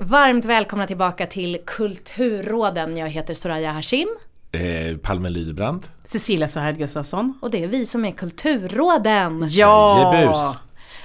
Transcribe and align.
och 0.00 0.06
varmt 0.06 0.44
välkomna 0.44 0.86
tillbaka 0.86 1.26
till 1.26 1.58
Kulturråden. 1.66 2.96
Jag 2.96 3.08
heter 3.08 3.34
Soraya 3.34 3.70
Hashim 3.70 4.08
Eh, 4.52 4.96
Palme 4.96 5.30
Lydebrand. 5.30 5.86
Cecilia 6.04 6.48
Sohaid 6.48 6.78
Gustafsson. 6.78 7.38
och 7.42 7.50
det 7.50 7.64
är 7.64 7.68
vi 7.68 7.86
som 7.86 8.04
är 8.04 8.10
Kulturråden. 8.10 9.46
Jajebus. 9.48 10.38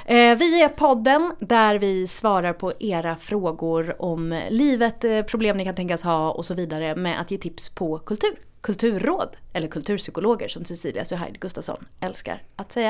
Eh, 0.05 0.37
vi 0.37 0.63
är 0.63 0.69
podden 0.69 1.31
där 1.39 1.79
vi 1.79 2.07
svarar 2.07 2.53
på 2.53 2.73
era 2.79 3.15
frågor 3.15 4.01
om 4.01 4.41
livet, 4.49 5.03
eh, 5.03 5.21
problem 5.21 5.57
ni 5.57 5.65
kan 5.65 5.75
tänkas 5.75 6.03
ha 6.03 6.31
och 6.31 6.45
så 6.45 6.53
vidare 6.53 6.95
med 6.95 7.21
att 7.21 7.31
ge 7.31 7.37
tips 7.37 7.69
på 7.69 7.99
kultur. 7.99 8.35
Kulturråd, 8.61 9.29
eller 9.53 9.67
kulturpsykologer 9.67 10.47
som 10.47 10.65
Cecilia 10.65 11.05
Suhaid 11.05 11.39
Gustafsson 11.39 11.85
älskar 12.01 12.41
att 12.55 12.71
säga. 12.71 12.89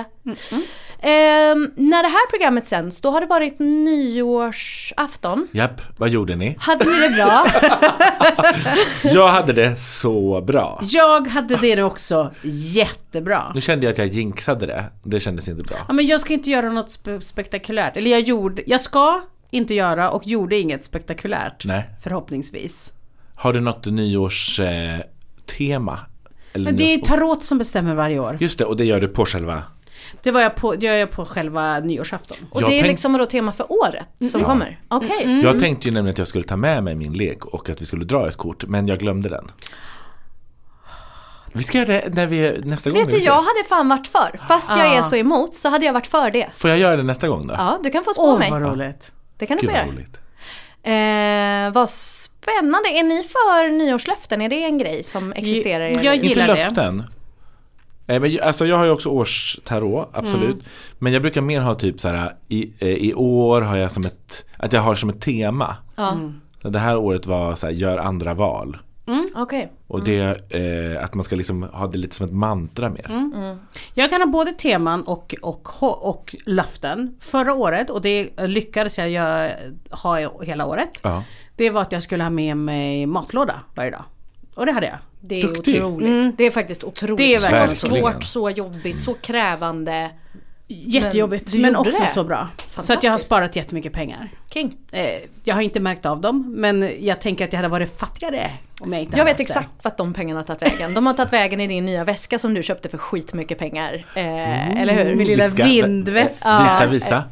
Eh, 1.00 1.56
när 1.76 2.04
det 2.04 2.10
här 2.10 2.30
programmet 2.30 2.68
sänds, 2.68 3.02
då 3.02 3.10
har 3.12 3.22
det 3.22 3.28
varit 3.28 3.60
nyårsafton. 3.60 5.48
Japp, 5.52 5.82
vad 5.98 6.10
gjorde 6.10 6.36
ni? 6.36 6.56
Hade 6.60 6.86
ni 6.86 7.00
det 7.00 7.10
bra? 7.10 7.46
Jag 9.14 9.28
hade 9.28 9.54
det 9.54 9.76
så 9.80 10.42
bra. 10.42 10.80
Jag 10.84 11.28
hade 11.28 11.56
det 11.56 11.84
också 11.84 12.32
jättebra. 12.74 13.52
Nu 13.56 13.62
kände 13.62 13.86
jag 13.86 13.92
att 13.92 13.98
jag 13.98 14.08
jinxade 14.08 14.66
det. 14.66 14.86
Det 15.04 15.20
kändes 15.20 15.48
inte 15.48 15.64
bra. 15.64 15.78
Ja, 15.88 15.94
men 15.94 16.08
jag 16.08 16.20
ska 16.22 16.34
inte 16.34 16.50
göra 16.50 16.72
något 16.72 16.88
spe- 16.90 17.20
spektakulärt. 17.20 17.98
Eller 17.98 18.12
jag 18.12 18.20
gjorde, 18.22 18.62
jag 18.66 18.82
ska 18.82 19.22
inte 19.52 19.74
göra 19.74 20.10
och 20.10 20.28
gjorde 20.28 20.56
inget 20.58 20.84
spektakulärt. 20.84 21.66
Nej. 21.66 21.90
Förhoppningsvis. 22.04 22.94
Har 23.36 23.54
du 23.54 23.60
något 23.60 23.86
nyårstema? 23.86 24.70
Eh, 24.98 25.00
tema? 25.58 26.00
Eller 26.54 26.66
Men 26.66 26.78
det 26.78 26.94
är 26.94 26.98
tarot 26.98 27.44
som 27.44 27.58
bestämmer 27.58 27.96
varje 27.96 28.20
år. 28.20 28.38
Just 28.40 28.60
det, 28.60 28.66
och 28.66 28.78
det 28.78 28.86
gör 28.86 29.02
du 29.02 29.08
på 29.08 29.26
själva... 29.26 29.64
Det 30.24 30.32
var 30.32 30.42
jag 30.42 30.56
på, 30.56 30.76
det 30.76 30.86
gör 30.86 30.94
jag 30.94 31.12
på 31.12 31.26
själva 31.26 31.80
nyårsafton. 31.80 32.38
Och 32.52 32.62
Jag 32.62 32.70
det 32.70 32.76
är 32.76 32.80
tänk- 32.82 32.92
liksom 32.92 33.14
vadå 33.14 33.26
tema 33.26 33.52
för 33.52 33.72
året 33.72 34.08
som 34.32 34.44
kommer? 34.44 34.80
Okej. 34.88 35.42
Jag 35.44 35.60
tänkte 35.60 35.88
ju 35.88 35.94
nämligen 35.94 36.14
att 36.14 36.18
jag 36.18 36.28
skulle 36.28 36.44
ta 36.44 36.56
med 36.56 36.84
mig 36.84 36.96
min 36.96 37.14
lek 37.14 37.46
och 37.46 37.70
att 37.70 37.82
vi 37.82 37.86
skulle 37.86 38.06
dra 38.06 38.28
ett 38.28 38.38
kort, 38.38 38.66
men 38.68 38.88
jag 38.88 39.00
glömde 39.00 39.30
den. 39.30 39.52
Vi 41.54 41.64
ska 41.64 41.78
göra 41.78 41.88
det 41.88 42.10
när 42.14 42.26
vi, 42.28 42.62
nästa 42.64 42.90
gång 42.90 43.00
Vet 43.00 43.10
du, 43.10 43.18
jag 43.18 43.34
hade 43.34 43.64
fan 43.70 43.90
varit 43.90 44.08
för. 44.08 44.40
Fast 44.48 44.70
jag 44.70 44.94
är 44.96 45.00
Ah. 45.00 45.04
så 45.04 45.16
emot 45.16 45.56
så 45.56 45.70
hade 45.70 45.86
jag 45.86 45.94
varit 45.94 46.08
för 46.08 46.32
det. 46.32 46.48
Får 46.58 46.70
jag 46.70 46.80
göra 46.80 46.96
det 46.98 47.04
nästa 47.04 47.28
gång 47.28 47.48
då? 47.48 47.54
Ja, 47.58 47.80
du 47.84 47.90
kan 47.90 48.04
få 48.04 48.14
spå 48.14 48.24
Åh, 48.24 48.40
mig. 48.40 48.52
vad 48.52 48.62
roligt. 48.62 49.12
Det 49.38 49.46
kan 49.46 49.58
du 49.58 49.62
Gud 49.62 49.70
få 49.72 49.76
göra. 49.78 49.88
roligt. 49.88 50.20
Eh, 50.84 51.72
vad 51.74 51.90
spännande. 51.90 52.90
Är 52.90 53.04
ni 53.04 53.24
för 53.24 53.72
nyårslöften? 53.72 54.42
Är 54.42 54.50
det 54.50 54.64
en 54.64 54.78
grej 54.78 55.04
som 55.04 55.34
existerar 55.34 55.88
i 55.88 55.92
er 55.96 56.04
Jag 56.04 56.16
liv? 56.16 56.24
gillar 56.26 56.44
Inte 56.50 56.56
det. 56.56 56.64
löften. 56.66 57.00
Eh, 58.08 58.20
Men, 58.22 58.30
ju- 58.30 58.40
alltså 58.42 58.66
jag 58.66 58.78
har 58.78 58.86
ju 58.86 58.92
också 58.92 59.10
årstarot, 59.10 60.10
absolut. 60.14 60.50
Mm. 60.50 60.66
Men 61.00 61.14
jag 61.14 61.22
brukar 61.22 61.42
mer 61.42 61.62
ha 61.62 61.76
typ 61.76 62.00
så 62.00 62.08
här 62.10 62.34
i, 62.48 62.72
eh, 62.80 62.88
i 62.88 63.14
år 63.14 63.62
har 63.62 63.78
jag 63.78 63.92
som 63.92 64.06
ett, 64.06 64.46
att 64.58 64.74
jag 64.74 64.82
har 64.82 64.96
som 64.96 65.10
ett 65.10 65.22
tema. 65.22 65.76
Ja, 65.96 66.18
Så 66.62 66.70
Det 66.70 66.80
här 66.80 66.98
året 66.98 67.26
var 67.26 67.56
så 67.56 67.66
här, 67.68 67.74
gör 67.74 67.98
andra 67.98 68.34
val. 68.34 68.78
Okej. 69.36 69.72
Och 69.88 70.04
det, 70.04 70.20
eh, 70.50 71.04
att 71.04 71.14
man 71.14 71.24
ska 71.24 71.36
liksom 71.36 71.64
ha 71.64 71.88
det 71.88 71.98
lite 71.98 72.16
som 72.16 72.26
ett 72.26 72.34
mantra 72.34 72.90
mer. 72.90 73.12
Mm. 73.12 73.58
Jag 73.94 74.10
kan 74.10 74.22
ha 74.22 74.28
både 74.28 74.52
teman 74.52 75.04
och, 75.04 75.36
och, 75.42 75.84
och 76.10 76.36
löften. 76.46 77.16
Förra 77.20 77.54
året, 77.54 77.90
och 77.90 78.02
det 78.02 78.30
lyckades 78.48 78.98
jag 78.98 79.52
ha 79.90 80.42
hela 80.44 80.66
året. 80.66 81.00
Ja. 81.04 81.24
Det 81.56 81.70
var 81.70 81.82
att 81.82 81.92
jag 81.92 82.04
skulle 82.04 82.24
ha 82.24 82.30
med 82.30 82.58
mig 82.58 83.06
matlåda 83.06 83.60
varje 83.76 83.92
dag. 83.92 84.04
Och 84.56 84.66
det 84.66 84.72
hade 84.72 84.88
jag. 84.88 84.98
Det 85.22 85.40
är 85.40 85.48
Duktig. 85.48 85.86
otroligt. 85.86 86.38
Det 86.38 86.44
är 86.44 86.52
faktiskt 86.52 86.84
otroligt. 86.84 87.18
Det 87.18 87.36
är 87.36 87.40
verkligen 87.40 87.70
så 87.70 87.88
otroligt. 87.88 88.04
svårt, 88.14 88.24
så 88.24 88.50
jobbigt, 88.50 89.02
så 89.02 89.14
krävande. 89.14 90.12
Jättejobbigt 90.72 91.54
Men 91.54 91.62
men, 91.62 91.76
också 91.76 92.02
det. 92.04 92.08
så 92.08 92.24
bra. 92.24 92.48
Så 92.80 92.94
att 92.94 93.04
jag 93.04 93.12
har 93.12 93.18
sparat 93.18 93.56
jättemycket 93.56 93.94
pengar. 93.94 94.30
King. 94.54 94.78
Eh, 94.92 95.06
jag 95.44 95.56
har 95.56 95.62
inte 95.62 95.80
märkt 95.80 96.06
av 96.06 96.22
dem 96.22 96.54
men 96.58 96.92
jag 97.00 97.22
tänker 97.22 97.46
att 97.46 97.54
jag 97.54 97.58
hade 97.58 97.68
varit 97.70 98.00
fattigare 98.00 98.52
om 98.82 98.94
jag 98.94 99.02
inte 99.02 99.18
Jag 99.18 99.26
vet 99.26 99.40
exakt 99.40 99.70
vart 99.82 99.98
de 99.98 100.14
pengarna 100.14 100.40
har 100.40 100.46
tagit 100.46 100.62
vägen. 100.62 100.94
De 100.94 101.06
har 101.06 101.14
tagit 101.14 101.34
vägen 101.34 101.62
i 101.62 101.68
din 101.68 101.86
nya 101.86 102.04
väska 102.04 102.40
som 102.40 102.54
du 102.54 102.64
köpte 102.64 102.90
för 102.90 102.98
skitmycket 102.98 103.58
pengar. 103.60 104.06
Eh, 104.16 104.82
eller 104.82 104.96
det. 104.96 105.04
hur? 105.04 105.16
Min 105.16 105.28
lilla 105.28 105.44
Vi 105.44 105.50
ska- 105.50 105.64
vindväska. 105.66 106.64
Visa, 106.64 106.88
visa. 106.88 107.24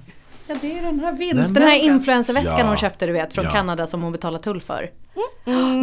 Ja 0.48 0.56
det 0.62 0.78
är 0.78 0.82
den 0.82 1.00
här 1.00 1.14
vindväskan. 1.14 1.54
Den 1.54 1.64
här 1.64 1.80
influencerväskan 1.84 2.56
Ja. 2.60 2.66
hon 2.68 2.78
köpte 2.78 3.06
du 3.06 3.12
vet 3.14 3.34
från 3.34 3.46
Ja. 3.46 3.52
Kanada 3.52 3.88
som 3.88 4.02
hon 4.02 4.12
betalar 4.12 4.40
tull 4.40 4.62
för. 4.62 4.90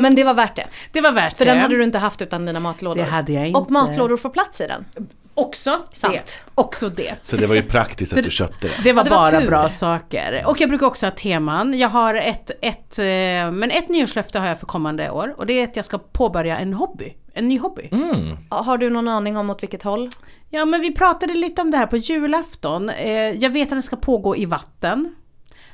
Men 0.01 0.15
det 0.15 0.25
var 0.25 0.35
värt 0.35 0.57
det. 0.57 0.67
Det 0.93 1.01
var 1.01 1.13
värt 1.13 1.37
För 1.39 1.45
det. 1.45 1.51
den 1.51 1.61
hade 1.61 1.77
du 1.77 1.85
inte 1.85 1.99
haft 1.99 2.23
utan 2.23 2.47
dina 2.47 2.61
matlådor. 2.61 3.01
Det 3.03 3.11
hade 3.11 3.33
jag 3.33 3.47
inte. 3.47 3.61
Och 3.61 3.71
matlådor 3.71 4.17
får 4.17 4.31
plats 4.31 4.61
i 4.61 4.67
den. 4.67 4.85
Också 5.35 5.83
Sant. 5.93 6.13
det. 6.15 6.43
Också 6.55 6.89
det. 6.89 7.15
Så 7.23 7.37
det 7.37 7.47
var 7.47 7.55
ju 7.55 7.63
praktiskt 7.63 8.13
att 8.13 8.17
du 8.17 8.23
det- 8.23 8.31
köpte 8.31 8.67
det. 8.69 8.75
Det 8.85 8.93
var 8.93 9.05
det 9.05 9.11
var 9.11 9.17
bara 9.17 9.41
tur. 9.41 9.47
bra 9.49 9.69
saker. 9.69 10.43
Och 10.47 10.61
jag 10.61 10.69
brukar 10.69 10.87
också 10.87 11.07
ha 11.07 11.11
teman. 11.11 11.79
Jag 11.79 11.89
har 11.89 12.15
ett, 12.15 12.51
ett, 12.63 12.99
eh, 12.99 13.05
men 13.53 13.71
ett 13.71 13.89
nyårslöfte 13.89 14.39
har 14.39 14.47
jag 14.47 14.59
för 14.61 14.67
kommande 14.67 15.11
år. 15.11 15.35
Och 15.39 15.47
det 15.47 15.53
är 15.61 15.65
att 15.65 15.77
jag 15.77 15.85
ska 15.85 15.99
påbörja 15.99 16.59
en 16.59 16.75
hobby. 16.75 17.15
En 17.33 17.49
ny 17.49 17.59
hobby. 17.59 17.89
Mm. 17.93 18.37
Har 18.49 18.79
du 18.79 18.91
någon 18.91 19.09
aning 19.09 19.37
om 19.37 19.51
åt 19.51 19.63
vilket 19.63 19.83
håll? 19.83 20.09
Ja 20.51 20.65
men 20.65 20.81
vi 20.81 20.95
pratade 20.95 21.35
lite 21.35 21.63
om 21.63 21.71
det 21.71 21.77
här 21.77 21.87
på 21.87 21.97
julafton. 21.97 22.91
Eh, 22.91 23.11
jag 23.13 23.51
vet 23.51 23.63
att 23.63 23.71
den 23.71 23.83
ska 23.83 23.97
pågå 23.97 24.37
i 24.37 24.47
vatten. 24.47 25.15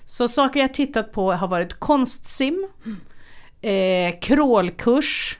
Så 0.04 0.28
saker 0.28 0.60
jag 0.60 0.74
tittat 0.74 1.12
på 1.12 1.32
har 1.32 1.48
varit 1.48 1.74
konstsim, 1.74 2.68
eh, 3.60 4.18
crawlkurs. 4.20 5.38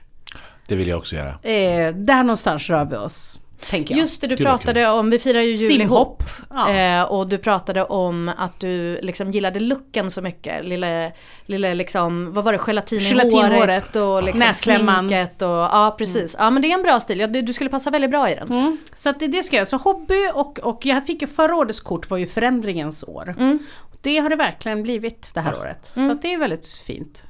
Det 0.67 0.75
vill 0.75 0.87
jag 0.87 0.97
också 0.99 1.15
göra. 1.15 1.29
Eh, 1.29 1.95
där 1.95 2.23
någonstans 2.23 2.69
rör 2.69 2.85
vi 2.85 2.95
oss, 2.95 3.39
tänker 3.69 3.93
jag. 3.95 3.99
Just 3.99 4.21
det, 4.21 4.27
du 4.27 4.35
Gud, 4.35 4.47
pratade 4.47 4.89
om, 4.89 5.09
vi 5.09 5.19
firar 5.19 5.41
ju 5.41 5.53
jul 5.53 5.81
ihop. 5.81 6.23
Ja. 6.49 6.69
Eh, 6.73 7.03
och 7.03 7.27
du 7.27 7.37
pratade 7.37 7.83
om 7.83 8.31
att 8.37 8.59
du 8.59 8.99
liksom 9.01 9.31
gillade 9.31 9.59
looken 9.59 10.11
så 10.11 10.21
mycket. 10.21 10.65
Lille, 10.65 11.11
lille 11.45 11.73
liksom, 11.73 12.33
vad 12.33 12.43
var 12.43 12.51
det, 12.53 12.59
gelatin 12.67 12.99
Gelatin 12.99 13.31
i 13.31 13.41
håret 13.41 13.59
håret. 13.59 13.95
och 13.95 14.23
liksom 14.23 14.39
Näsklämman. 14.39 15.09
sminket 15.09 15.41
och 15.41 15.47
ja 15.49 15.95
precis. 15.97 16.35
Ja 16.39 16.49
men 16.49 16.61
det 16.61 16.67
är 16.71 16.73
en 16.73 16.83
bra 16.83 16.99
stil, 16.99 17.19
ja, 17.19 17.27
du, 17.27 17.41
du 17.41 17.53
skulle 17.53 17.69
passa 17.69 17.89
väldigt 17.91 18.11
bra 18.11 18.29
i 18.29 18.35
den. 18.35 18.47
Mm. 18.51 18.77
Så 18.93 19.09
att 19.09 19.19
det, 19.19 19.27
det 19.27 19.43
ska 19.43 19.55
jag. 19.57 19.67
Så 19.67 19.77
hobby 19.77 20.27
och, 20.33 20.59
och 20.59 20.85
jag 20.85 21.05
fick 21.05 21.21
ju 21.21 21.27
förra 21.27 21.55
årets 21.55 21.79
kort 21.79 22.09
var 22.09 22.17
ju 22.17 22.27
förändringens 22.27 23.03
år. 23.07 23.35
Mm. 23.39 23.59
Det 24.01 24.17
har 24.17 24.29
det 24.29 24.35
verkligen 24.35 24.83
blivit 24.83 25.31
det 25.33 25.41
här 25.41 25.59
året. 25.59 25.85
Så 25.85 26.11
att 26.11 26.21
det 26.21 26.33
är 26.33 26.37
väldigt 26.37 26.67
fint. 26.67 27.23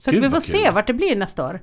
Så 0.00 0.10
att 0.10 0.14
Gud, 0.14 0.24
vi 0.24 0.30
får 0.30 0.40
se 0.40 0.58
kul. 0.58 0.74
vart 0.74 0.86
det 0.86 0.92
blir 0.92 1.16
nästa 1.16 1.46
år. 1.46 1.60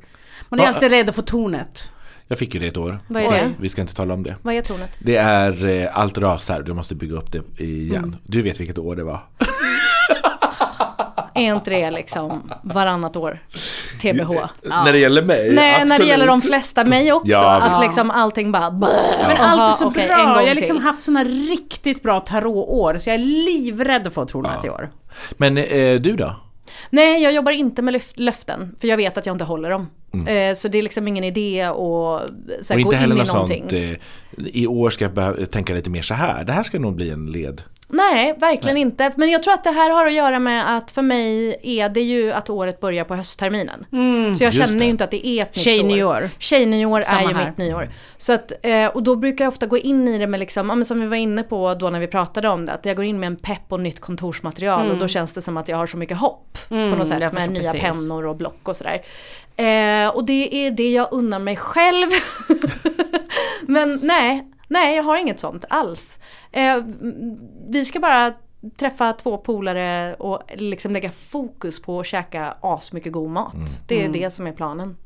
Man 0.49 0.59
är 0.59 0.63
Va- 0.63 0.69
alltid 0.69 0.89
rädd 0.91 1.09
att 1.09 1.15
få 1.15 1.21
tornet. 1.21 1.91
Jag 2.31 2.37
fick 2.37 2.53
ju 2.53 2.59
det 2.59 2.67
ett 2.67 2.77
år. 2.77 2.99
Vad 3.07 3.23
är 3.23 3.29
det? 3.31 3.51
Vi 3.59 3.69
ska 3.69 3.81
inte 3.81 3.95
tala 3.95 4.13
om 4.13 4.23
det. 4.23 4.35
Vad 4.41 4.53
är 4.53 4.61
tornet? 4.61 4.89
Det 4.99 5.15
är 5.15 5.65
eh, 5.65 5.97
allt 5.97 6.17
rasar, 6.17 6.61
du 6.61 6.73
måste 6.73 6.95
bygga 6.95 7.15
upp 7.17 7.31
det 7.31 7.63
igen. 7.63 8.03
Mm. 8.03 8.15
Du 8.23 8.41
vet 8.41 8.59
vilket 8.59 8.77
år 8.77 8.95
det 8.95 9.03
var. 9.03 9.19
Är 11.35 11.55
inte 11.55 11.69
det 11.69 11.91
liksom 11.91 12.51
varannat 12.63 13.15
år? 13.15 13.39
TBH? 14.01 14.31
När 14.63 14.91
det 14.93 14.99
gäller 14.99 15.21
mig, 15.21 15.51
Nej, 15.53 15.71
när 15.71 15.77
det 15.85 15.91
absolut. 15.91 16.09
gäller 16.09 16.27
de 16.27 16.41
flesta, 16.41 16.83
mig 16.85 17.13
också. 17.13 17.31
Ja, 17.31 17.61
att 17.61 17.81
liksom 17.83 18.11
allting 18.11 18.51
bara... 18.51 18.69
Men 18.71 18.89
Jaha, 19.21 19.37
allt 19.37 19.61
är 19.61 19.77
så 19.77 19.87
okej, 19.87 20.07
bra. 20.07 20.17
en 20.19 20.25
gång 20.25 20.35
Jag 20.35 20.47
har 20.47 20.55
liksom 20.55 20.77
till. 20.77 20.85
haft 20.85 20.99
såna 20.99 21.23
riktigt 21.23 22.03
bra 22.03 22.19
tarotår. 22.19 22.97
Så 22.97 23.09
jag 23.09 23.13
är 23.15 23.19
livrädd 23.19 24.07
att 24.07 24.13
få 24.13 24.25
tornet 24.25 24.65
i 24.65 24.69
år. 24.69 24.89
Men 25.37 25.57
eh, 25.57 25.99
du 25.99 26.15
då? 26.15 26.35
Nej, 26.89 27.23
jag 27.23 27.33
jobbar 27.33 27.51
inte 27.51 27.81
med 27.81 27.93
löf- 27.93 28.13
löften. 28.15 28.75
För 28.79 28.87
jag 28.87 28.97
vet 28.97 29.17
att 29.17 29.25
jag 29.25 29.33
inte 29.33 29.43
håller 29.45 29.69
dem. 29.69 29.87
Mm. 30.13 30.27
Eh, 30.49 30.55
så 30.55 30.67
det 30.67 30.77
är 30.77 30.81
liksom 30.81 31.07
ingen 31.07 31.23
idé 31.23 31.61
att 31.61 31.75
Och 31.75 32.19
gå 32.69 32.79
inte 32.79 32.95
in 32.95 32.99
heller 33.01 33.15
i 33.15 33.19
något 33.19 33.33
någonting. 33.33 33.59
sånt, 33.69 33.73
eh, 33.73 34.45
i 34.53 34.67
år 34.67 34.89
ska 34.89 35.09
jag 35.15 35.51
tänka 35.51 35.73
lite 35.73 35.89
mer 35.89 36.01
så 36.01 36.13
här. 36.13 36.43
Det 36.43 36.53
här 36.53 36.63
ska 36.63 36.79
nog 36.79 36.95
bli 36.95 37.09
en 37.09 37.25
led. 37.25 37.61
Nej, 37.91 38.35
verkligen 38.37 38.77
inte. 38.77 39.11
Men 39.17 39.29
jag 39.29 39.43
tror 39.43 39.53
att 39.53 39.63
det 39.63 39.71
här 39.71 39.89
har 39.89 40.05
att 40.05 40.13
göra 40.13 40.39
med 40.39 40.77
att 40.77 40.91
för 40.91 41.01
mig 41.01 41.55
är 41.63 41.89
det 41.89 42.01
ju 42.01 42.31
att 42.31 42.49
året 42.49 42.79
börjar 42.79 43.03
på 43.03 43.15
höstterminen. 43.15 43.85
Så 44.37 44.43
jag 44.43 44.53
Mm, 44.55 44.67
känner 44.67 44.83
ju 44.85 44.89
inte 44.89 45.03
att 45.03 45.11
det 45.11 45.27
är 45.27 45.41
ett 45.41 45.55
nytt 45.55 45.63
Tjejnyår. 45.63 46.15
år. 46.15 46.29
Tjejnyår 46.39 46.99
är 46.99 47.03
Samma 47.03 47.21
ju 47.21 47.33
här. 47.33 47.47
mitt 47.47 47.57
nyår. 47.57 47.89
Så 48.17 48.33
att, 48.33 48.51
eh, 48.61 48.85
och 48.87 49.03
då 49.03 49.15
brukar 49.15 49.45
jag 49.45 49.51
ofta 49.51 49.65
gå 49.65 49.77
in 49.77 50.07
i 50.07 50.17
det 50.17 50.27
med 50.27 50.39
liksom, 50.39 50.85
som 50.85 51.01
vi 51.01 51.07
var 51.07 51.17
inne 51.17 51.43
på 51.43 51.73
då 51.73 51.89
när 51.89 51.99
vi 51.99 52.07
pratade 52.07 52.49
om 52.49 52.65
det, 52.65 52.71
att 52.73 52.85
jag 52.85 52.95
går 52.95 53.05
in 53.05 53.19
med 53.19 53.27
en 53.27 53.35
pepp 53.35 53.63
och 53.71 53.79
nytt 53.79 53.99
kontorsmaterial 53.99 54.91
och 54.91 54.97
då 54.97 55.07
känns 55.07 55.33
det 55.33 55.41
som 55.41 55.57
att 55.57 55.69
jag 55.69 55.77
har 55.77 55.87
så 55.87 55.97
mycket 55.97 56.17
hopp 56.17 56.57
på 56.69 56.75
Mm, 56.75 56.89
något 56.97 57.07
sätt 57.07 57.33
med 57.33 57.51
nya 57.51 57.61
precis. 57.71 57.81
pennor 57.81 58.25
och 58.25 58.35
block 58.35 58.59
och 58.63 58.75
sådär. 58.75 59.01
Eh, 59.55 60.07
och 60.15 60.25
det 60.25 60.65
är 60.67 60.71
det 60.71 60.91
jag 60.91 61.07
unnar 61.11 61.39
mig 61.39 61.55
själv. 61.55 62.07
men 63.61 63.99
nej, 64.03 64.45
nej 64.69 64.95
jag 64.95 65.03
har 65.03 65.17
inget 65.17 65.39
sånt 65.39 65.65
alls. 65.69 66.19
Eh, 66.51 66.77
vi 67.69 67.85
ska 67.85 67.99
bara 67.99 68.33
träffa 68.79 69.13
två 69.13 69.37
polare 69.37 70.13
och 70.13 70.41
liksom 70.55 70.93
lägga 70.93 71.11
fokus 71.11 71.81
på 71.81 71.99
att 71.99 72.05
käka 72.05 72.55
asmycket 72.61 73.11
god 73.13 73.29
mat. 73.29 73.81
Det 73.87 74.05
är 74.05 74.09
det 74.09 74.29
som 74.31 74.47
är 74.47 74.51
planen. 74.53 74.97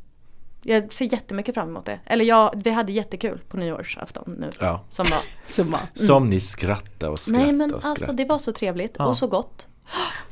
Jag 0.66 0.94
ser 0.94 1.14
jättemycket 1.14 1.56
fram 1.56 1.70
emot 1.70 1.86
det. 1.86 2.00
Eller 2.06 2.26
ja, 2.26 2.54
vi 2.56 2.70
hade 2.70 2.92
jättekul 2.92 3.42
på 3.48 3.58
nyårsafton 3.58 4.36
nu. 4.40 4.50
Ja. 4.60 4.84
Som 4.90 5.06
var. 5.06 5.20
Summa. 5.52 5.80
Som 5.94 6.30
ni 6.30 6.40
skrattar 6.40 7.10
och 7.10 7.20
skrattar 7.20 7.44
Nej 7.46 7.54
men 7.54 7.74
och 7.74 7.82
skrattar. 7.82 7.90
alltså 7.90 8.12
det 8.16 8.26
var 8.26 8.38
så 8.38 8.52
trevligt 8.54 8.96
Ja. 9.00 9.06
och 9.06 9.18
så 9.18 9.28
gott. 9.28 9.68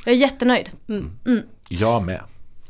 Jag 0.05 0.13
är 0.13 0.17
jättenöjd. 0.17 0.69
Jag 1.69 2.03
med. 2.03 2.21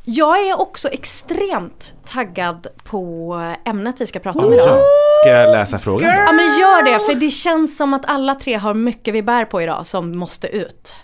Jag 0.04 0.48
är 0.48 0.60
också 0.60 0.88
extremt 0.88 1.94
taggad 2.06 2.68
på 2.84 3.34
ämnet 3.66 4.02
vi 4.02 4.08
ska 4.08 4.20
prata 4.20 4.40
om 4.46 4.54
idag. 4.54 4.80
Ska 5.22 5.30
jag 5.30 5.52
läsa 5.52 5.80
frågan? 5.80 6.10
Girl! 6.10 6.24
Ja 6.26 6.32
men 6.32 6.46
gör 6.46 6.84
det, 6.84 7.06
för 7.06 7.16
det 7.20 7.30
känns 7.30 7.78
som 7.78 7.94
att 7.94 8.10
alla 8.12 8.36
tre 8.36 8.56
har 8.56 8.74
mycket 8.74 9.14
vi 9.14 9.24
bär 9.24 9.46
på 9.46 9.62
idag 9.62 9.88
som 9.88 10.18
måste 10.18 10.48
ut. 10.48 10.96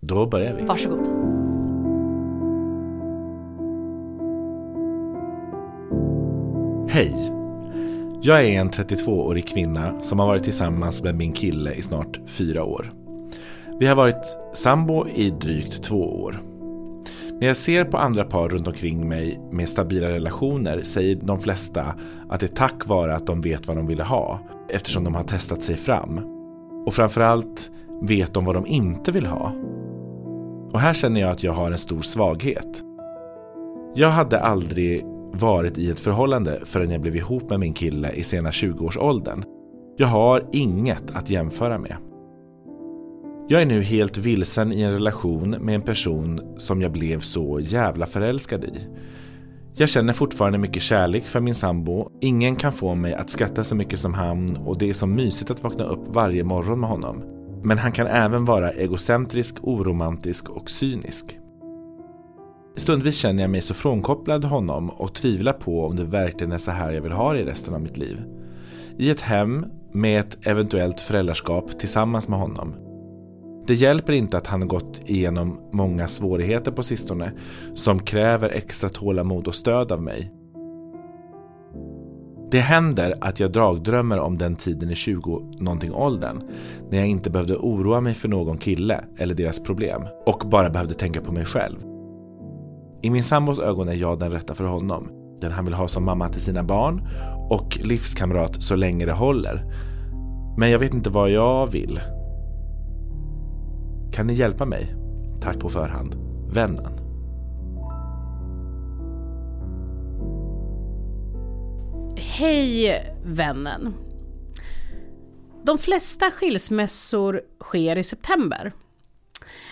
Då 0.00 0.26
börjar 0.26 0.54
vi. 0.54 0.64
Varsågod. 0.64 1.08
Hej! 6.90 7.32
Jag 8.20 8.44
är 8.44 8.60
en 8.60 8.70
32-årig 8.70 9.48
kvinna 9.48 10.02
som 10.02 10.18
har 10.18 10.26
varit 10.26 10.44
tillsammans 10.44 11.02
med 11.02 11.14
min 11.14 11.32
kille 11.32 11.72
i 11.72 11.82
snart 11.82 12.20
fyra 12.26 12.64
år. 12.64 12.92
Vi 13.80 13.86
har 13.86 13.94
varit 13.94 14.38
sambo 14.54 15.08
i 15.08 15.30
drygt 15.30 15.82
två 15.82 16.22
år. 16.22 16.42
När 17.40 17.46
jag 17.46 17.56
ser 17.56 17.84
på 17.84 17.96
andra 17.96 18.24
par 18.24 18.48
runt 18.48 18.68
omkring 18.68 19.08
mig 19.08 19.40
med 19.50 19.68
stabila 19.68 20.08
relationer 20.08 20.82
säger 20.82 21.16
de 21.22 21.40
flesta 21.40 21.94
att 22.28 22.40
det 22.40 22.46
är 22.46 22.54
tack 22.54 22.86
vare 22.86 23.14
att 23.14 23.26
de 23.26 23.40
vet 23.40 23.66
vad 23.66 23.76
de 23.76 23.86
ville 23.86 24.04
ha 24.04 24.40
eftersom 24.68 25.04
de 25.04 25.14
har 25.14 25.24
testat 25.24 25.62
sig 25.62 25.76
fram. 25.76 26.20
Och 26.86 26.94
framförallt 26.94 27.70
vet 28.02 28.34
de 28.34 28.44
vad 28.44 28.54
de 28.54 28.66
inte 28.66 29.12
vill 29.12 29.26
ha. 29.26 29.52
Och 30.72 30.80
här 30.80 30.92
känner 30.92 31.20
jag 31.20 31.30
att 31.30 31.42
jag 31.42 31.52
har 31.52 31.70
en 31.70 31.78
stor 31.78 32.00
svaghet. 32.00 32.82
Jag 33.94 34.10
hade 34.10 34.40
aldrig 34.40 35.04
varit 35.32 35.78
i 35.78 35.90
ett 35.90 36.00
förhållande 36.00 36.60
förrän 36.64 36.90
jag 36.90 37.00
blev 37.00 37.16
ihop 37.16 37.50
med 37.50 37.60
min 37.60 37.74
kille 37.74 38.12
i 38.12 38.22
sena 38.22 38.50
20-årsåldern. 38.50 39.44
Jag 39.96 40.06
har 40.06 40.44
inget 40.52 41.16
att 41.16 41.30
jämföra 41.30 41.78
med. 41.78 41.96
Jag 43.50 43.62
är 43.62 43.66
nu 43.66 43.82
helt 43.82 44.18
vilsen 44.18 44.72
i 44.72 44.82
en 44.82 44.92
relation 44.92 45.50
med 45.50 45.74
en 45.74 45.82
person 45.82 46.40
som 46.56 46.82
jag 46.82 46.92
blev 46.92 47.20
så 47.20 47.60
jävla 47.60 48.06
förälskad 48.06 48.64
i. 48.64 48.72
Jag 49.74 49.88
känner 49.88 50.12
fortfarande 50.12 50.58
mycket 50.58 50.82
kärlek 50.82 51.24
för 51.24 51.40
min 51.40 51.54
sambo. 51.54 52.10
Ingen 52.20 52.56
kan 52.56 52.72
få 52.72 52.94
mig 52.94 53.14
att 53.14 53.30
skratta 53.30 53.64
så 53.64 53.76
mycket 53.76 54.00
som 54.00 54.14
han 54.14 54.56
och 54.56 54.78
det 54.78 54.88
är 54.88 54.92
så 54.92 55.06
mysigt 55.06 55.50
att 55.50 55.62
vakna 55.62 55.84
upp 55.84 56.00
varje 56.08 56.44
morgon 56.44 56.80
med 56.80 56.90
honom. 56.90 57.22
Men 57.62 57.78
han 57.78 57.92
kan 57.92 58.06
även 58.06 58.44
vara 58.44 58.70
egocentrisk, 58.70 59.54
oromantisk 59.62 60.48
och 60.48 60.70
cynisk. 60.70 61.38
Stundvis 62.76 63.16
känner 63.16 63.42
jag 63.42 63.50
mig 63.50 63.60
så 63.60 63.74
frånkopplad 63.74 64.44
honom 64.44 64.90
och 64.90 65.14
tvivlar 65.14 65.52
på 65.52 65.86
om 65.86 65.96
det 65.96 66.04
verkligen 66.04 66.52
är 66.52 66.58
så 66.58 66.70
här 66.70 66.92
jag 66.92 67.02
vill 67.02 67.12
ha 67.12 67.32
det 67.32 67.40
i 67.40 67.44
resten 67.44 67.74
av 67.74 67.80
mitt 67.80 67.96
liv. 67.96 68.22
I 68.98 69.10
ett 69.10 69.20
hem 69.20 69.66
med 69.92 70.20
ett 70.20 70.46
eventuellt 70.46 71.00
föräldraskap 71.00 71.78
tillsammans 71.78 72.28
med 72.28 72.38
honom. 72.38 72.87
Det 73.68 73.74
hjälper 73.74 74.12
inte 74.12 74.38
att 74.38 74.46
han 74.46 74.68
gått 74.68 75.00
igenom 75.04 75.58
många 75.72 76.08
svårigheter 76.08 76.72
på 76.72 76.82
sistone 76.82 77.32
som 77.74 77.98
kräver 77.98 78.50
extra 78.50 78.88
tålamod 78.88 79.48
och 79.48 79.54
stöd 79.54 79.92
av 79.92 80.02
mig. 80.02 80.32
Det 82.50 82.58
händer 82.58 83.14
att 83.20 83.40
jag 83.40 83.52
dragdrömmer 83.52 84.18
om 84.18 84.38
den 84.38 84.56
tiden 84.56 84.90
i 84.90 84.94
20-någonting 84.94 85.92
åldern 85.92 86.42
när 86.90 86.98
jag 86.98 87.06
inte 87.06 87.30
behövde 87.30 87.56
oroa 87.56 88.00
mig 88.00 88.14
för 88.14 88.28
någon 88.28 88.58
kille 88.58 89.04
eller 89.16 89.34
deras 89.34 89.62
problem 89.62 90.02
och 90.26 90.42
bara 90.50 90.70
behövde 90.70 90.94
tänka 90.94 91.20
på 91.20 91.32
mig 91.32 91.44
själv. 91.44 91.78
I 93.02 93.10
min 93.10 93.24
sambos 93.24 93.58
ögon 93.58 93.88
är 93.88 93.94
jag 93.94 94.18
den 94.18 94.32
rätta 94.32 94.54
för 94.54 94.64
honom. 94.64 95.08
Den 95.40 95.52
han 95.52 95.64
vill 95.64 95.74
ha 95.74 95.88
som 95.88 96.04
mamma 96.04 96.28
till 96.28 96.42
sina 96.42 96.62
barn 96.62 97.08
och 97.50 97.78
livskamrat 97.82 98.62
så 98.62 98.76
länge 98.76 99.06
det 99.06 99.12
håller. 99.12 99.64
Men 100.58 100.70
jag 100.70 100.78
vet 100.78 100.94
inte 100.94 101.10
vad 101.10 101.30
jag 101.30 101.66
vill. 101.66 102.00
Kan 104.12 104.26
ni 104.26 104.34
hjälpa 104.34 104.64
mig? 104.64 104.94
Tack 105.40 105.58
på 105.60 105.68
förhand. 105.68 106.16
Vännen. 106.52 106.98
Hej 112.16 113.14
vännen. 113.24 113.94
De 115.64 115.78
flesta 115.78 116.30
skilsmässor 116.30 117.40
sker 117.60 117.98
i 117.98 118.02
september. 118.02 118.72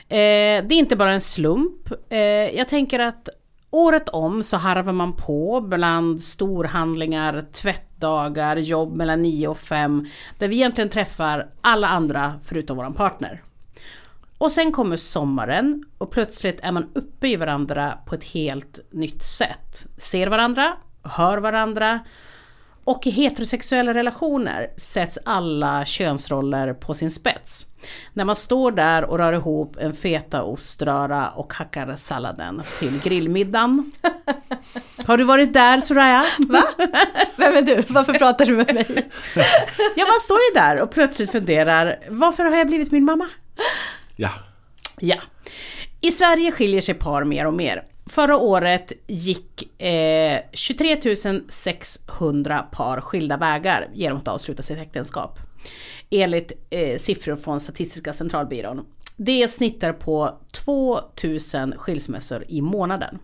Eh, 0.09 0.65
det 0.67 0.75
är 0.75 0.79
inte 0.79 0.97
bara 0.97 1.13
en 1.13 1.21
slump. 1.21 1.93
Eh, 2.09 2.19
jag 2.57 2.69
tänker 2.69 2.99
att 2.99 3.29
året 3.71 4.09
om 4.09 4.43
så 4.43 4.57
harvar 4.57 4.93
man 4.93 5.17
på 5.17 5.61
bland 5.61 6.23
storhandlingar, 6.23 7.45
tvättdagar, 7.53 8.57
jobb 8.57 8.97
mellan 8.97 9.23
9 9.23 9.49
och 9.49 9.59
5 9.59 10.07
där 10.39 10.49
vi 10.49 10.57
egentligen 10.57 10.91
träffar 10.91 11.49
alla 11.61 11.89
andra 11.89 12.35
förutom 12.45 12.77
våran 12.77 12.95
partner. 12.95 13.43
Och 14.39 14.53
sen 14.53 14.73
kommer 14.73 14.97
sommaren 14.97 15.85
och 15.99 16.11
plötsligt 16.11 16.61
är 16.63 16.73
man 16.73 16.91
uppe 16.95 17.29
i 17.29 17.37
varandra 17.37 17.99
på 18.07 18.15
ett 18.15 18.25
helt 18.25 18.79
nytt 18.91 19.23
sätt. 19.23 19.87
Ser 19.97 20.27
varandra, 20.27 20.77
hör 21.03 21.39
varandra 21.39 22.01
och 22.85 23.07
i 23.07 23.11
heterosexuella 23.11 23.95
relationer 23.95 24.71
sätts 24.77 25.19
alla 25.25 25.85
könsroller 25.85 26.75
på 26.75 26.95
sin 26.95 27.11
spets. 27.11 27.67
När 28.13 28.25
man 28.25 28.37
står 28.37 28.71
där 28.73 29.05
och 29.05 29.19
rör 29.19 29.33
ihop 29.33 29.77
en 29.81 29.93
fetaoströra 29.93 31.29
och 31.29 31.55
hackar 31.55 31.97
salladen 31.97 32.63
till 32.79 33.01
grillmiddagen. 33.03 33.93
Har 35.07 35.17
du 35.17 35.25
varit 35.25 35.53
där 35.53 35.81
Soraya? 35.81 36.25
Va? 36.49 36.63
Vem 37.37 37.57
är 37.57 37.63
du? 37.63 37.85
Varför 37.89 38.13
pratar 38.13 38.47
du 38.47 38.57
med 38.57 38.75
mig? 38.75 39.11
Ja, 39.97 40.07
man 40.07 40.21
står 40.21 40.39
ju 40.39 40.61
där 40.61 40.81
och 40.81 40.91
plötsligt 40.91 41.33
funderar, 41.33 41.99
varför 42.09 42.45
har 42.45 42.57
jag 42.57 42.67
blivit 42.67 42.91
min 42.91 43.05
mamma? 43.05 43.29
Ja. 44.17 44.31
Ja. 45.01 45.17
I 46.01 46.13
Sverige 46.13 46.53
skiljer 46.53 46.81
sig 46.81 46.95
par 46.95 47.25
mer 47.25 47.47
och 47.47 47.55
mer. 47.55 47.85
Förra 48.07 48.37
året 48.37 48.93
gick 49.07 49.83
eh, 49.83 50.41
23 50.53 50.97
600 51.49 52.63
par 52.73 53.01
skilda 53.01 53.37
vägar 53.37 53.89
genom 53.95 54.19
att 54.19 54.29
avsluta 54.29 54.63
sitt 54.63 54.79
äktenskap. 54.79 55.39
Enligt 56.11 56.53
eh, 56.71 56.97
siffror 56.99 57.37
från 57.37 57.61
Statistiska 57.61 58.13
centralbyrån. 58.13 58.87
Det 59.17 59.49
snittar 59.49 59.93
på 59.93 60.41
2000 60.53 61.75
skilsmässor 61.77 62.45
i 62.49 62.61
månaden. 62.61 63.19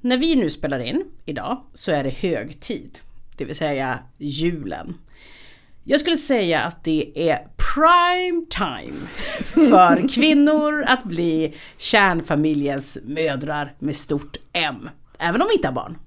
När 0.00 0.16
vi 0.16 0.36
nu 0.36 0.50
spelar 0.50 0.78
in 0.78 1.04
idag 1.24 1.64
så 1.74 1.92
är 1.92 2.04
det 2.04 2.10
högtid. 2.10 2.98
Det 3.36 3.44
vill 3.44 3.56
säga 3.56 3.98
julen. 4.18 4.94
Jag 5.84 6.00
skulle 6.00 6.16
säga 6.16 6.62
att 6.62 6.84
det 6.84 7.30
är 7.30 7.46
prime 7.74 8.46
time 8.50 9.06
för 9.70 10.08
kvinnor 10.14 10.84
att 10.86 11.04
bli 11.04 11.54
kärnfamiljens 11.76 12.98
mödrar 13.04 13.74
med 13.78 13.96
stort 13.96 14.36
M. 14.52 14.90
Även 15.18 15.42
om 15.42 15.48
vi 15.50 15.54
inte 15.54 15.68
har 15.68 15.72
barn. 15.74 15.98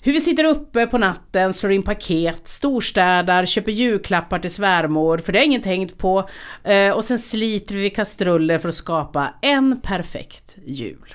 Hur 0.00 0.12
vi 0.12 0.20
sitter 0.20 0.44
uppe 0.44 0.86
på 0.86 0.98
natten, 0.98 1.54
slår 1.54 1.72
in 1.72 1.82
paket, 1.82 2.48
storstädar, 2.48 3.46
köper 3.46 3.72
julklappar 3.72 4.38
till 4.38 4.50
svärmor, 4.50 5.18
för 5.18 5.32
det 5.32 5.38
har 5.38 5.44
ingen 5.46 5.62
tänkt 5.62 5.98
på. 5.98 6.28
Eh, 6.64 6.90
Och 6.92 7.04
sen 7.04 7.18
sliter 7.18 7.74
vi 7.74 7.90
kastruller 7.90 8.58
för 8.58 8.68
att 8.68 8.74
skapa 8.74 9.34
en 9.42 9.80
perfekt 9.80 10.56
jul. 10.66 11.14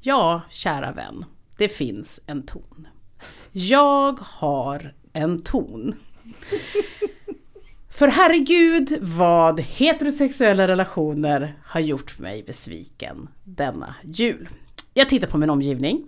Ja, 0.00 0.40
kära 0.50 0.92
vän, 0.92 1.24
det 1.58 1.68
finns 1.68 2.20
en 2.26 2.46
ton. 2.46 2.86
Jag 3.52 4.18
har 4.20 4.94
en 5.12 5.42
ton. 5.42 5.94
För 7.90 8.08
herregud 8.08 8.98
vad 9.00 9.60
heterosexuella 9.60 10.68
relationer 10.68 11.58
har 11.64 11.80
gjort 11.80 12.18
mig 12.18 12.42
besviken 12.42 13.28
denna 13.44 13.94
jul. 14.04 14.48
Jag 14.94 15.08
tittar 15.08 15.28
på 15.28 15.38
min 15.38 15.50
omgivning. 15.50 16.04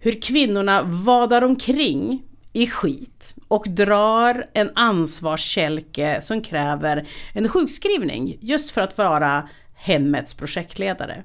Hur 0.00 0.20
kvinnorna 0.20 0.82
vadar 0.82 1.42
omkring 1.42 2.22
i 2.52 2.66
skit 2.66 3.34
och 3.48 3.64
drar 3.68 4.46
en 4.52 4.70
ansvarskälke 4.74 6.18
som 6.22 6.42
kräver 6.42 7.08
en 7.32 7.48
sjukskrivning 7.48 8.38
just 8.40 8.70
för 8.70 8.80
att 8.80 8.98
vara 8.98 9.48
hemmets 9.74 10.34
projektledare. 10.34 11.22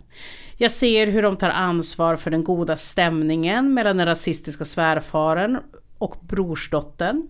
Jag 0.57 0.71
ser 0.71 1.07
hur 1.07 1.21
de 1.23 1.37
tar 1.37 1.49
ansvar 1.49 2.15
för 2.15 2.31
den 2.31 2.43
goda 2.43 2.77
stämningen 2.77 3.73
mellan 3.73 3.97
den 3.97 4.05
rasistiska 4.05 4.65
svärfaren 4.65 5.57
och 5.97 6.15
brorsdottern. 6.21 7.27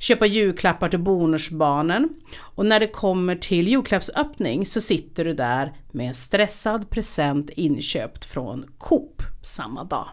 Köpa 0.00 0.26
julklappar 0.26 0.88
till 0.88 0.98
bonusbarnen. 0.98 2.08
Och 2.38 2.66
när 2.66 2.80
det 2.80 2.86
kommer 2.88 3.36
till 3.36 3.68
julklappsöppning 3.68 4.66
så 4.66 4.80
sitter 4.80 5.24
du 5.24 5.34
där 5.34 5.72
med 5.90 6.08
en 6.08 6.14
stressad 6.14 6.90
present 6.90 7.50
inköpt 7.50 8.24
från 8.24 8.64
Coop 8.78 9.22
samma 9.42 9.84
dag. 9.84 10.08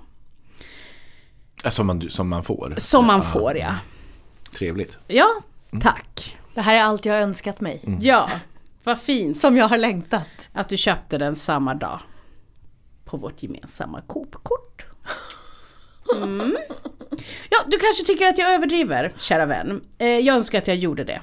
Som 1.70 1.88
man, 1.88 2.10
som 2.10 2.30
man 2.30 2.44
får. 2.44 2.74
Som 2.78 3.06
man 3.06 3.24
får 3.24 3.58
ja. 3.58 3.76
Trevligt. 4.52 5.00
Ja, 5.08 5.28
tack. 5.82 6.38
Det 6.54 6.62
här 6.62 6.76
är 6.76 6.82
allt 6.82 7.06
jag 7.06 7.14
har 7.14 7.22
önskat 7.22 7.62
mig. 7.62 7.98
Ja, 8.02 8.30
vad 8.84 9.02
fint 9.02 9.38
Som 9.38 9.58
jag 9.58 9.68
har 9.68 9.78
längtat. 9.78 10.28
att 10.54 10.70
du 10.70 10.78
köpte 10.78 11.18
den 11.18 11.36
samma 11.36 11.74
dag. 11.74 12.00
På 13.06 13.18
vårt 13.18 13.44
gemensamma 13.44 14.02
Coop-kort. 14.02 14.86
Mm. 16.18 16.58
Ja, 17.50 17.58
du 17.68 17.78
kanske 17.78 18.04
tycker 18.06 18.28
att 18.28 18.38
jag 18.38 18.54
överdriver, 18.54 19.14
kära 19.18 19.46
vän. 19.46 19.82
Eh, 19.98 20.08
jag 20.08 20.36
önskar 20.36 20.58
att 20.58 20.68
jag 20.68 20.78
gjorde 20.78 21.04
det. 21.04 21.22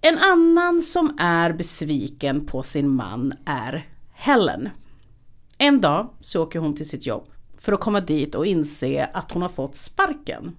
En 0.00 0.18
annan 0.18 0.82
som 0.82 1.18
är 1.20 1.52
besviken 1.52 2.46
på 2.46 2.62
sin 2.62 2.88
man 2.88 3.32
är 3.46 3.86
Helen. 4.12 4.68
En 5.58 5.80
dag 5.80 6.08
så 6.20 6.42
åker 6.42 6.58
hon 6.58 6.76
till 6.76 6.88
sitt 6.88 7.06
jobb 7.06 7.28
för 7.58 7.72
att 7.72 7.80
komma 7.80 8.00
dit 8.00 8.34
och 8.34 8.46
inse 8.46 9.08
att 9.12 9.32
hon 9.32 9.42
har 9.42 9.48
fått 9.48 9.76
sparken. 9.76 10.56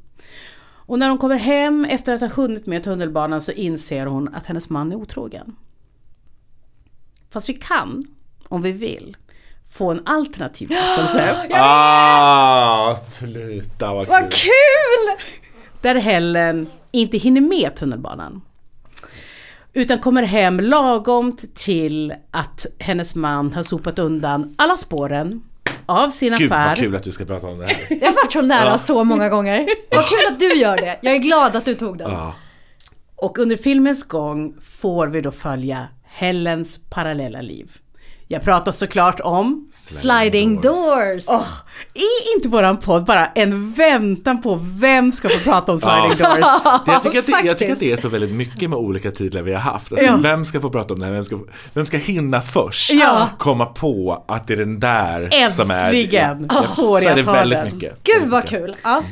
Och 0.87 0.99
när 0.99 1.09
hon 1.09 1.17
kommer 1.17 1.37
hem 1.37 1.85
efter 1.85 2.13
att 2.13 2.21
ha 2.21 2.27
hunnit 2.27 2.65
med 2.65 2.83
tunnelbanan 2.83 3.41
så 3.41 3.51
inser 3.51 4.05
hon 4.05 4.33
att 4.33 4.45
hennes 4.45 4.69
man 4.69 4.91
är 4.91 4.95
otrogen. 4.95 5.55
Fast 7.29 7.49
vi 7.49 7.53
kan, 7.53 8.07
om 8.47 8.61
vi 8.61 8.71
vill, 8.71 9.17
få 9.71 9.91
en 9.91 10.01
alternativ 10.07 10.67
berättelse. 10.69 11.35
Ah, 11.53 12.95
sluta 12.95 13.93
vad 13.93 14.05
kul. 14.07 14.11
Vad 14.21 14.33
kul! 14.33 15.27
där 15.81 15.95
Helen 15.95 16.67
inte 16.91 17.17
hinner 17.17 17.41
med 17.41 17.75
tunnelbanan. 17.75 18.41
Utan 19.73 19.99
kommer 19.99 20.23
hem 20.23 20.59
lagomt 20.59 21.55
till 21.55 22.13
att 22.31 22.65
hennes 22.79 23.15
man 23.15 23.53
har 23.53 23.63
sopat 23.63 23.99
undan 23.99 24.55
alla 24.57 24.77
spåren 24.77 25.43
av 25.85 26.09
sin 26.09 26.35
Gud 26.37 26.51
affär. 26.51 26.67
vad 26.69 26.77
kul 26.77 26.95
att 26.95 27.03
du 27.03 27.11
ska 27.11 27.25
prata 27.25 27.47
om 27.47 27.59
det 27.59 27.65
här. 27.65 27.75
Jag 27.89 28.07
har 28.07 28.13
varit 28.15 28.33
så 28.33 28.41
nära 28.41 28.69
Ja. 28.69 28.77
så 28.77 29.03
många 29.03 29.29
gånger. 29.29 29.67
Vad 29.91 30.05
kul 30.05 30.19
att 30.33 30.39
du 30.39 30.53
gör 30.53 30.77
det. 30.77 30.99
Jag 31.01 31.13
är 31.15 31.19
glad 31.19 31.55
att 31.55 31.65
du 31.65 31.73
tog 31.73 31.97
den. 31.97 32.11
Ja. 32.11 32.35
Och 33.15 33.39
under 33.39 33.57
filmens 33.57 34.03
gång 34.03 34.53
får 34.61 35.07
vi 35.07 35.21
då 35.21 35.31
följa 35.31 35.87
Helens 36.03 36.79
parallella 36.89 37.41
liv. 37.41 37.71
Jag 38.29 38.43
pratar 38.43 38.71
såklart 38.71 39.19
om, 39.19 39.69
Sliding 39.73 40.61
doors. 40.61 41.23
åh, 41.27 41.43
är 41.93 42.35
inte 42.35 42.47
våran 42.49 42.77
podd 42.77 43.05
bara 43.05 43.25
en 43.25 43.71
väntan 43.73 44.41
på 44.41 44.59
vem 44.79 45.11
ska 45.11 45.29
få 45.29 45.39
prata 45.39 45.71
om 45.71 45.77
sliding 45.77 46.17
doors? 46.17 46.45
Det, 46.85 46.91
jag, 46.91 47.03
tycker 47.03 47.19
att 47.19 47.25
det, 47.25 47.41
jag 47.47 47.57
tycker 47.57 47.73
att 47.73 47.79
det 47.79 47.91
är 47.91 47.97
så 47.97 48.09
väldigt 48.09 48.31
mycket 48.31 48.69
med 48.69 48.79
olika 48.79 49.11
titlar 49.11 49.41
vi 49.41 49.53
har 49.53 49.59
haft. 49.59 49.91
Alltså, 49.91 50.05
Ja. 50.05 50.17
Vem 50.17 50.45
ska 50.45 50.61
få 50.61 50.69
prata 50.69 50.93
om 50.93 50.99
det 50.99 51.05
här? 51.05 51.13
Vem 51.13 51.23
ska, 51.23 51.39
vem 51.73 51.85
ska 51.85 51.97
hinna 51.97 52.41
först 52.41 52.91
Ja. 52.93 53.29
komma 53.37 53.65
på 53.65 54.23
att 54.27 54.47
det 54.47 54.53
är 54.53 54.57
den 54.57 54.79
där 54.79 55.49
som 55.49 55.71
är... 55.71 55.85
Äntligen 55.85 56.47
Ja, 56.53 56.63
får 56.75 56.99
så 56.99 57.07
är 57.09 57.15
det 57.15 57.21
väldigt 57.21 57.59
den. 57.59 57.73
mycket. 57.73 58.03
Gud 58.03 58.29
vad 58.29 58.47
kul. 58.47 58.75
Ja. 58.83 59.03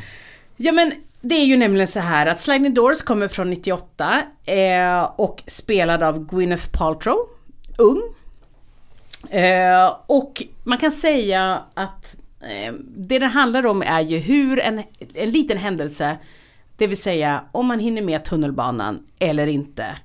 Ja 0.57 0.71
men 0.71 0.93
det 1.21 1.35
är 1.35 1.45
ju 1.45 1.57
nämligen 1.57 1.87
så 1.87 1.99
här 1.99 2.25
att 2.25 2.39
Sliding 2.39 2.73
Doors 2.73 3.01
kommer 3.01 3.27
från 3.27 3.49
98 3.49 4.21
eh, 4.45 5.03
och 5.15 5.43
spelad 5.47 6.03
av 6.03 6.25
Gwyneth 6.25 6.69
Paltrow, 6.71 7.17
ung. 7.77 8.01
Eh, 9.27 9.97
och 10.07 10.43
man 10.63 10.77
kan 10.77 10.91
säga 10.91 11.63
att 11.73 12.17
eh, 12.41 12.73
det 12.97 13.19
den 13.19 13.29
handlar 13.29 13.65
om 13.65 13.81
är 13.81 14.01
ju 14.01 14.17
hur 14.17 14.59
en, 14.59 14.83
en 15.13 15.31
liten 15.31 15.57
händelse, 15.57 16.17
det 16.77 16.87
vill 16.87 17.01
säga 17.01 17.43
om 17.51 17.65
man 17.65 17.79
hinner 17.79 18.01
med 18.01 18.25
tunnelbanan 18.25 19.05
eller 19.19 19.47
inte, 19.47 19.95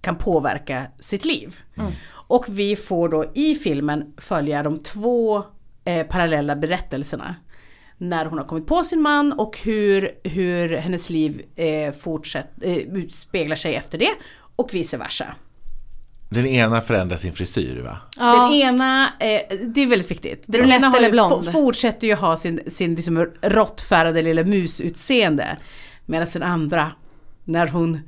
kan 0.00 0.18
påverka 0.18 0.86
sitt 0.98 1.24
liv. 1.24 1.56
Och 2.28 2.44
vi 2.48 2.76
får 2.76 3.08
då 3.08 3.24
i 3.34 3.54
filmen 3.54 4.14
följa 4.16 4.62
de 4.62 4.78
två 4.78 5.44
eh, 5.84 6.06
parallella 6.06 6.56
berättelserna. 6.56 7.34
När 7.98 8.26
hon 8.26 8.38
har 8.38 8.44
kommit 8.44 8.66
på 8.66 8.84
sin 8.84 9.02
man 9.02 9.32
och 9.32 9.58
hur, 9.64 10.10
hur 10.24 10.76
hennes 10.76 11.10
liv 11.10 11.42
eh, 11.56 11.92
fortsätt, 11.92 12.48
eh, 12.62 12.78
speglar 13.12 13.56
sig 13.56 13.74
efter 13.74 13.98
det 13.98 14.10
och 14.56 14.74
vice 14.74 14.96
versa. 14.96 15.34
Den 16.28 16.46
ena 16.46 16.80
förändrar 16.80 17.16
sin 17.16 17.32
frisyr 17.32 17.82
va? 17.82 17.96
Ja. 18.18 18.42
Den 18.42 18.52
ena, 18.52 19.04
eh, 19.20 19.40
det 19.74 19.80
är 19.82 19.86
väldigt 19.86 20.10
viktigt. 20.10 20.44
Den 20.46 20.70
ena 20.72 20.96
eller 20.96 21.06
ju, 21.08 21.12
blond? 21.12 21.52
fortsätter 21.52 22.06
ju 22.06 22.14
ha 22.14 22.36
sin, 22.36 22.60
sin 22.70 22.94
liksom 22.94 23.30
råttfärgade 23.42 24.22
lilla 24.22 24.44
musutseende. 24.44 25.56
Medan 26.06 26.26
den 26.32 26.42
andra, 26.42 26.92
när 27.44 27.66
hon 27.66 28.00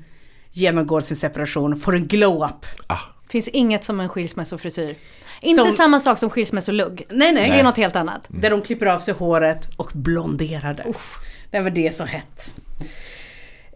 genomgår 0.51 1.01
sin 1.01 1.17
separation, 1.17 1.81
får 1.81 1.95
en 1.95 2.07
glow-up. 2.07 2.67
Ah, 2.87 2.99
Finns 3.31 3.49
inget 3.49 3.85
som 3.85 4.01
en 4.01 4.09
skilsmässofrisyr. 4.09 4.95
Inte 5.41 5.65
Som- 5.65 5.73
samma 5.73 6.01
sak 6.01 6.19
som 6.19 6.31
skilsmässolugg. 6.31 7.07
Nej, 7.11 7.33
nej. 7.33 7.51
Det 7.51 7.59
är 7.61 7.65
något 7.65 7.77
helt 7.77 7.97
annat. 7.97 8.25
Där 8.29 8.51
de 8.51 8.63
klipper 8.63 8.87
av 8.87 8.99
sig 8.99 9.15
håret 9.15 9.69
och 9.77 9.91
blonderar 9.95 10.75
det. 10.75 10.93
Det 11.51 11.61
var 11.61 11.71
det 11.71 11.95
så 11.95 12.05
hett. 12.05 12.55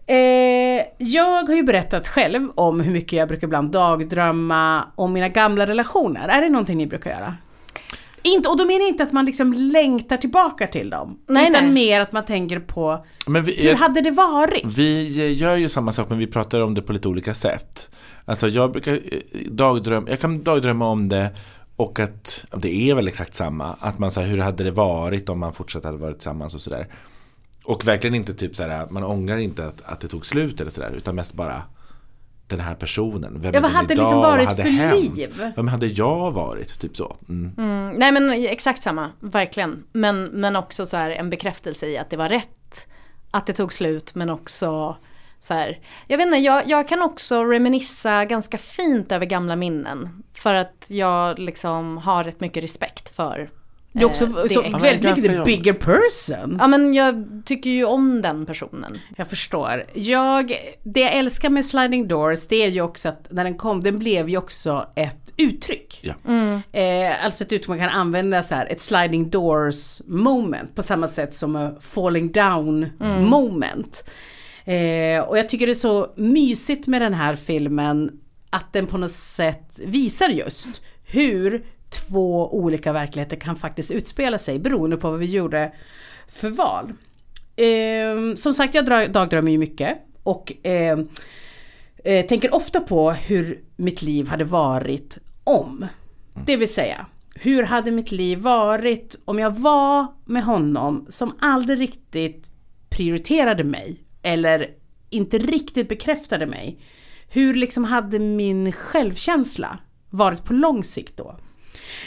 Eh, 0.07 0.85
jag 0.97 1.47
har 1.47 1.55
ju 1.55 1.63
berättat 1.63 2.07
själv 2.07 2.49
om 2.55 2.79
hur 2.79 2.91
mycket 2.91 3.13
jag 3.13 3.27
brukar 3.27 3.47
ibland 3.47 3.71
dagdrömma 3.71 4.83
om 4.95 5.13
mina 5.13 5.29
gamla 5.29 5.65
relationer. 5.65 6.29
Är 6.29 6.41
det 6.41 6.49
någonting 6.49 6.77
ni 6.77 6.87
brukar 6.87 7.11
göra? 7.11 7.35
Inte, 8.25 8.49
och 8.49 8.57
då 8.57 8.65
menar 8.65 8.79
jag 8.79 8.89
inte 8.89 9.03
att 9.03 9.11
man 9.11 9.25
liksom 9.25 9.53
längtar 9.53 10.17
tillbaka 10.17 10.67
till 10.67 10.89
dem. 10.89 11.19
Nej, 11.27 11.49
utan 11.49 11.63
nej. 11.63 11.73
mer 11.73 12.01
att 12.01 12.11
man 12.11 12.25
tänker 12.25 12.59
på 12.59 13.05
men 13.27 13.43
vi, 13.43 13.55
hur 13.61 13.69
jag, 13.69 13.77
hade 13.77 14.01
det 14.01 14.11
varit? 14.11 14.77
vi 14.77 15.33
gör 15.33 15.55
ju 15.55 15.69
samma 15.69 15.91
sak 15.91 16.09
men 16.09 16.17
vi 16.17 16.27
pratar 16.27 16.61
om 16.61 16.73
det 16.73 16.81
på 16.81 16.93
lite 16.93 17.07
olika 17.07 17.33
sätt. 17.33 17.89
Alltså 18.25 18.47
jag 18.47 18.71
brukar 18.71 18.93
eh, 18.93 18.99
dagdrömma, 19.45 20.09
jag 20.09 20.19
kan 20.19 20.43
dagdrömma 20.43 20.87
om 20.87 21.09
det 21.09 21.29
och 21.75 21.99
att, 21.99 22.45
det 22.57 22.89
är 22.89 22.95
väl 22.95 23.07
exakt 23.07 23.35
samma, 23.35 23.73
att 23.79 23.99
man 23.99 24.11
säger 24.11 24.27
hur 24.27 24.37
hade 24.37 24.63
det 24.63 24.71
varit 24.71 25.29
om 25.29 25.39
man 25.39 25.53
fortsatt 25.53 25.83
hade 25.83 25.97
varit 25.97 26.17
tillsammans 26.17 26.55
och 26.55 26.61
sådär. 26.61 26.87
Och 27.65 27.87
verkligen 27.87 28.15
inte 28.15 28.33
typ 28.33 28.55
såhär, 28.55 28.87
man 28.89 29.03
ångrar 29.03 29.37
inte 29.37 29.67
att, 29.67 29.81
att 29.81 29.99
det 29.99 30.07
tog 30.07 30.25
slut 30.25 30.61
eller 30.61 30.71
sådär, 30.71 30.91
utan 30.91 31.15
mest 31.15 31.33
bara 31.33 31.63
den 32.47 32.59
här 32.59 32.75
personen. 32.75 33.41
Vem 33.41 33.53
Ja, 33.53 33.61
vad 33.61 33.71
hade 33.71 33.95
liksom 33.95 34.17
varit 34.17 34.47
hade 34.47 34.63
för 34.63 34.69
hänt? 34.69 35.17
liv? 35.17 35.51
Vem 35.55 35.67
hade 35.67 35.87
jag 35.87 36.31
varit? 36.31 36.79
Typ 36.79 36.97
så. 36.97 37.17
Mm. 37.29 37.51
Mm, 37.57 37.95
nej 37.97 38.11
men 38.11 38.29
exakt 38.29 38.83
samma, 38.83 39.11
verkligen. 39.19 39.83
Men, 39.93 40.25
men 40.25 40.55
också 40.55 40.85
så 40.85 40.97
här 40.97 41.11
en 41.11 41.29
bekräftelse 41.29 41.87
i 41.87 41.97
att 41.97 42.09
det 42.09 42.17
var 42.17 42.29
rätt. 42.29 42.87
Att 43.31 43.47
det 43.47 43.53
tog 43.53 43.73
slut 43.73 44.15
men 44.15 44.29
också 44.29 44.97
så 45.39 45.53
här. 45.53 45.79
Jag 46.07 46.17
vet 46.17 46.25
inte, 46.27 46.37
jag, 46.37 46.67
jag 46.67 46.87
kan 46.87 47.01
också 47.01 47.43
reminissa 47.43 48.25
ganska 48.25 48.57
fint 48.57 49.11
över 49.11 49.25
gamla 49.25 49.55
minnen. 49.55 50.23
För 50.33 50.53
att 50.53 50.85
jag 50.87 51.39
liksom 51.39 51.97
har 51.97 52.23
rätt 52.23 52.39
mycket 52.39 52.63
respekt 52.63 53.15
för 53.15 53.49
Det 53.93 54.01
är 54.01 54.05
också 54.05 54.23
eh, 54.23 54.33
det 54.33 54.49
så 54.49 54.61
väldigt 54.61 55.17
mycket 55.17 55.45
bigger 55.45 55.73
person. 55.73 56.57
Ja 56.59 56.67
men 56.67 56.93
jag 56.93 57.25
tycker 57.45 57.69
ju 57.69 57.85
om 57.85 58.21
den 58.21 58.45
personen. 58.45 58.99
Jag 59.17 59.27
förstår. 59.27 59.83
Jag, 59.93 60.53
det 60.83 60.99
jag 60.99 61.13
älskar 61.13 61.49
med 61.49 61.65
Sliding 61.65 62.07
Doors 62.07 62.47
det 62.47 62.63
är 62.63 62.69
ju 62.69 62.81
också 62.81 63.09
att 63.09 63.27
när 63.31 63.43
den 63.43 63.57
kom, 63.57 63.83
den 63.83 63.99
blev 63.99 64.29
ju 64.29 64.37
också 64.37 64.85
ett 64.95 65.33
uttryck. 65.37 65.99
Ja. 66.01 66.13
Eh, 66.79 67.25
alltså 67.25 67.43
ett 67.43 67.51
uttryck 67.51 67.67
man 67.67 67.79
kan 67.79 67.89
använda 67.89 68.43
så 68.43 68.55
här, 68.55 68.65
ett 68.71 68.81
sliding 68.81 69.29
doors 69.29 70.01
moment 70.05 70.75
på 70.75 70.83
samma 70.83 71.07
sätt 71.07 71.33
som 71.33 71.55
a 71.55 71.71
falling 71.81 72.31
down 72.31 72.89
moment. 73.19 74.09
Eh, 74.65 75.19
och 75.19 75.37
jag 75.37 75.49
tycker 75.49 75.65
det 75.65 75.71
är 75.71 75.73
så 75.73 76.13
mysigt 76.15 76.87
med 76.87 77.01
den 77.01 77.13
här 77.13 77.35
filmen 77.35 78.11
att 78.49 78.73
den 78.73 78.87
på 78.87 78.97
något 78.97 79.11
sätt 79.11 79.79
visar 79.85 80.29
just 80.29 80.81
hur 81.05 81.65
två 81.93 82.55
olika 82.57 82.93
verkligheter 82.93 83.37
kan 83.37 83.55
faktiskt 83.55 83.91
utspela 83.91 84.37
sig 84.37 84.59
beroende 84.59 84.97
på 84.97 85.09
vad 85.09 85.19
vi 85.19 85.25
gjorde 85.25 85.71
för 86.27 86.49
val. 86.49 86.93
Eh, 87.55 88.35
som 88.35 88.53
sagt, 88.53 88.75
jag 88.75 89.11
dagdrömmer 89.11 89.51
ju 89.51 89.57
mycket 89.57 89.97
och 90.23 90.65
eh, 90.65 90.99
eh, 92.03 92.25
tänker 92.25 92.55
ofta 92.55 92.79
på 92.79 93.11
hur 93.11 93.63
mitt 93.75 94.01
liv 94.01 94.27
hade 94.27 94.43
varit 94.43 95.17
om. 95.43 95.85
Det 96.45 96.57
vill 96.57 96.73
säga, 96.73 97.05
hur 97.35 97.63
hade 97.63 97.91
mitt 97.91 98.11
liv 98.11 98.39
varit 98.39 99.19
om 99.25 99.39
jag 99.39 99.51
var 99.51 100.07
med 100.25 100.43
honom 100.43 101.05
som 101.09 101.35
aldrig 101.39 101.79
riktigt 101.79 102.45
prioriterade 102.89 103.63
mig 103.63 104.03
eller 104.21 104.69
inte 105.09 105.37
riktigt 105.37 105.89
bekräftade 105.89 106.45
mig. 106.45 106.79
Hur 107.29 107.53
liksom 107.53 107.83
hade 107.83 108.19
min 108.19 108.71
självkänsla 108.71 109.79
varit 110.09 110.43
på 110.43 110.53
lång 110.53 110.83
sikt 110.83 111.17
då? 111.17 111.35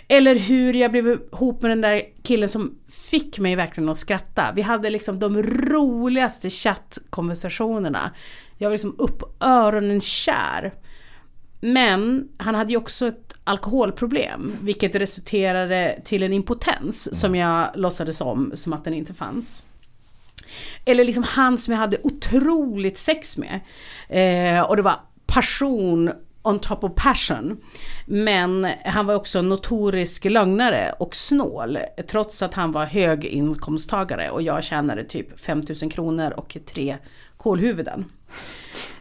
Eller 0.09 0.35
hur 0.35 0.75
jag 0.75 0.91
blev 0.91 1.07
ihop 1.07 1.63
med 1.63 1.71
den 1.71 1.81
där 1.81 2.03
killen 2.23 2.49
som 2.49 2.79
fick 2.89 3.39
mig 3.39 3.57
verkligen 3.57 3.89
att 3.89 3.99
skratta. 3.99 4.53
Vi 4.55 4.63
hade 4.63 4.91
liksom 4.91 5.19
de 5.19 5.43
roligaste 5.43 6.51
chattkonversationerna. 6.51 8.11
Jag 8.59 8.69
var 8.69 8.75
liksom 8.75 8.95
upp 8.99 9.23
öronen 9.41 10.01
kär. 10.01 10.73
Men 11.61 12.29
han 12.37 12.55
hade 12.55 12.71
ju 12.71 12.77
också 12.77 13.07
ett 13.07 13.35
alkoholproblem, 13.45 14.57
vilket 14.61 14.95
resulterade 14.95 16.01
till 16.05 16.23
en 16.23 16.33
impotens 16.33 17.21
som 17.21 17.35
jag 17.35 17.71
låtsades 17.75 18.21
om 18.21 18.53
som 18.55 18.73
att 18.73 18.85
den 18.85 18.95
inte 18.95 19.15
fanns. 19.15 19.63
Eller 20.85 21.05
liksom 21.05 21.23
han 21.23 21.59
som 21.59 21.73
jag 21.73 21.81
hade 21.81 21.99
otroligt 22.03 22.99
sex 22.99 23.39
med. 23.39 23.61
Eh, 24.09 24.61
och 24.61 24.77
det 24.77 24.83
var 24.83 25.01
passion 25.27 26.11
on 26.47 26.59
top 26.59 26.85
of 26.85 26.93
passion. 26.97 27.61
Men 28.07 28.67
han 28.85 29.07
var 29.07 29.15
också 29.15 29.43
notorisk 29.43 30.25
lögnare 30.25 30.93
och 30.99 31.17
snål. 31.17 31.79
Trots 32.09 32.43
att 32.43 32.55
han 32.55 32.73
var 32.73 32.85
höginkomsttagare 32.85 34.31
och 34.31 34.43
jag 34.43 34.65
tjänade 34.65 35.05
typ 35.05 35.41
5000 35.41 35.91
kronor 35.91 36.33
och 36.37 36.57
tre 36.67 36.97
kolhuvuden. 37.37 38.05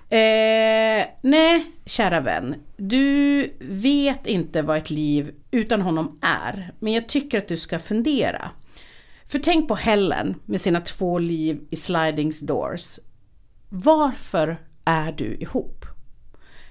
Eh, 0.10 1.06
nej, 1.22 1.66
kära 1.86 2.20
vän. 2.20 2.56
Du 2.78 3.50
vet 3.60 4.28
inte 4.28 4.62
vad 4.62 4.78
ett 4.78 4.90
liv 4.90 5.32
utan 5.52 5.82
honom 5.82 6.20
är. 6.22 6.74
Men 6.80 6.94
jag 6.94 7.10
tycker 7.10 7.38
att 7.38 7.48
du 7.48 7.58
ska 7.58 7.80
fundera. 7.80 8.52
För 9.28 9.40
tänk 9.40 9.68
på 9.68 9.75
Helen 9.75 10.36
med 10.46 10.62
sina 10.62 10.82
två 10.82 11.20
liv 11.20 11.68
i 11.70 11.75
Slidings 11.75 12.40
Doors. 12.40 13.00
Varför 13.70 14.58
är 14.86 15.12
du 15.12 15.36
ihop? 15.36 15.86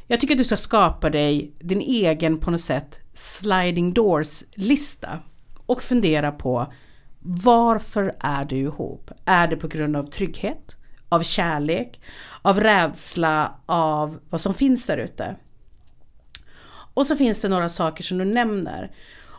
Jag 0.06 0.20
tycker 0.20 0.34
att 0.34 0.38
du 0.38 0.44
ska 0.44 0.56
skapa 0.56 1.10
dig 1.10 1.52
din 1.58 1.80
egen 1.80 2.38
på 2.40 2.50
något 2.50 2.60
sätt 2.60 3.00
Sliding 3.12 3.94
Doors-lista. 3.94 5.18
Och 5.66 5.82
fundera 5.82 6.32
på 6.32 6.72
varför 7.20 8.16
är 8.20 8.44
du 8.44 8.56
ihop? 8.56 9.10
Är 9.24 9.48
det 9.48 9.56
på 9.56 9.68
grund 9.68 9.96
av 9.96 10.06
trygghet? 10.06 10.76
Av 11.08 11.22
kärlek? 11.22 12.00
Av 12.42 12.60
rädsla 12.60 13.54
av 13.66 14.20
vad 14.30 14.40
som 14.40 14.54
finns 14.54 14.86
där 14.86 14.96
ute? 14.96 15.36
Och 16.94 17.06
så 17.06 17.16
finns 17.16 17.40
det 17.40 17.48
några 17.48 17.68
saker 17.68 18.04
som 18.04 18.18
du 18.18 18.24
nämner. 18.24 18.90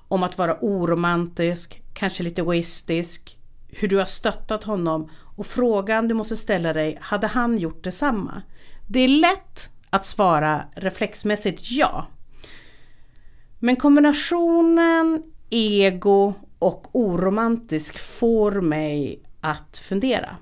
om 0.08 0.24
att 0.24 0.38
vara 0.38 0.58
oromantisk, 0.62 1.82
kanske 1.94 2.24
lite 2.24 2.42
egoistisk, 2.42 3.38
hur 3.68 3.88
du 3.88 3.98
har 3.98 4.06
stöttat 4.06 4.64
honom 4.64 5.10
och 5.38 5.46
frågan 5.46 6.08
du 6.08 6.14
måste 6.14 6.36
ställa 6.36 6.74
dig, 6.74 6.98
hade 7.02 7.28
han 7.28 7.58
gjort 7.58 7.84
detsamma? 7.84 8.42
Det 8.88 9.00
är 9.00 9.08
lätt 9.08 9.70
att 9.96 10.06
svara 10.06 10.66
reflexmässigt 10.76 11.72
ja. 11.72 12.08
Men 13.60 13.76
kombinationen 13.76 15.24
ego 15.50 16.34
och 16.60 16.88
oromantisk 16.92 18.00
får 18.00 18.52
mig 18.52 19.24
att 19.42 19.78
fundera. 19.78 20.36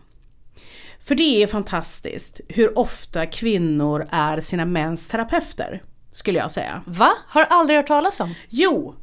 För 1.05 1.15
det 1.15 1.43
är 1.43 1.47
fantastiskt 1.47 2.41
hur 2.49 2.79
ofta 2.79 3.25
kvinnor 3.25 4.07
är 4.11 4.39
sina 4.39 4.65
mäns 4.65 5.07
terapeuter, 5.07 5.83
skulle 6.11 6.39
jag 6.39 6.51
säga. 6.51 6.81
Va? 6.85 7.11
Har 7.27 7.43
aldrig 7.43 7.77
hört 7.77 7.87
talas 7.87 8.19
om. 8.19 8.35
Jo, 8.49 8.95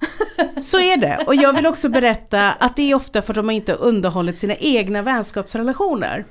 så 0.63 0.81
är 0.81 0.97
det. 0.97 1.25
Och 1.27 1.35
jag 1.35 1.53
vill 1.53 1.67
också 1.67 1.89
berätta 1.89 2.53
att 2.53 2.77
det 2.77 2.91
är 2.91 2.95
ofta 2.95 3.23
för 3.23 3.33
att 3.33 3.37
de 3.37 3.51
inte 3.51 3.73
har 3.73 3.79
underhållit 3.79 4.39
sina 4.39 4.57
egna 4.57 5.03
vänskapsrelationer. 5.03 6.25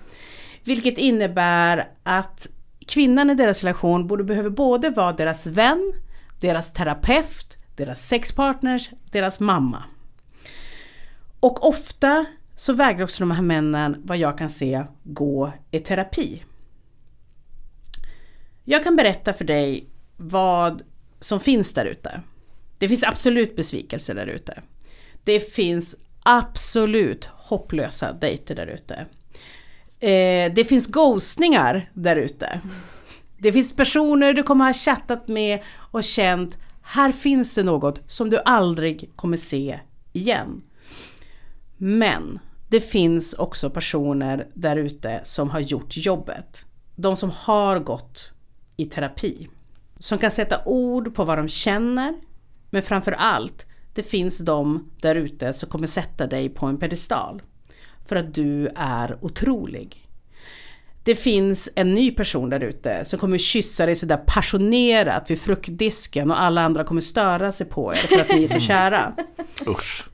Vilket 0.64 0.98
innebär 0.98 1.88
att 2.04 2.48
kvinnan 2.90 3.30
i 3.30 3.36
deras 3.36 3.64
relation 3.64 4.08
borde 4.08 4.24
behöva 4.24 4.50
både 4.50 4.90
vara 4.90 5.12
deras 5.12 5.48
vän, 5.48 5.94
deras 6.40 6.74
terapeut, 6.74 7.58
deras 7.76 8.08
sexpartners, 8.08 8.90
deras 9.12 9.40
mamma. 9.40 9.84
Och 11.40 11.68
ofta 11.68 12.26
så 12.56 12.74
vägrar 12.74 13.04
också 13.04 13.20
de 13.24 13.32
här 13.32 13.42
männen, 13.42 14.02
vad 14.06 14.18
jag 14.18 14.38
kan 14.38 14.50
se, 14.50 14.84
gå 15.04 15.54
i 15.72 15.80
terapi. 15.80 16.44
Jag 18.64 18.84
kan 18.84 18.96
berätta 18.96 19.34
för 19.34 19.46
dig 19.46 19.90
vad 20.18 20.82
som 21.20 21.40
finns 21.40 21.74
där 21.74 21.86
ute. 21.86 22.22
Det 22.78 22.88
finns 22.88 23.04
absolut 23.04 23.56
besvikelser 23.56 24.16
där 24.16 24.28
ute. 24.28 24.62
Det 25.24 25.40
finns 25.40 25.96
absolut 26.24 27.26
hopplösa 27.26 28.14
dejter 28.14 28.56
där 28.56 28.68
ute. 28.68 29.06
Eh, 30.00 30.54
det 30.54 30.68
finns 30.68 30.88
ghostningar 30.88 31.92
där 31.94 32.16
ute. 32.16 32.62
Det 33.38 33.54
finns 33.54 33.76
personer 33.76 34.34
du 34.34 34.44
kommer 34.44 34.66
ha 34.66 34.74
chattat 34.74 35.28
med 35.28 35.60
och 35.92 36.04
känt, 36.04 36.58
här 36.82 37.12
finns 37.12 37.56
det 37.56 37.64
något 37.64 38.02
som 38.08 38.30
du 38.30 38.38
aldrig 38.46 39.12
kommer 39.16 39.38
se 39.38 39.80
igen. 40.14 40.62
Men 41.78 42.40
det 42.70 42.80
finns 42.80 43.34
också 43.34 43.70
personer 43.70 44.48
där 44.54 44.78
ute 44.78 45.22
som 45.24 45.50
har 45.50 45.60
gjort 45.60 45.98
jobbet. 45.98 46.66
De 46.96 47.16
som 47.16 47.32
har 47.36 47.80
gått 47.80 48.34
i 48.78 48.86
terapi. 48.86 49.50
Som 50.00 50.18
kan 50.18 50.32
sätta 50.32 50.62
ord 50.66 51.16
på 51.16 51.24
vad 51.24 51.38
de 51.38 51.48
känner. 51.48 52.14
Men 52.70 52.82
framför 52.82 53.12
allt, 53.12 53.66
det 53.94 54.04
finns 54.04 54.40
de 54.40 54.92
där 55.02 55.16
ute 55.16 55.54
som 55.54 55.70
kommer 55.70 55.88
sätta 55.88 56.28
dig 56.28 56.50
på 56.50 56.66
en 56.66 56.78
pedestal. 56.78 57.42
För 58.10 58.16
att 58.16 58.34
du 58.34 58.70
är 58.76 59.18
otrolig. 59.22 60.10
Det 61.04 61.16
finns 61.16 61.70
en 61.76 61.96
ny 61.96 62.12
person 62.12 62.50
där 62.50 62.60
ute 62.60 63.06
som 63.06 63.20
kommer 63.20 63.38
kyssa 63.38 63.86
dig 63.86 63.96
sådär 63.96 64.18
passionerat 64.18 65.32
vid 65.32 65.42
fruktdisken 65.42 66.32
och 66.32 66.42
alla 66.42 66.62
andra 66.62 66.84
kommer 66.84 67.02
störa 67.02 67.52
sig 67.52 67.68
på 67.68 67.94
er 67.94 67.98
för 67.98 68.20
att 68.22 68.30
ni 68.30 68.44
är 68.44 68.48
så 68.48 68.60
kära. 68.60 69.14
Usch. 69.68 70.08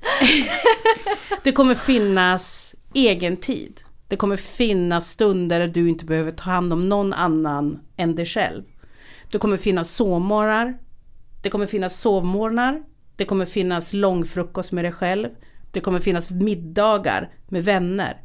Det 1.44 1.52
kommer 1.52 1.76
finnas 1.76 2.76
egen 2.94 3.38
tid. 3.38 3.82
Det 4.08 4.16
kommer 4.16 4.38
finnas 4.38 5.10
stunder 5.10 5.60
där 5.60 5.68
du 5.68 5.90
inte 5.90 6.06
behöver 6.06 6.32
ta 6.32 6.44
hand 6.44 6.74
om 6.74 6.90
någon 6.90 7.14
annan 7.14 7.80
än 7.98 8.16
dig 8.16 8.26
själv. 8.26 8.64
Det 9.32 9.38
kommer 9.38 9.58
finnas 9.58 9.96
sovmorgnar. 9.96 10.78
Det 11.42 11.50
kommer 11.50 11.66
finnas 11.66 12.00
sovmorgnar. 12.00 12.84
Det 13.16 13.26
kommer 13.26 13.46
finnas 13.46 13.94
långfrukost 13.94 14.72
med 14.72 14.86
dig 14.86 14.92
själv. 14.92 15.30
Det 15.76 15.82
kommer 15.82 16.00
finnas 16.00 16.30
middagar 16.30 17.30
med 17.48 17.66
vänner. 17.66 18.22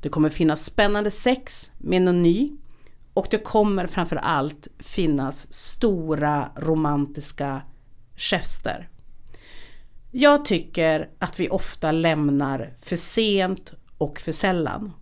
Det 0.00 0.08
kommer 0.08 0.28
finnas 0.28 0.64
spännande 0.64 1.10
sex 1.10 1.72
med 1.78 2.02
någon 2.02 2.22
ny. 2.22 2.52
Och 3.14 3.26
det 3.30 3.38
kommer 3.38 3.86
framför 3.86 4.16
allt 4.16 4.68
finnas 4.78 5.52
stora 5.52 6.52
romantiska 6.56 7.62
gester. 8.16 8.88
Jag 10.10 10.44
tycker 10.44 11.08
att 11.18 11.40
vi 11.40 11.48
ofta 11.48 11.92
lämnar 11.92 12.76
för 12.80 12.96
sent 12.96 13.72
och 13.98 14.20
för 14.20 14.32
sällan. 14.32 14.92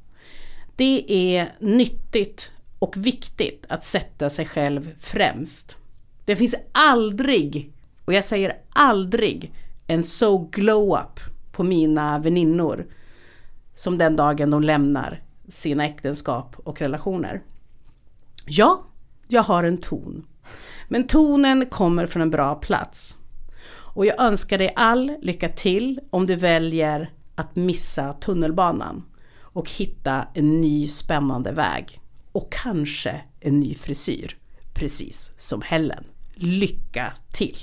Det 0.77 1.05
är 1.37 1.55
nyttigt 1.61 2.53
och 2.79 2.97
viktigt 2.97 3.67
att 3.69 3.85
sätta 3.85 4.31
sig 4.31 4.47
själv 4.47 4.95
främst. 5.01 5.77
Det 6.25 6.37
finns 6.37 6.55
aldrig, 6.73 7.73
och 8.05 8.13
jag 8.13 8.25
säger 8.25 8.57
aldrig, 8.73 9.53
en 9.87 10.03
so 10.03 10.49
glow-up 10.53 11.32
på 11.53 11.63
mina 11.63 12.19
väninnor 12.19 12.87
som 13.75 13.99
den 13.99 14.17
dagen 14.17 14.51
de 14.51 14.63
lämnar 14.63 15.23
sina 15.49 15.87
äktenskap 15.87 16.57
och 16.57 16.81
relationer. 16.81 17.43
Ja, 18.47 18.85
jag 19.29 19.43
har 19.43 19.65
en 19.65 19.79
ton. 19.79 20.27
Men 20.89 21.07
tonen 21.07 21.67
kommer 21.67 22.07
från 22.07 22.23
en 22.23 22.31
bra 22.31 22.55
plats. 22.55 23.17
Och 23.95 24.07
jag 24.07 24.21
önskar 24.21 24.59
dig 24.59 24.73
all 24.77 25.13
lycka 25.23 25.49
till 25.49 26.01
om 26.11 26.27
du 26.27 26.37
väljer 26.37 27.11
att 27.35 27.57
missa 27.57 28.13
tunnelbanan 28.13 29.05
och 29.41 29.71
hitta 29.71 30.27
en 30.35 30.61
ny 30.61 30.89
spännande 30.89 31.53
väg. 31.53 32.01
Och 32.33 32.53
kanske 32.53 33.21
en 33.41 33.61
ny 33.61 33.75
frisyr, 33.75 34.37
precis 34.75 35.33
som 35.37 35.63
Helen. 35.63 36.05
Lycka 36.35 37.13
till! 37.33 37.59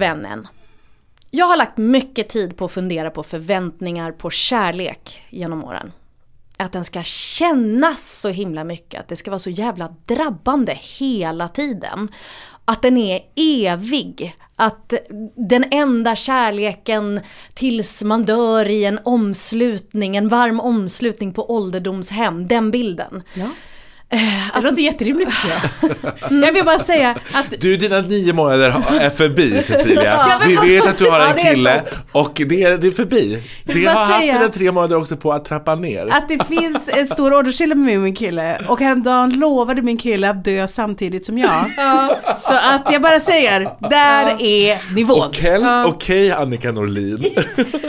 Vännen! 0.00 0.48
Jag 1.30 1.46
har 1.46 1.56
lagt 1.56 1.78
mycket 1.78 2.28
tid 2.28 2.56
på 2.56 2.64
att 2.64 2.72
fundera 2.72 3.10
på 3.10 3.22
förväntningar 3.22 4.12
på 4.12 4.30
kärlek 4.30 5.22
genom 5.30 5.64
åren. 5.64 5.92
Att 6.56 6.72
den 6.72 6.84
ska 6.84 7.02
kännas 7.02 8.20
så 8.20 8.28
himla 8.28 8.64
mycket, 8.64 9.00
att 9.00 9.08
det 9.08 9.16
ska 9.16 9.30
vara 9.30 9.38
så 9.38 9.50
jävla 9.50 9.94
drabbande 10.06 10.78
hela 10.98 11.48
tiden. 11.48 12.08
Att 12.64 12.82
den 12.82 12.96
är 12.96 13.20
evig, 13.36 14.36
att 14.56 14.94
den 15.34 15.64
enda 15.70 16.16
kärleken 16.16 17.20
tills 17.54 18.04
man 18.04 18.24
dör 18.24 18.70
i 18.70 18.84
en 18.84 18.98
omslutning, 19.04 20.16
en 20.16 20.28
varm 20.28 20.60
omslutning 20.60 21.32
på 21.32 21.50
ålderdomshem, 21.50 22.48
den 22.48 22.70
bilden. 22.70 23.22
Ja. 23.34 23.48
Det 24.54 24.60
låter 24.60 24.82
jätterimligt 24.82 25.30
tycker 25.30 25.70
jag. 26.30 26.48
Jag 26.48 26.52
vill 26.52 26.64
bara 26.64 26.78
säga 26.78 27.10
att 27.34 27.54
Du, 27.60 27.76
dina 27.76 28.00
nio 28.00 28.32
månader 28.32 28.74
är 29.00 29.10
förbi 29.10 29.62
Cecilia. 29.62 30.40
Vi 30.46 30.56
vet 30.56 30.86
att 30.86 30.98
du 30.98 31.10
har 31.10 31.20
en 31.20 31.36
kille 31.36 31.82
och 32.12 32.42
det 32.48 32.62
är, 32.62 32.78
det 32.78 32.86
är 32.86 32.90
förbi. 32.90 33.42
Det 33.64 33.84
har 33.84 33.94
haft 34.04 34.26
dina 34.26 34.48
tre 34.48 34.72
månader 34.72 34.96
också 34.96 35.16
på 35.16 35.32
att 35.32 35.44
trappa 35.44 35.74
ner. 35.74 36.06
att 36.12 36.28
det 36.28 36.44
finns 36.48 36.88
en 36.88 37.06
stor 37.06 37.32
åldersskillnad 37.34 37.78
med 37.78 37.86
mig 37.86 37.96
och 37.96 38.02
min 38.02 38.14
kille 38.14 38.58
och 38.68 38.80
häromdagen 38.80 39.30
lovade 39.38 39.82
min 39.82 39.98
kille 39.98 40.30
att 40.30 40.44
dö 40.44 40.68
samtidigt 40.68 41.26
som 41.26 41.38
jag. 41.38 41.64
Så 42.36 42.54
att 42.54 42.88
jag 42.92 43.02
bara 43.02 43.20
säger, 43.20 43.60
där 43.90 44.36
är 44.42 44.94
nivån. 44.94 45.26
Okej, 45.28 45.60
okej 45.86 46.30
Annika 46.32 46.72
Norlin. 46.72 47.24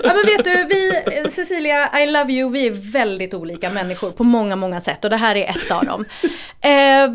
Ja 0.03 0.13
men 0.13 0.25
vet 0.25 0.43
du, 0.45 0.65
vi, 0.69 0.91
Cecilia, 1.29 1.99
I 2.03 2.11
love 2.11 2.33
you, 2.33 2.51
vi 2.51 2.67
är 2.67 2.91
väldigt 2.91 3.33
olika 3.33 3.69
människor 3.69 4.11
på 4.11 4.23
många, 4.23 4.55
många 4.55 4.81
sätt 4.81 5.03
och 5.03 5.09
det 5.09 5.17
här 5.17 5.35
är 5.35 5.49
ett 5.49 5.71
av 5.71 5.85
dem. 5.85 6.05
Eh, 6.63 7.09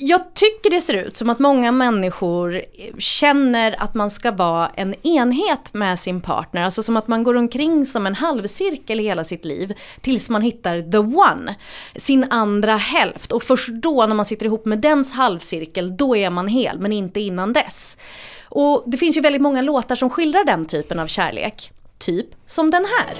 jag 0.00 0.34
tycker 0.34 0.70
det 0.70 0.80
ser 0.80 0.94
ut 0.94 1.16
som 1.16 1.30
att 1.30 1.38
många 1.38 1.72
människor 1.72 2.62
känner 2.98 3.82
att 3.82 3.94
man 3.94 4.10
ska 4.10 4.30
vara 4.30 4.68
en 4.68 5.06
enhet 5.06 5.74
med 5.74 5.98
sin 5.98 6.20
partner. 6.20 6.62
Alltså 6.62 6.82
som 6.82 6.96
att 6.96 7.08
man 7.08 7.22
går 7.22 7.36
omkring 7.36 7.86
som 7.86 8.06
en 8.06 8.14
halvcirkel 8.14 9.00
i 9.00 9.02
hela 9.02 9.24
sitt 9.24 9.44
liv. 9.44 9.74
Tills 10.00 10.30
man 10.30 10.42
hittar 10.42 10.80
the 10.80 10.98
one. 10.98 11.54
Sin 11.96 12.26
andra 12.30 12.76
hälft. 12.76 13.32
Och 13.32 13.42
först 13.42 13.68
då 13.68 14.06
när 14.06 14.14
man 14.14 14.24
sitter 14.24 14.46
ihop 14.46 14.64
med 14.64 14.78
dens 14.78 15.12
halvcirkel, 15.12 15.96
då 15.96 16.16
är 16.16 16.30
man 16.30 16.48
hel. 16.48 16.78
Men 16.78 16.92
inte 16.92 17.20
innan 17.20 17.52
dess. 17.52 17.98
Och 18.44 18.84
det 18.86 18.96
finns 18.96 19.16
ju 19.16 19.20
väldigt 19.20 19.42
många 19.42 19.62
låtar 19.62 19.94
som 19.94 20.10
skildrar 20.10 20.44
den 20.44 20.66
typen 20.66 20.98
av 20.98 21.06
kärlek. 21.06 21.72
Typ 21.98 22.26
som 22.46 22.70
den 22.70 22.84
här 22.84 23.14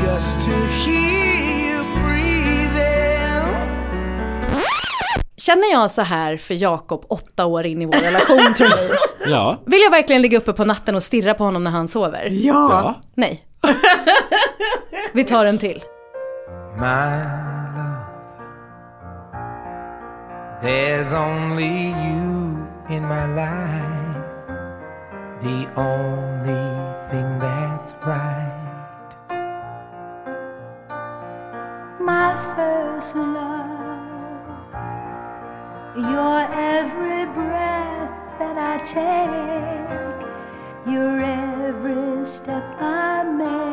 just 0.00 0.40
to 0.40 0.50
hear 0.50 1.44
you 1.58 1.84
breathing. 2.02 3.44
Känner 5.36 5.72
jag 5.72 5.90
så 5.90 6.02
här 6.02 6.36
för 6.36 6.54
Jakob 6.54 7.04
åtta 7.08 7.46
år 7.46 7.66
in 7.66 7.82
i 7.82 7.86
vår 7.86 8.02
relation 8.02 8.54
tror 8.56 8.66
ni? 8.66 8.90
Ja. 9.30 9.58
Vill 9.66 9.80
jag 9.80 9.90
verkligen 9.90 10.22
ligga 10.22 10.38
uppe 10.38 10.52
på 10.52 10.64
natten 10.64 10.94
och 10.94 11.02
stirra 11.02 11.34
på 11.34 11.44
honom 11.44 11.64
när 11.64 11.70
han 11.70 11.88
sover? 11.88 12.28
Ja. 12.30 12.52
ja. 12.70 13.00
Nej. 13.14 13.44
Vi 15.12 15.24
tar 15.24 15.44
en 15.46 15.58
till. 15.58 15.82
My 16.76 16.82
love, 16.82 18.04
there's 20.62 21.12
only 21.14 21.88
you 21.88 22.66
in 22.90 23.08
my 23.08 23.26
life. 23.34 23.94
the 25.44 25.68
only 25.76 26.64
thing 27.10 27.38
that's 27.38 27.92
right. 28.06 28.43
My 32.06 32.34
first 32.56 33.14
love. 33.14 33.94
Your 35.96 36.40
every 36.52 37.24
breath 37.26 38.10
that 38.38 38.56
I 38.58 38.78
take, 38.84 40.26
your 40.94 41.20
every 41.20 42.26
step 42.26 42.64
I 42.80 43.24
make. 43.24 43.64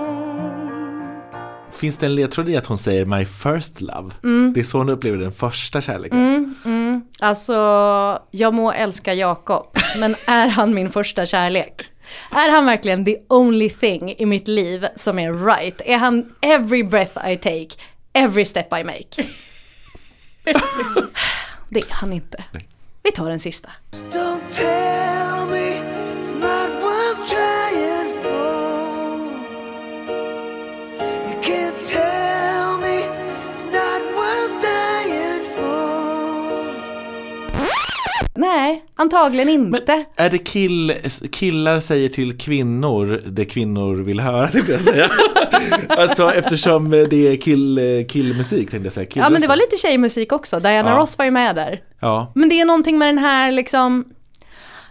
Finns 1.72 1.98
det 1.98 2.06
en 2.06 2.16
ledtråd 2.16 2.50
i 2.50 2.58
att 2.58 2.66
hon 2.66 2.78
säger 2.78 3.06
my 3.06 3.26
first 3.26 3.82
love? 3.82 4.12
Det 4.54 4.60
är 4.60 4.64
så 4.64 4.78
hon 4.78 4.90
upplever 4.90 5.18
den 5.18 5.32
första 5.32 5.82
kärleken. 5.82 6.56
Mm, 6.66 7.02
Alltså, 7.20 7.54
jag 8.32 8.54
må 8.54 8.72
älska 8.72 9.14
Jakob, 9.14 9.68
men 10.00 10.16
är 10.28 10.48
han 10.48 10.74
min 10.74 10.90
första 10.90 11.26
kärlek? 11.26 11.82
Är 12.32 12.52
han 12.52 12.66
verkligen 12.66 13.06
the 13.06 13.16
only 13.30 13.70
thing 13.70 14.16
i 14.18 14.26
mitt 14.26 14.48
liv 14.48 14.86
som 14.96 15.20
är 15.20 15.34
right? 15.46 15.82
Är 15.86 15.98
han 15.98 16.26
every 16.42 16.84
breath 16.84 17.30
I 17.32 17.38
take, 17.38 17.68
every 18.14 18.46
step 18.46 18.68
I 18.74 18.84
make? 18.84 19.30
Det 21.70 21.80
är 21.80 21.92
han 21.92 22.14
inte. 22.14 22.44
Vi 23.04 23.12
tar 23.12 23.30
den 23.30 23.40
sista. 23.40 23.70
Don't 23.92 24.42
tell 24.50 25.48
me 25.52 25.91
Nej, 38.42 38.84
antagligen 38.96 39.50
inte. 39.50 40.06
Är 40.16 40.30
det 40.30 40.38
kill, 40.38 40.96
killar 41.32 41.80
säger 41.80 42.10
till 42.10 42.38
kvinnor 42.38 43.22
det 43.26 43.46
kvinnor 43.46 43.96
vill 43.96 44.20
höra 44.20 44.48
tänkte 44.52 44.72
jag 44.72 44.82
säga. 44.82 45.10
alltså 45.90 46.32
eftersom 46.34 46.90
det 46.90 47.28
är 47.28 47.36
kill, 47.42 48.06
killmusik 48.10 48.72
tänkte 48.72 48.86
jag 48.86 48.94
säga. 48.94 49.06
Killar 49.06 49.26
Ja 49.26 49.30
men 49.30 49.42
det 49.42 49.48
var 49.48 49.56
lite 49.56 49.78
tjejmusik 49.78 50.32
också, 50.32 50.60
Diana 50.60 50.90
Ja. 50.90 50.98
Ross 50.98 51.18
var 51.18 51.26
ju 51.26 51.32
med 51.32 51.56
där. 51.56 51.82
Ja, 52.00 52.32
Men 52.36 52.50
det 52.50 52.62
är 52.62 52.66
någonting 52.66 52.98
med 52.98 53.08
den 53.08 53.18
här 53.18 53.52
liksom, 53.52 54.06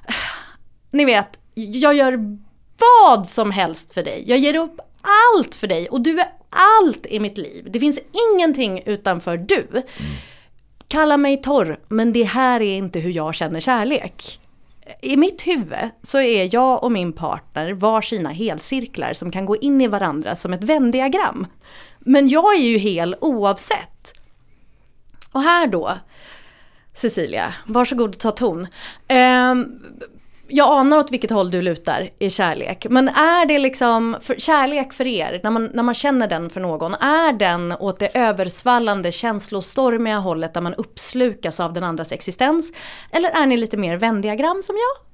ni 0.93 1.05
vet, 1.05 1.29
jag 1.55 1.95
gör 1.95 2.19
vad 2.81 3.29
som 3.29 3.51
helst 3.51 3.95
för 3.95 4.03
dig. 4.03 4.25
Jag 4.27 4.39
ger 4.39 4.57
upp 4.57 4.81
allt 5.37 5.55
för 5.55 5.67
dig 5.67 5.89
och 5.89 6.01
du 6.01 6.21
är 6.21 6.29
allt 6.83 7.07
i 7.07 7.21
mitt 7.21 7.39
liv. 7.39 7.69
Det 7.71 7.81
finns 7.81 8.01
ingenting 8.35 8.83
utanför 8.87 9.37
du. 9.37 9.67
Kalla 10.91 11.17
mig 11.17 11.37
torr, 11.37 11.81
men 11.89 12.13
det 12.13 12.25
här 12.25 12.61
är 12.63 12.77
inte 12.77 13.01
hur 13.01 13.11
jag 13.11 13.35
känner 13.35 13.61
kärlek. 13.61 14.41
I 15.03 15.17
mitt 15.17 15.47
huvud 15.47 15.91
så 16.03 16.21
är 16.21 16.55
jag 16.55 16.85
och 16.85 16.93
min 16.93 17.13
partner 17.13 17.73
var 17.73 18.03
sina 18.03 18.31
helcirklar 18.31 19.13
som 19.13 19.31
kan 19.31 19.47
gå 19.47 19.57
in 19.57 19.81
i 19.81 19.87
varandra 19.87 20.37
som 20.37 20.53
ett 20.53 20.65
vändiagram. 20.65 21.47
Men 21.99 22.29
jag 22.29 22.55
är 22.55 22.63
ju 22.63 22.79
hel 22.79 23.17
oavsett. 23.21 24.21
Och 25.33 25.43
här 25.43 25.67
då, 25.67 25.93
Cecilia, 26.95 27.55
varsågod 27.67 28.15
och 28.15 28.21
ta 28.21 28.31
ton. 28.31 28.67
Eh, 29.09 29.55
jag 30.51 30.69
anar 30.69 30.99
åt 30.99 31.13
vilket 31.13 31.31
håll 31.31 31.51
du 31.51 31.63
lutar 31.63 32.11
i 32.19 32.31
kärlek. 32.31 32.87
Men 32.91 33.09
är 33.09 33.47
det 33.47 33.59
liksom, 33.59 34.17
för, 34.21 34.35
kärlek 34.35 34.93
för 34.93 35.07
er, 35.07 35.41
när 35.43 35.51
man, 35.51 35.71
när 35.75 35.83
man 35.83 35.95
känner 35.95 36.29
den 36.29 36.51
för 36.51 36.61
någon, 36.61 36.95
är 36.95 37.33
den 37.33 37.73
åt 37.73 37.99
det 37.99 38.19
översvallande 38.19 39.13
känslostormiga 39.13 40.19
hållet 40.19 40.55
där 40.55 40.61
man 40.61 40.75
uppslukas 40.75 41.61
av 41.61 41.73
den 41.73 41.85
andras 41.85 42.13
existens? 42.13 42.73
Eller 43.13 43.31
är 43.31 43.47
ni 43.47 43.57
lite 43.57 43.77
mer 43.77 43.97
vändiagram 43.97 44.63
som 44.63 44.77
jag? 44.77 45.11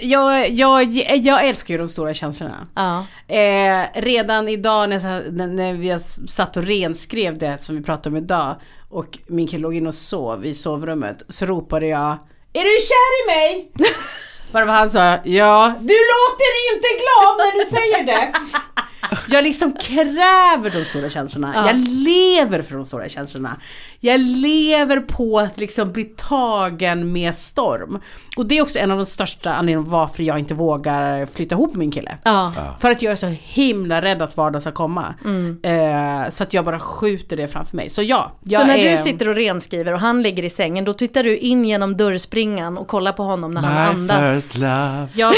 Jag, 0.00 0.50
jag, 0.50 0.84
jag 1.16 1.48
älskar 1.48 1.74
ju 1.74 1.78
de 1.78 1.88
stora 1.88 2.14
känslorna. 2.14 2.68
Ja. 2.74 3.04
Eh, 3.34 3.86
redan 3.94 4.48
idag 4.48 4.88
när, 4.88 5.30
när, 5.46 5.72
vi 5.72 5.98
satt 6.28 6.56
och 6.56 6.64
renskrev 6.64 7.38
det 7.38 7.62
som 7.62 7.76
vi 7.76 7.82
pratade 7.82 8.08
om 8.08 8.16
idag 8.16 8.56
och 8.88 9.18
min 9.26 9.46
kille 9.46 9.62
låg 9.62 9.74
inne 9.74 9.88
och 9.88 9.94
sov 9.94 10.46
i 10.46 10.54
sovrummet 10.54 11.22
så 11.28 11.46
ropade 11.46 11.86
jag 11.86 12.10
Är 12.52 12.64
du 12.64 12.78
kär 12.80 13.22
i 13.22 13.26
mig? 13.26 13.72
Varför 14.52 14.72
han 14.72 14.90
sa 14.90 15.18
ja, 15.24 15.74
du 15.80 15.94
låter 16.12 16.50
inte 16.74 16.88
glad 17.02 17.36
när 17.38 17.58
du 17.58 17.66
säger 17.66 18.04
det. 18.04 18.32
Jag 19.28 19.44
liksom 19.44 19.72
kräver 19.72 20.70
de 20.70 20.84
stora 20.84 21.08
känslorna. 21.08 21.52
Ja. 21.54 21.66
Jag 21.66 21.76
lever 21.88 22.62
för 22.62 22.74
de 22.74 22.84
stora 22.84 23.08
känslorna. 23.08 23.56
Jag 24.00 24.20
lever 24.20 25.00
på 25.00 25.38
att 25.38 25.58
liksom 25.58 25.92
bli 25.92 26.04
tagen 26.04 27.12
med 27.12 27.36
storm. 27.36 28.00
Och 28.36 28.46
det 28.46 28.58
är 28.58 28.62
också 28.62 28.78
en 28.78 28.90
av 28.90 28.96
de 28.96 29.06
största 29.06 29.54
anledningarna 29.54 29.90
varför 29.96 30.22
jag 30.22 30.38
inte 30.38 30.54
vågar 30.54 31.26
flytta 31.26 31.54
ihop 31.54 31.70
med 31.70 31.78
min 31.78 31.90
kille. 31.90 32.18
Ja. 32.24 32.52
För 32.80 32.90
att 32.90 33.02
jag 33.02 33.12
är 33.12 33.16
så 33.16 33.26
himla 33.42 34.02
rädd 34.02 34.22
att 34.22 34.36
vardagen 34.36 34.60
ska 34.60 34.72
komma. 34.72 35.14
Eh, 35.62 36.28
så 36.28 36.42
att 36.42 36.54
jag 36.54 36.64
bara 36.64 36.80
skjuter 36.80 37.36
det 37.36 37.48
framför 37.48 37.76
mig. 37.76 37.90
Så 37.90 38.02
ja, 38.02 38.32
jag 38.42 38.60
Så 38.60 38.66
när 38.66 38.76
är... 38.76 38.90
du 38.90 38.96
sitter 38.96 39.28
och 39.28 39.34
renskriver 39.34 39.92
och 39.92 40.00
han 40.00 40.22
ligger 40.22 40.44
i 40.44 40.50
sängen, 40.50 40.84
då 40.84 40.94
tittar 40.94 41.24
du 41.24 41.36
in 41.36 41.64
genom 41.64 41.96
dörrspringan 41.96 42.78
och 42.78 42.88
kollar 42.88 43.12
på 43.12 43.22
honom 43.22 43.54
när 43.54 43.60
han 43.60 44.06
my 44.06 44.12
andas. 44.12 44.34
first 44.34 44.58
love. 44.58 45.08
Jag, 45.14 45.34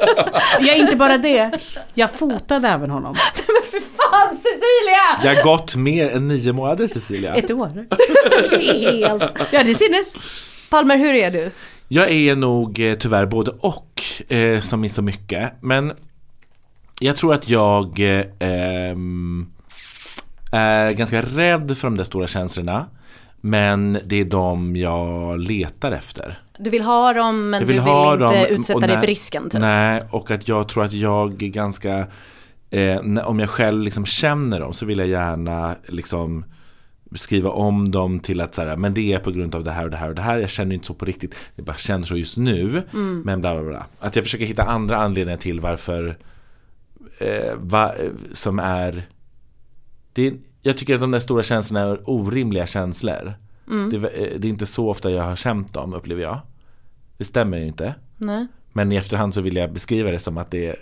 jag 0.60 0.76
är 0.76 0.80
inte 0.80 0.96
bara 0.96 1.18
det, 1.18 1.50
jag 1.94 2.10
fotade 2.10 2.68
även 2.68 2.90
honom. 2.90 2.95
Men 3.46 3.62
för 3.62 3.80
fan 3.80 4.36
Cecilia! 4.36 5.24
Jag 5.24 5.36
har 5.36 5.44
gått 5.44 5.76
mer 5.76 6.08
än 6.08 6.28
nio 6.28 6.52
månader 6.52 6.86
Cecilia. 6.86 7.34
Ett 7.34 7.50
år. 7.50 7.86
Helt. 8.98 9.34
Ja, 9.52 9.64
det 9.64 9.70
är 9.70 9.74
sinnes. 9.74 10.16
Palmer, 10.70 10.96
hur 10.96 11.14
är 11.14 11.30
du? 11.30 11.50
Jag 11.88 12.10
är 12.10 12.36
nog 12.36 12.80
eh, 12.80 12.94
tyvärr 12.94 13.26
både 13.26 13.50
och, 13.50 14.02
eh, 14.28 14.60
som 14.60 14.84
i 14.84 14.88
så 14.88 15.02
mycket. 15.02 15.52
Men 15.60 15.92
jag 17.00 17.16
tror 17.16 17.34
att 17.34 17.48
jag 17.48 18.00
eh, 18.00 18.96
är 20.52 20.90
ganska 20.90 21.22
rädd 21.22 21.78
för 21.78 21.86
de 21.86 21.96
där 21.96 22.04
stora 22.04 22.26
känslorna. 22.26 22.86
Men 23.40 23.98
det 24.04 24.20
är 24.20 24.24
de 24.24 24.76
jag 24.76 25.40
letar 25.40 25.92
efter. 25.92 26.40
Du 26.58 26.70
vill 26.70 26.82
ha 26.82 27.12
dem 27.12 27.50
men 27.50 27.60
Jag 27.60 27.68
du 27.68 27.72
vill 27.72 27.76
inte 27.76 28.16
dem, 28.16 28.34
utsätta 28.48 28.86
dig 28.86 29.00
för 29.00 29.06
risken 29.06 29.50
typ. 29.50 29.60
Nej, 29.60 30.02
och 30.10 30.30
att 30.30 30.48
jag 30.48 30.68
tror 30.68 30.84
att 30.84 30.92
jag 30.92 31.42
är 31.42 31.48
ganska 31.48 32.06
eh, 32.70 33.02
när- 33.02 33.24
Om 33.24 33.38
jag 33.38 33.50
själv 33.50 33.82
liksom 33.82 34.06
känner 34.06 34.60
dem 34.60 34.72
så 34.72 34.86
vill 34.86 34.98
jag 34.98 35.08
gärna 35.08 35.76
liksom 35.88 36.44
skriva 37.14 37.50
om 37.50 37.90
dem 37.90 38.20
till 38.20 38.40
att 38.40 38.54
så 38.54 38.62
här, 38.62 38.76
men 38.76 38.94
det 38.94 39.12
är 39.12 39.18
på 39.18 39.30
grund 39.30 39.54
av 39.54 39.64
det 39.64 39.70
här 39.70 39.84
och 39.84 39.90
det 39.90 39.96
här 39.96 40.08
och 40.08 40.14
det 40.14 40.22
här. 40.22 40.38
Jag 40.38 40.50
känner 40.50 40.74
inte 40.74 40.86
så 40.86 40.94
på 40.94 41.04
riktigt. 41.04 41.34
Det 41.56 41.62
bara 41.62 41.76
känner 41.76 42.04
så 42.06 42.16
just 42.16 42.36
nu. 42.38 42.82
Mm. 42.92 43.22
Men 43.24 43.40
bla 43.40 43.54
bla 43.54 43.64
bla. 43.70 43.86
Att 44.00 44.16
jag 44.16 44.24
försöker 44.24 44.46
hitta 44.46 44.62
andra 44.64 44.96
anledningar 44.96 45.38
till 45.38 45.60
varför 45.60 46.18
eh, 47.18 47.54
va, 47.56 47.94
eh, 47.94 48.10
som 48.32 48.58
är 48.58 49.06
det 50.12 50.34
jag 50.62 50.76
tycker 50.76 50.94
att 50.94 51.00
de 51.00 51.10
där 51.10 51.20
stora 51.20 51.42
känslorna 51.42 51.80
är 51.86 52.10
orimliga 52.10 52.66
känslor. 52.66 53.34
Mm. 53.70 53.90
Det, 53.90 53.96
är- 53.96 54.38
det 54.38 54.48
är 54.48 54.50
inte 54.50 54.66
så 54.66 54.90
ofta 54.90 55.10
jag 55.10 55.22
har 55.22 55.36
känt 55.36 55.72
dem, 55.74 55.94
upplever 55.94 56.22
jag. 56.22 56.38
Det 57.16 57.24
stämmer 57.24 57.58
ju 57.58 57.66
inte. 57.66 57.94
Nej. 58.16 58.46
Men 58.72 58.92
i 58.92 58.96
efterhand 58.96 59.34
så 59.34 59.40
vill 59.40 59.56
jag 59.56 59.72
beskriva 59.72 60.10
det 60.10 60.18
som 60.18 60.38
att 60.38 60.50
det 60.50 60.66
är 60.66 60.76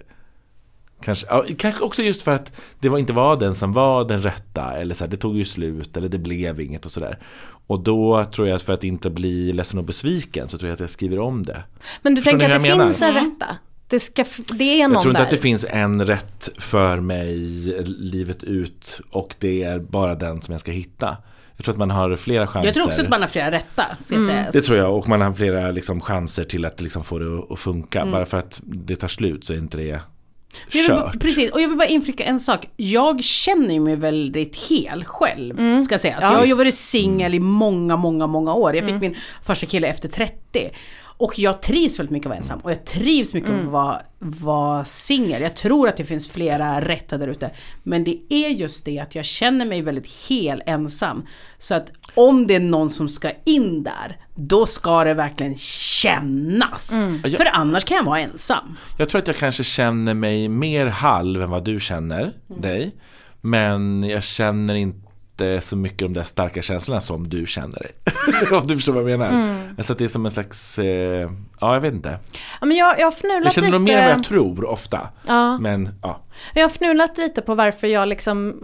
Kanske, 1.04 1.26
ja, 1.30 1.44
kanske 1.58 1.84
också 1.84 2.02
just 2.02 2.22
för 2.22 2.34
att 2.34 2.52
det 2.80 2.88
var, 2.88 2.98
inte 2.98 3.12
var 3.12 3.36
den 3.36 3.54
som 3.54 3.72
var 3.72 4.04
den 4.04 4.22
rätta 4.22 4.72
eller 4.72 4.94
så 4.94 5.04
här, 5.04 5.10
det 5.10 5.16
tog 5.16 5.36
ju 5.36 5.44
slut 5.44 5.96
eller 5.96 6.08
det 6.08 6.18
blev 6.18 6.60
inget 6.60 6.86
och 6.86 6.92
sådär. 6.92 7.18
Och 7.66 7.80
då 7.80 8.24
tror 8.24 8.48
jag 8.48 8.56
att 8.56 8.62
för 8.62 8.72
att 8.72 8.84
inte 8.84 9.10
bli 9.10 9.52
ledsen 9.52 9.78
och 9.78 9.84
besviken 9.84 10.48
så 10.48 10.58
tror 10.58 10.68
jag 10.68 10.74
att 10.74 10.80
jag 10.80 10.90
skriver 10.90 11.18
om 11.18 11.42
det. 11.42 11.62
Men 12.02 12.14
du 12.14 12.22
Förstår 12.22 12.38
tänker 12.38 12.56
att 12.56 12.62
det 12.62 12.68
jag 12.68 12.82
finns 12.82 13.02
en 13.02 13.14
rätta? 13.14 13.46
Det, 13.88 14.00
ska, 14.00 14.24
det 14.52 14.80
är 14.80 14.88
någon 14.88 14.92
Jag 14.92 15.02
tror 15.02 15.10
inte 15.10 15.20
där. 15.20 15.24
att 15.24 15.30
det 15.30 15.38
finns 15.38 15.64
en 15.68 16.06
rätt 16.06 16.48
för 16.58 17.00
mig 17.00 17.36
livet 17.86 18.42
ut 18.42 19.00
och 19.10 19.34
det 19.38 19.62
är 19.62 19.78
bara 19.78 20.14
den 20.14 20.40
som 20.42 20.52
jag 20.52 20.60
ska 20.60 20.72
hitta. 20.72 21.16
Jag 21.56 21.64
tror 21.64 21.72
att 21.74 21.78
man 21.78 21.90
har 21.90 22.16
flera 22.16 22.46
chanser. 22.46 22.68
Jag 22.68 22.74
tror 22.74 22.86
också 22.86 23.02
att 23.02 23.08
man 23.08 23.20
har 23.20 23.28
flera 23.28 23.50
rätta, 23.50 23.84
ska 24.04 24.14
Mm. 24.14 24.26
sägas. 24.26 24.52
Det 24.52 24.60
tror 24.60 24.78
jag 24.78 24.96
och 24.96 25.08
man 25.08 25.20
har 25.20 25.32
flera 25.32 25.70
liksom, 25.70 26.00
chanser 26.00 26.44
till 26.44 26.64
att 26.64 26.80
liksom, 26.80 27.04
få 27.04 27.18
det 27.18 27.38
att- 27.38 27.50
att 27.52 27.58
funka. 27.58 28.00
Mm. 28.00 28.12
Bara 28.12 28.26
för 28.26 28.38
att 28.38 28.60
det 28.64 28.96
tar 28.96 29.08
slut 29.08 29.44
så 29.46 29.52
är 29.52 29.56
inte 29.58 29.76
det 29.76 30.00
Jag 30.72 30.78
vill, 30.82 30.86
kört. 30.86 31.20
precis, 31.20 31.50
och 31.52 31.60
jag 31.60 31.68
vill 31.68 31.78
bara 31.78 31.88
inflika 31.88 32.24
en 32.24 32.40
sak. 32.40 32.66
Jag 32.76 33.24
känner 33.24 33.80
mig 33.80 33.96
väldigt 33.96 34.56
hel 34.56 35.04
själv, 35.04 35.58
Mm. 35.60 35.84
ska 35.84 35.98
sägas. 35.98 36.18
Ja, 36.22 36.30
jag 36.32 36.38
har 36.38 36.46
ju 36.46 36.54
varit 36.54 36.74
singel 36.74 37.34
i 37.34 37.40
många, 37.40 37.96
många, 37.96 38.26
många 38.26 38.54
år. 38.54 38.74
Jag 38.76 38.84
fick 38.84 38.90
Mm. 38.94 39.00
min 39.12 39.16
första 39.42 39.66
kille 39.66 39.86
efter 39.88 40.08
30. 40.08 40.70
Och 41.24 41.38
jag 41.38 41.62
trivs 41.62 41.98
väldigt 41.98 42.12
mycket 42.12 42.26
att 42.26 42.30
vara 42.30 42.38
ensam. 42.38 42.60
Och 42.60 42.70
jag 42.70 42.84
trivs 42.84 43.34
mycket 43.34 43.50
Mm. 43.50 43.66
att 43.66 43.72
vara, 43.72 44.00
vara 44.18 44.84
singel. 44.84 45.42
Jag 45.42 45.56
tror 45.56 45.88
att 45.88 45.96
det 45.96 46.04
finns 46.04 46.28
flera 46.28 46.80
rätta 46.80 47.18
där 47.18 47.28
ute. 47.28 47.50
Men 47.82 48.04
det 48.04 48.18
är 48.28 48.48
just 48.48 48.84
det 48.84 48.98
att 48.98 49.14
jag 49.14 49.24
känner 49.24 49.66
mig 49.66 49.82
väldigt 49.82 50.06
hel 50.28 50.62
ensam. 50.66 51.26
Så 51.58 51.74
att 51.74 51.90
om 52.14 52.46
det 52.46 52.54
är 52.54 52.60
någon 52.60 52.90
som 52.90 53.08
ska 53.08 53.30
in 53.44 53.82
där, 53.82 54.16
då 54.34 54.66
ska 54.66 55.04
det 55.04 55.14
verkligen 55.14 55.56
kännas. 55.56 56.92
Mm. 56.92 57.22
För 57.22 57.44
annars 57.52 57.84
kan 57.84 57.96
jag 57.96 58.04
vara 58.04 58.20
ensam. 58.20 58.76
Jag 58.98 59.08
tror 59.08 59.18
att 59.20 59.26
jag 59.26 59.36
kanske 59.36 59.64
känner 59.64 60.14
mig 60.14 60.48
mer 60.48 60.86
halv 60.86 61.42
än 61.42 61.50
vad 61.50 61.64
du 61.64 61.80
känner 61.80 62.20
Mm. 62.50 62.60
dig. 62.62 62.94
Men 63.40 64.04
jag 64.04 64.24
känner 64.24 64.74
inte 64.74 65.03
så 65.60 65.76
mycket 65.76 65.98
de 65.98 66.12
där 66.12 66.22
starka 66.22 66.62
känslorna 66.62 67.00
som 67.00 67.28
du 67.28 67.46
känner 67.46 67.78
dig. 67.78 67.90
Om 68.52 68.66
du 68.66 68.74
förstår 68.74 68.92
vad 68.92 69.10
jag 69.10 69.18
menar. 69.18 69.34
Mm. 69.34 69.74
Att 69.78 69.98
det 69.98 70.04
är 70.04 70.08
som 70.08 70.26
en 70.26 70.32
slags, 70.32 70.78
eh, 70.78 71.30
Ja, 71.64 71.74
jag 71.74 71.80
vet 71.80 71.94
inte. 71.94 72.18
Ja, 72.60 72.66
men 72.66 72.76
jag, 72.76 73.00
jag 73.00 73.06
har 73.06 73.12
fnulat 73.12 73.44
Jag 73.44 73.52
känner 73.52 73.70
nog 73.70 73.80
lite... 73.80 73.92
mer 73.92 73.98
än 73.98 74.08
vad 74.08 74.16
jag 74.16 74.24
tror 74.24 74.64
ofta. 74.64 75.08
Ja. 75.26 75.58
Men 75.58 75.88
ja. 76.02 76.20
Jag 76.54 76.62
har 76.62 76.68
fnulat 76.68 77.18
lite 77.18 77.42
på 77.42 77.54
varför 77.54 77.86
jag 77.86 78.08
liksom 78.08 78.62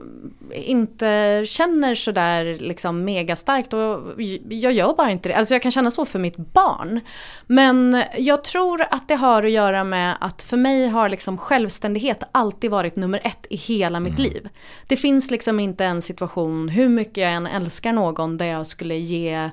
inte 0.52 1.42
känner 1.46 1.94
sådär 1.94 2.58
liksom 2.60 3.04
megastarkt 3.04 3.72
och 3.72 4.00
jag 4.48 4.72
gör 4.72 4.94
bara 4.94 5.10
inte 5.10 5.28
det. 5.28 5.34
Alltså 5.34 5.54
jag 5.54 5.62
kan 5.62 5.70
känna 5.70 5.90
så 5.90 6.04
för 6.04 6.18
mitt 6.18 6.36
barn. 6.36 7.00
Men 7.46 8.02
jag 8.18 8.44
tror 8.44 8.82
att 8.90 9.08
det 9.08 9.14
har 9.14 9.42
att 9.42 9.50
göra 9.50 9.84
med 9.84 10.16
att 10.20 10.42
för 10.42 10.56
mig 10.56 10.88
har 10.88 11.08
liksom 11.08 11.38
självständighet 11.38 12.22
alltid 12.32 12.70
varit 12.70 12.96
nummer 12.96 13.20
ett 13.24 13.46
i 13.50 13.56
hela 13.56 14.00
mitt 14.00 14.18
liv. 14.18 14.48
Det 14.86 14.96
finns 14.96 15.30
liksom 15.30 15.60
inte 15.60 15.84
en 15.84 16.02
situation, 16.02 16.68
hur 16.68 16.88
mycket 16.88 17.16
jag 17.16 17.32
än 17.32 17.46
älskar 17.46 17.92
någon, 17.92 18.36
där 18.36 18.46
jag 18.46 18.66
skulle 18.66 18.96
ge 18.96 19.50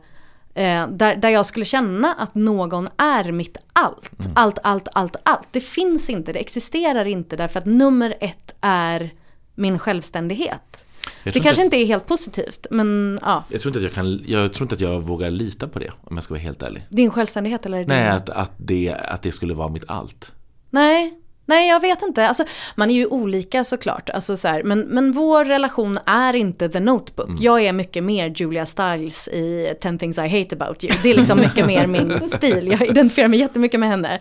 Eh, 0.57 0.87
där, 0.87 1.15
där 1.15 1.29
jag 1.29 1.45
skulle 1.45 1.65
känna 1.65 2.13
att 2.13 2.35
någon 2.35 2.89
är 2.97 3.31
mitt 3.31 3.57
allt. 3.73 4.11
Allt, 4.33 4.59
allt, 4.63 4.87
allt, 4.93 5.15
allt. 5.23 5.47
Det 5.51 5.61
finns 5.61 6.09
inte, 6.09 6.33
det 6.33 6.39
existerar 6.39 7.05
inte 7.05 7.35
därför 7.35 7.59
att 7.59 7.65
nummer 7.65 8.13
ett 8.19 8.55
är 8.61 9.11
min 9.55 9.79
självständighet. 9.79 10.85
Det 11.23 11.31
kanske 11.31 11.49
inte 11.49 11.63
inte 11.63 11.77
är 11.77 11.85
helt 11.85 12.07
positivt, 12.07 12.67
men 12.71 13.19
ja. 13.21 13.43
Jag 13.49 13.61
tror 13.61 13.69
inte 13.69 13.79
att 13.79 13.83
jag 13.83 13.93
kan, 13.93 14.23
jag 14.25 14.53
tror 14.53 14.65
inte 14.65 14.75
att 14.75 14.81
jag 14.81 14.99
vågar 14.99 15.29
lita 15.29 15.67
på 15.67 15.79
det 15.79 15.91
om 16.03 16.15
jag 16.17 16.23
ska 16.23 16.33
vara 16.33 16.41
helt 16.41 16.61
ärlig. 16.61 16.85
Din 16.89 17.11
självständighet 17.11 17.65
eller? 17.65 17.77
Din... 17.77 17.87
Nej, 17.87 18.09
att, 18.09 18.29
att, 18.29 18.51
det, 18.57 18.93
att 18.93 19.21
det 19.21 19.31
skulle 19.31 19.53
vara 19.53 19.69
mitt 19.69 19.85
allt. 19.87 20.31
Nej, 20.69 21.13
nej 21.47 21.69
jag 21.69 21.79
vet 21.79 22.01
inte. 22.01 22.27
Alltså, 22.27 22.43
man 22.75 22.89
är 22.89 22.93
ju 22.93 23.05
olika 23.05 23.63
såklart. 23.63 24.09
Alltså, 24.09 24.37
så 24.37 24.47
här, 24.47 24.63
men, 24.63 24.79
men 24.79 25.11
vår 25.11 25.45
relation 25.45 25.99
är 26.05 26.35
inte 26.35 26.69
the 26.69 26.79
notebook. 26.79 27.29
Jag 27.39 27.61
är 27.65 27.73
mycket 27.73 28.03
mer 28.03 28.33
Julia 28.35 28.65
Stiles 28.65 29.27
i 29.27 29.73
10 29.81 29.97
things 29.97 30.17
I 30.17 30.21
hate 30.21 30.55
about 30.55 30.83
you. 30.83 30.93
Det 31.03 31.09
är 31.09 31.13
liksom 31.13 31.39
mycket 31.39 31.67
mer 31.67 31.87
min 31.87 32.19
stil. 32.29 32.67
Jag 32.79 32.87
identifierar 32.89 33.27
mig 33.27 33.39
jättemycket 33.39 33.79
med 33.79 33.89
henne. 33.89 34.19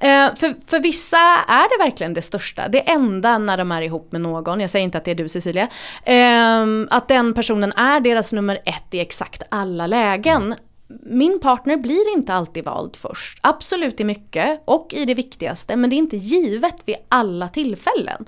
Eh, 0.00 0.34
för, 0.36 0.70
för 0.70 0.80
vissa 0.82 1.16
är 1.48 1.78
det 1.78 1.84
verkligen 1.84 2.14
det 2.14 2.22
största. 2.22 2.68
Det 2.68 2.90
enda 2.90 3.38
när 3.38 3.56
de 3.56 3.72
är 3.72 3.82
ihop 3.82 4.12
med 4.12 4.20
någon, 4.20 4.60
jag 4.60 4.70
säger 4.70 4.84
inte 4.84 4.98
att 4.98 5.04
det 5.04 5.10
är 5.10 5.14
du 5.14 5.28
Cecilia, 5.28 5.68
eh, 6.04 6.66
att 6.90 7.08
den 7.08 7.34
personen 7.34 7.72
är 7.72 8.00
deras 8.00 8.32
nummer 8.32 8.58
ett 8.64 8.94
i 8.94 9.00
exakt 9.00 9.42
alla 9.48 9.86
lägen. 9.86 10.54
Min 11.02 11.40
partner 11.40 11.76
blir 11.76 12.14
inte 12.14 12.34
alltid 12.34 12.64
vald 12.64 12.96
först. 12.96 13.38
Absolut 13.42 14.00
i 14.00 14.04
mycket 14.04 14.62
och 14.64 14.94
i 14.94 15.04
det 15.04 15.14
viktigaste, 15.14 15.76
men 15.76 15.90
det 15.90 15.96
är 15.96 15.98
inte 15.98 16.16
givet 16.16 16.76
vid 16.84 16.96
alla 17.08 17.48
tillfällen. 17.48 18.26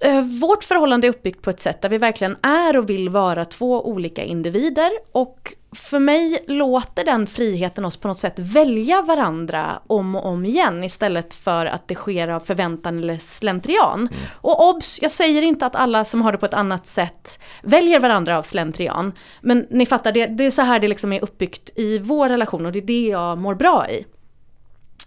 Eh, 0.00 0.20
Vårt 0.20 0.64
förhållande 0.64 1.06
är 1.06 1.08
uppbyggt 1.08 1.42
på 1.42 1.50
ett 1.50 1.60
sätt 1.60 1.82
där 1.82 1.88
vi 1.88 1.98
verkligen 1.98 2.36
är 2.42 2.76
och 2.76 2.90
vill 2.90 3.08
vara 3.08 3.44
två 3.44 3.88
olika 3.88 4.24
individer 4.24 4.90
och 5.12 5.54
för 5.74 5.98
mig 5.98 6.44
låter 6.46 7.04
den 7.04 7.26
friheten 7.26 7.84
oss 7.84 7.96
på 7.96 8.08
något 8.08 8.18
sätt 8.18 8.38
välja 8.38 9.02
varandra 9.02 9.82
om 9.86 10.14
och 10.16 10.26
om 10.26 10.44
igen 10.44 10.84
istället 10.84 11.34
för 11.34 11.66
att 11.66 11.88
det 11.88 11.94
sker 11.94 12.28
av 12.28 12.40
förväntan 12.40 12.98
eller 12.98 13.18
slentrian. 13.18 14.08
Och 14.40 14.68
obs, 14.68 14.98
jag 15.02 15.10
säger 15.10 15.42
inte 15.42 15.66
att 15.66 15.76
alla 15.76 16.04
som 16.04 16.22
har 16.22 16.32
det 16.32 16.38
på 16.38 16.46
ett 16.46 16.54
annat 16.54 16.86
sätt 16.86 17.38
väljer 17.62 18.00
varandra 18.00 18.38
av 18.38 18.42
slentrian. 18.42 19.12
Men 19.40 19.66
ni 19.70 19.86
fattar, 19.86 20.12
det, 20.12 20.26
det 20.26 20.46
är 20.46 20.50
så 20.50 20.62
här 20.62 20.80
det 20.80 20.88
liksom 20.88 21.12
är 21.12 21.22
uppbyggt 21.22 21.70
i 21.76 21.98
vår 21.98 22.28
relation 22.28 22.66
och 22.66 22.72
det 22.72 22.78
är 22.78 22.86
det 22.86 23.06
jag 23.06 23.38
mår 23.38 23.54
bra 23.54 23.88
i. 23.90 24.04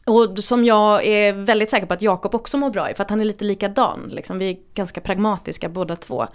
Och 0.08 0.40
som 0.40 0.66
jag 0.66 1.06
är 1.06 1.34
väldigt 1.34 1.70
säker 1.70 1.86
på 1.86 1.94
att 1.94 2.02
Jakob 2.02 2.36
också 2.36 2.58
mår 2.58 2.70
bra 2.70 2.92
i, 2.92 2.94
för 2.94 3.04
att 3.04 3.10
han 3.10 3.22
är 3.22 3.26
lite 3.26 3.46
likadan. 3.46 4.10
Liksom. 4.12 4.38
Vi 4.40 4.50
är 4.50 4.58
ganska 4.74 5.02
pragmatiska 5.02 5.70
båda 5.70 5.96
två. 5.96 6.28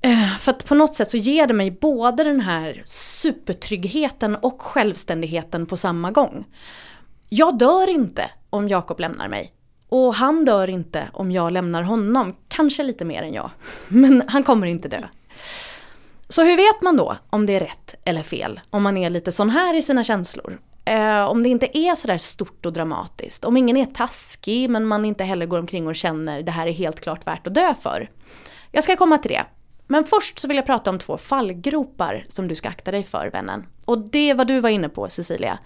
Eh, 0.00 0.36
för 0.38 0.50
att 0.50 0.64
på 0.64 0.74
något 0.74 0.94
sätt 0.94 1.10
så 1.10 1.16
ger 1.16 1.46
det 1.46 1.54
mig 1.54 1.70
både 1.70 2.24
den 2.24 2.40
här 2.40 2.82
supertryggheten 2.86 4.36
och 4.36 4.62
självständigheten 4.62 5.66
på 5.66 5.76
samma 5.76 6.10
gång. 6.10 6.44
Jag 7.28 7.58
dör 7.58 7.90
inte 7.90 8.30
om 8.50 8.68
Jakob 8.68 9.00
lämnar 9.00 9.28
mig. 9.28 9.52
Och 9.88 10.14
han 10.14 10.44
dör 10.44 10.70
inte 10.70 11.08
om 11.12 11.32
jag 11.32 11.52
lämnar 11.52 11.82
honom. 11.82 12.36
Kanske 12.48 12.82
lite 12.82 13.04
mer 13.04 13.22
än 13.22 13.32
jag. 13.32 13.50
Men 13.88 14.22
han 14.28 14.42
kommer 14.42 14.66
inte 14.66 14.88
dö. 14.88 15.02
Så 16.28 16.42
hur 16.42 16.56
vet 16.56 16.82
man 16.82 16.96
då 16.96 17.16
om 17.30 17.46
det 17.46 17.52
är 17.52 17.60
rätt 17.60 17.94
eller 18.04 18.22
fel? 18.22 18.60
Om 18.70 18.82
man 18.82 18.96
är 18.96 19.10
lite 19.10 19.32
sån 19.32 19.50
här 19.50 19.74
i 19.74 19.82
sina 19.82 20.04
känslor? 20.04 20.58
Eh, 20.84 21.24
om 21.24 21.42
det 21.42 21.48
inte 21.48 21.78
är 21.78 21.94
sådär 21.94 22.18
stort 22.18 22.66
och 22.66 22.72
dramatiskt. 22.72 23.44
Om 23.44 23.56
ingen 23.56 23.76
är 23.76 23.86
taskig 23.86 24.70
men 24.70 24.86
man 24.86 25.04
inte 25.04 25.24
heller 25.24 25.46
går 25.46 25.58
omkring 25.58 25.86
och 25.86 25.96
känner 25.96 26.42
det 26.42 26.50
här 26.50 26.66
är 26.66 26.72
helt 26.72 27.00
klart 27.00 27.26
värt 27.26 27.46
att 27.46 27.54
dö 27.54 27.74
för. 27.80 28.10
Jag 28.72 28.84
ska 28.84 28.96
komma 28.96 29.18
till 29.18 29.30
det. 29.30 29.44
Men 29.86 30.04
först 30.04 30.38
så 30.38 30.48
vill 30.48 30.56
jag 30.56 30.66
prata 30.66 30.90
om 30.90 30.98
två 30.98 31.18
fallgropar 31.18 32.24
som 32.28 32.48
du 32.48 32.54
ska 32.54 32.68
akta 32.68 32.90
dig 32.90 33.02
för 33.02 33.30
vännen. 33.30 33.66
Och 33.86 33.98
det 33.98 34.30
är 34.30 34.34
vad 34.34 34.46
du 34.46 34.60
var 34.60 34.70
inne 34.70 34.88
på 34.88 35.08
Cecilia. 35.08 35.58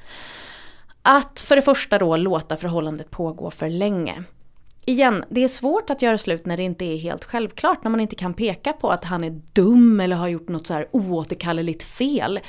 Att 1.02 1.40
för 1.40 1.56
det 1.56 1.62
första 1.62 1.98
då 1.98 2.16
låta 2.16 2.56
förhållandet 2.56 3.10
pågå 3.10 3.50
för 3.50 3.68
länge. 3.68 4.24
Igen, 4.84 5.24
det 5.28 5.44
är 5.44 5.48
svårt 5.48 5.90
att 5.90 6.02
göra 6.02 6.18
slut 6.18 6.46
när 6.46 6.56
det 6.56 6.62
inte 6.62 6.84
är 6.84 6.96
helt 6.96 7.24
självklart, 7.24 7.84
när 7.84 7.90
man 7.90 8.00
inte 8.00 8.16
kan 8.16 8.34
peka 8.34 8.72
på 8.72 8.90
att 8.90 9.04
han 9.04 9.24
är 9.24 9.40
dum 9.52 10.00
eller 10.00 10.16
har 10.16 10.28
gjort 10.28 10.48
något 10.48 10.66
så 10.66 10.74
här 10.74 10.88
oåterkalleligt 10.90 11.82
fel. 11.82 12.40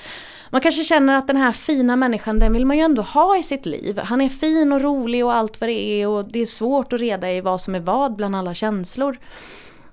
Man 0.50 0.62
kanske 0.62 0.84
känner 0.84 1.18
att 1.18 1.28
den 1.28 1.38
här 1.38 1.52
fina 1.52 1.96
människan, 1.96 2.40
den 2.40 2.54
vill 2.54 2.66
man 2.66 2.78
ju 2.78 2.84
ändå 2.84 3.02
ha 3.02 3.38
i 3.38 3.44
sitt 3.44 3.66
liv. 3.66 4.00
Han 4.00 4.22
är 4.22 4.30
fin 4.30 4.72
och 4.72 4.82
rolig 4.82 5.26
och 5.26 5.34
allt 5.34 5.62
vad 5.62 5.70
det 5.70 6.02
är 6.02 6.08
och 6.08 6.32
det 6.32 6.40
är 6.40 6.46
svårt 6.46 6.94
att 6.94 7.00
reda 7.00 7.32
i 7.32 7.42
vad 7.42 7.62
som 7.62 7.76
är 7.76 7.80
vad 7.80 8.16
bland 8.16 8.36
alla 8.36 8.54
känslor. 8.54 9.18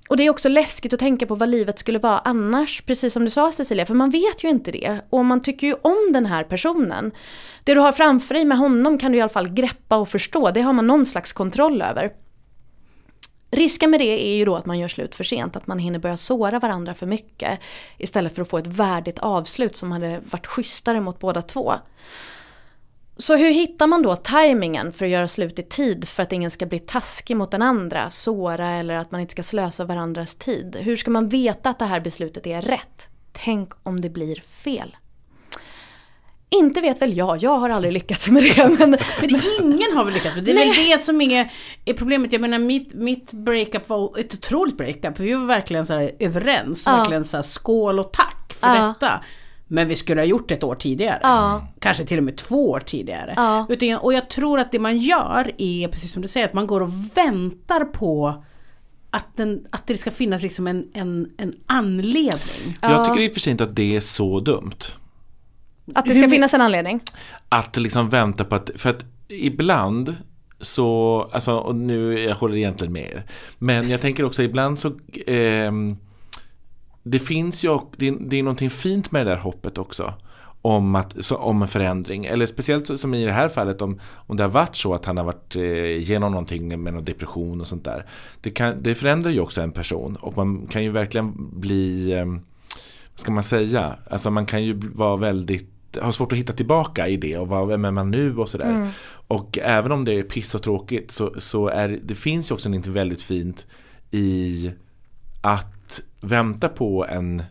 Och 0.09 0.17
det 0.17 0.27
är 0.27 0.31
också 0.31 0.49
läskigt 0.49 0.93
att 0.93 1.01
tänka 1.01 1.27
på 1.27 1.35
vad 1.35 1.49
livet 1.49 1.79
skulle 1.79 1.99
vara 1.99 2.19
annars, 2.19 2.83
precis 2.83 3.13
som 3.13 3.25
du 3.25 3.31
sa 3.31 3.53
Cecilia, 3.53 3.87
för 3.87 3.95
man 3.95 4.11
vet 4.11 4.45
ju 4.45 4.49
inte 4.49 4.71
det. 4.71 5.01
Och 5.11 5.25
man 5.25 5.43
tycker 5.43 5.67
ju 5.67 5.75
om 5.83 6.11
den 6.13 6.27
här 6.27 6.45
personen. 6.45 7.13
Det 7.65 7.75
du 7.75 7.81
har 7.81 7.93
framför 7.93 8.35
dig 8.35 8.45
med 8.45 8.59
honom 8.59 8.99
kan 8.99 9.13
du 9.13 9.19
i 9.19 9.21
alla 9.21 9.29
fall 9.29 9.49
greppa 9.49 9.97
och 9.97 10.09
förstå, 10.09 10.51
det 10.51 10.61
har 10.61 10.73
man 10.73 10.87
någon 10.87 11.07
slags 11.07 11.33
kontroll 11.33 11.83
över. 11.83 12.11
Risken 13.57 13.91
med 13.91 14.01
det 14.01 14.27
är 14.27 14.37
ju 14.37 14.45
då 14.45 14.57
att 14.57 14.67
man 14.67 14.79
gör 14.79 14.89
slut 14.89 15.15
för 15.15 15.25
sent, 15.25 15.57
att 15.57 15.67
man 15.67 15.79
hinner 15.79 15.99
börja 15.99 16.17
såra 16.17 16.59
varandra 16.59 16.95
för 16.95 17.07
mycket 17.07 17.61
istället 17.99 18.35
för 18.35 18.43
att 18.43 18.49
få 18.49 18.59
ett 18.59 18.67
värdigt 18.67 19.19
avslut 19.19 19.77
som 19.77 19.93
hade 19.93 20.21
varit 20.31 20.47
schysstare 20.47 21.01
mot 21.01 21.19
båda 21.19 21.43
två. 21.43 21.75
Så 23.17 23.37
hur 23.37 23.51
hittar 23.51 23.87
man 23.87 24.03
då 24.03 24.17
tajmingen 24.17 24.93
för 24.93 25.05
att 25.05 25.11
göra 25.11 25.29
slut 25.29 25.59
i 25.59 25.63
tid 25.63 26.09
för 26.09 26.23
att 26.23 26.33
ingen 26.33 26.51
ska 26.51 26.67
bli 26.67 26.79
taskig 26.79 27.37
mot 27.37 27.51
den 27.51 27.63
andra, 27.63 28.11
såra 28.11 28.69
eller 28.69 28.95
att 28.95 29.11
man 29.11 29.21
inte 29.21 29.33
ska 29.33 29.43
slösa 29.43 29.85
varandras 29.85 30.35
tid? 30.35 30.77
Hur 30.81 30.97
ska 30.97 31.11
man 31.11 31.29
veta 31.29 31.71
att 31.71 31.79
det 31.79 31.85
här 31.85 32.01
beslutet 32.01 32.47
är 32.47 32.63
rätt? 32.63 33.09
Tänk 33.33 33.73
om 33.83 34.01
det 34.01 34.11
blir 34.11 34.37
fel. 34.41 34.97
Inte 36.51 36.81
vet 36.81 37.03
väl 37.03 37.17
jag, 37.17 37.43
jag 37.43 37.59
har 37.59 37.69
aldrig 37.71 37.93
lyckats 37.93 38.29
med 38.29 38.43
det. 38.43 38.69
Men, 38.79 38.91
Men 39.21 39.41
ingen 39.63 39.97
har 39.97 40.05
väl 40.05 40.15
lyckats 40.15 40.35
med 40.37 40.45
det. 40.45 40.53
Det 40.53 40.63
är 40.63 40.67
väl 40.67 40.99
det 40.99 41.05
som 41.05 41.21
är, 41.21 41.53
är 41.85 41.95
problemet. 41.95 42.33
Jag 42.33 42.41
menar 42.41 42.59
mitt, 42.59 42.95
mitt 42.95 43.33
breakup 43.33 43.89
var 43.89 44.19
ett 44.19 44.35
otroligt 44.35 44.77
breakup. 44.77 45.19
Vi 45.21 45.33
var 45.33 45.47
verkligen 45.47 45.87
så 45.87 45.95
här 45.95 46.11
överens. 46.19 46.87
Ja. 46.87 46.97
Verkligen 46.97 47.25
så 47.25 47.37
här 47.37 47.43
skål 47.43 47.99
och 47.99 48.13
tack 48.13 48.55
för 48.61 48.67
Ja. 48.77 48.95
detta. 49.01 49.21
Men 49.69 49.89
vi 49.89 49.97
skulle 49.97 50.21
ha 50.21 50.27
gjort 50.27 50.49
det 50.49 50.55
ett 50.55 50.65
år 50.65 50.75
tidigare. 50.75 51.21
Ja. 51.23 51.67
Kanske 51.81 52.05
till 52.05 52.19
och 52.19 52.25
med 52.25 52.37
två 52.37 52.71
år 52.71 52.81
tidigare. 52.81 53.33
Ja. 53.37 53.67
Utan, 53.69 53.97
och 53.97 54.13
jag 54.13 54.31
tror 54.31 54.59
att 54.61 54.73
det 54.73 54.79
man 54.79 54.99
gör 54.99 55.53
är, 55.59 55.89
precis 55.89 56.13
som 56.13 56.23
du 56.23 56.29
säger, 56.29 56.47
att 56.47 56.55
man 56.55 56.67
går 56.67 56.81
och 56.81 56.91
väntar 57.15 57.85
på 57.85 58.45
att, 59.11 59.37
den, 59.37 59.67
att 59.71 59.87
det 59.87 59.97
ska 59.97 60.11
finnas 60.11 60.43
liksom 60.43 60.67
en, 60.67 60.87
en, 60.95 61.29
en 61.39 61.53
anledning. 61.67 62.79
Jag 62.83 63.05
tycker 63.05 63.21
i 63.21 63.29
och 63.29 63.33
för 63.33 63.41
sig 63.41 63.51
inte 63.51 63.65
att 63.65 63.77
det 63.77 63.97
är 63.97 64.01
så 64.01 64.41
dumt. 64.41 64.79
Att 65.95 66.05
det 66.05 66.15
ska 66.15 66.29
finnas 66.29 66.55
en 66.55 66.61
anledning. 66.61 67.01
Att 67.49 67.77
liksom 67.77 68.09
vänta 68.09 68.45
på 68.45 68.55
att, 68.55 68.71
för 68.77 68.91
att 68.91 69.05
ibland 69.29 70.17
så, 70.61 71.21
alltså 71.33 71.57
och 71.57 71.75
nu, 71.77 72.19
jag 72.21 72.35
håller 72.35 72.57
egentligen 72.57 72.93
med 72.93 73.03
er. 73.03 73.23
Men 73.59 73.89
jag 73.91 74.01
tänker 74.01 74.25
också 74.25 74.43
ibland 74.43 74.79
så, 74.79 74.93
ehm, 75.27 75.97
det 77.03 77.19
finns 77.19 77.65
ju, 77.65 77.79
det, 77.97 78.09
är- 78.09 78.17
det 78.21 78.37
är 78.39 78.43
någonting 78.43 78.71
fint 78.71 79.11
med 79.11 79.27
det 79.27 79.31
där 79.31 79.39
hoppet 79.39 79.79
också. 79.79 80.15
Om, 80.63 80.95
att, 80.95 81.25
så, 81.25 81.37
om 81.37 81.63
en 81.63 81.69
förändring, 81.69 82.25
eller 82.27 82.47
speciellt 82.47 82.87
så- 82.87 82.99
som 82.99 83.15
i 83.15 83.25
det 83.25 83.33
här 83.33 83.49
fallet 83.49 83.83
om, 83.83 84.01
om 84.15 84.37
det 84.37 84.43
har 84.43 84.51
varit 84.51 84.77
så 84.77 84.95
att 84.95 85.05
han 85.05 85.17
har 85.17 85.25
varit 85.25 85.57
eh, 86.11 86.21
någonting 86.21 86.83
med 86.83 86.95
någon 86.95 87.05
depression 87.05 87.61
och 87.61 87.67
sånt 87.67 87.85
där. 87.85 88.07
Det, 88.41 88.51
kan, 88.51 88.83
det 88.83 88.95
förändrar 88.95 89.31
ju 89.31 89.41
också 89.41 89.61
en 89.61 89.73
person 89.73 90.17
och 90.17 90.37
man 90.37 90.67
kan 90.67 90.85
ju 90.85 90.91
verkligen 90.91 91.33
bli, 91.61 92.13
eh, 92.13 92.25
vad 92.27 93.21
ska 93.21 93.33
man 93.33 93.43
säga, 93.45 93.97
alltså 94.11 94.31
man 94.31 94.47
kan 94.47 94.65
ju 94.65 94.81
vara 94.95 95.17
väldigt 95.17 95.71
har 96.03 96.13
svårt 96.13 96.33
att 96.33 96.39
hitta 96.39 96.53
tillbaka 96.53 97.09
i 97.09 97.17
det 97.17 97.39
och 97.39 97.49
vad, 97.49 97.69
vem 97.69 97.85
är 97.85 97.91
man 97.91 98.11
nu 98.11 98.37
och 98.37 98.49
sådär. 98.49 98.91
Och 99.29 99.59
även 99.63 99.93
om 99.93 100.05
det 100.05 100.13
är 100.13 100.23
piss 100.23 100.55
och 100.55 100.63
tråkigt 100.63 101.11
så, 101.11 101.35
så 101.39 101.69
är 101.69 101.89
det 102.05 102.15
finns 102.15 102.51
ju 102.51 102.55
också 102.55 102.69
något 102.69 102.87
väldigt 102.87 103.23
fint 103.23 103.67
i 104.11 104.71
att 105.41 106.01
vänta 106.21 106.69
på 106.69 107.07
en, 107.09 107.43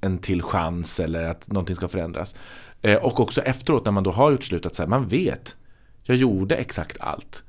en 0.00 0.18
till 0.18 0.42
chans 0.42 1.00
eller 1.00 1.24
att 1.28 1.48
någonting 1.48 1.76
ska 1.76 1.88
förändras. 1.88 2.34
Eh, 2.82 2.96
och 2.96 3.20
också 3.20 3.40
efteråt 3.40 3.84
när 3.84 3.92
man 3.92 4.04
då 4.04 4.10
har 4.10 4.30
gjort 4.30 4.44
slut 4.44 4.66
att 4.66 4.74
så 4.74 4.82
här, 4.82 4.88
man 4.90 5.08
vet, 5.08 5.56
jag 6.02 6.16
gjorde 6.16 6.56
exakt 6.56 6.96
allt. 7.00 7.42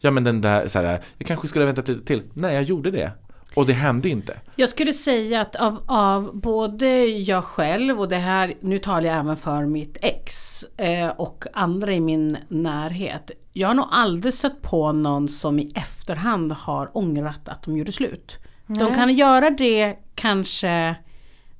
Ja 0.00 0.10
men 0.10 0.24
den 0.24 0.40
där, 0.40 0.68
så 0.68 0.78
här, 0.78 1.00
jag 1.18 1.26
kanske 1.26 1.48
skulle 1.48 1.64
ha 1.64 1.66
väntat 1.66 1.88
lite 1.88 2.04
till. 2.04 2.22
Nej, 2.34 2.54
jag 2.54 2.62
gjorde 2.62 2.90
det. 2.90 3.12
Och 3.56 3.66
det 3.66 3.72
hände 3.72 4.08
inte. 4.08 4.36
Jag 4.56 4.68
skulle 4.68 4.92
säga 4.92 5.40
att 5.40 5.56
av, 5.56 5.82
av 5.86 6.36
både 6.40 7.06
jag 7.06 7.44
själv 7.44 8.00
och 8.00 8.08
det 8.08 8.16
här, 8.16 8.54
nu 8.60 8.78
talar 8.78 9.08
jag 9.08 9.18
även 9.18 9.36
för 9.36 9.66
mitt 9.66 9.96
ex 10.02 10.62
eh, 10.76 11.08
och 11.08 11.44
andra 11.52 11.92
i 11.92 12.00
min 12.00 12.36
närhet. 12.48 13.30
Jag 13.52 13.68
har 13.68 13.74
nog 13.74 13.86
aldrig 13.90 14.34
stött 14.34 14.62
på 14.62 14.92
någon 14.92 15.28
som 15.28 15.58
i 15.58 15.72
efterhand 15.74 16.52
har 16.52 16.96
ångrat 16.96 17.48
att 17.48 17.62
de 17.62 17.76
gjorde 17.76 17.92
slut. 17.92 18.38
De 18.66 18.94
kan 18.94 19.14
göra 19.14 19.50
det 19.50 19.96
kanske, 20.14 20.96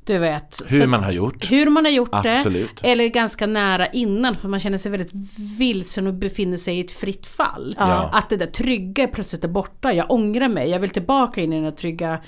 du 0.07 0.19
vet. 0.19 0.63
Hur 0.69 0.81
så- 0.81 0.89
man 0.89 1.05
har 1.05 1.13
gjort. 1.13 1.51
hur 1.51 1.71
man 1.71 1.85
har 1.85 1.93
gjort 1.93 2.09
Absolut. 2.13 2.83
det. 2.83 2.91
Eller 2.91 3.09
ganska 3.09 3.47
nära 3.47 3.87
innan 3.87 4.35
för 4.35 4.49
man 4.49 4.61
känner 4.61 4.79
sig 4.79 4.91
väldigt 4.91 5.13
vilsen 5.59 6.07
och 6.07 6.15
befinner 6.15 6.57
sig 6.57 6.77
i 6.77 6.81
ett 6.81 6.93
fritt 6.93 7.27
fall. 7.27 7.77
Ja. 7.79 8.11
Att 8.13 8.31
det 8.31 8.37
där 8.37 8.47
trygga 8.47 9.09
plötsligt 9.09 9.45
är 9.45 9.49
borta. 9.49 9.93
Jag 9.93 10.11
ångrar 10.11 10.49
mig. 10.49 10.71
Jag 10.71 10.79
vill 10.79 10.91
tillbaka 10.91 11.41
in 11.41 11.53
i 11.53 11.57
den 11.57 11.65
här 11.65 11.71
trygga 11.71 12.21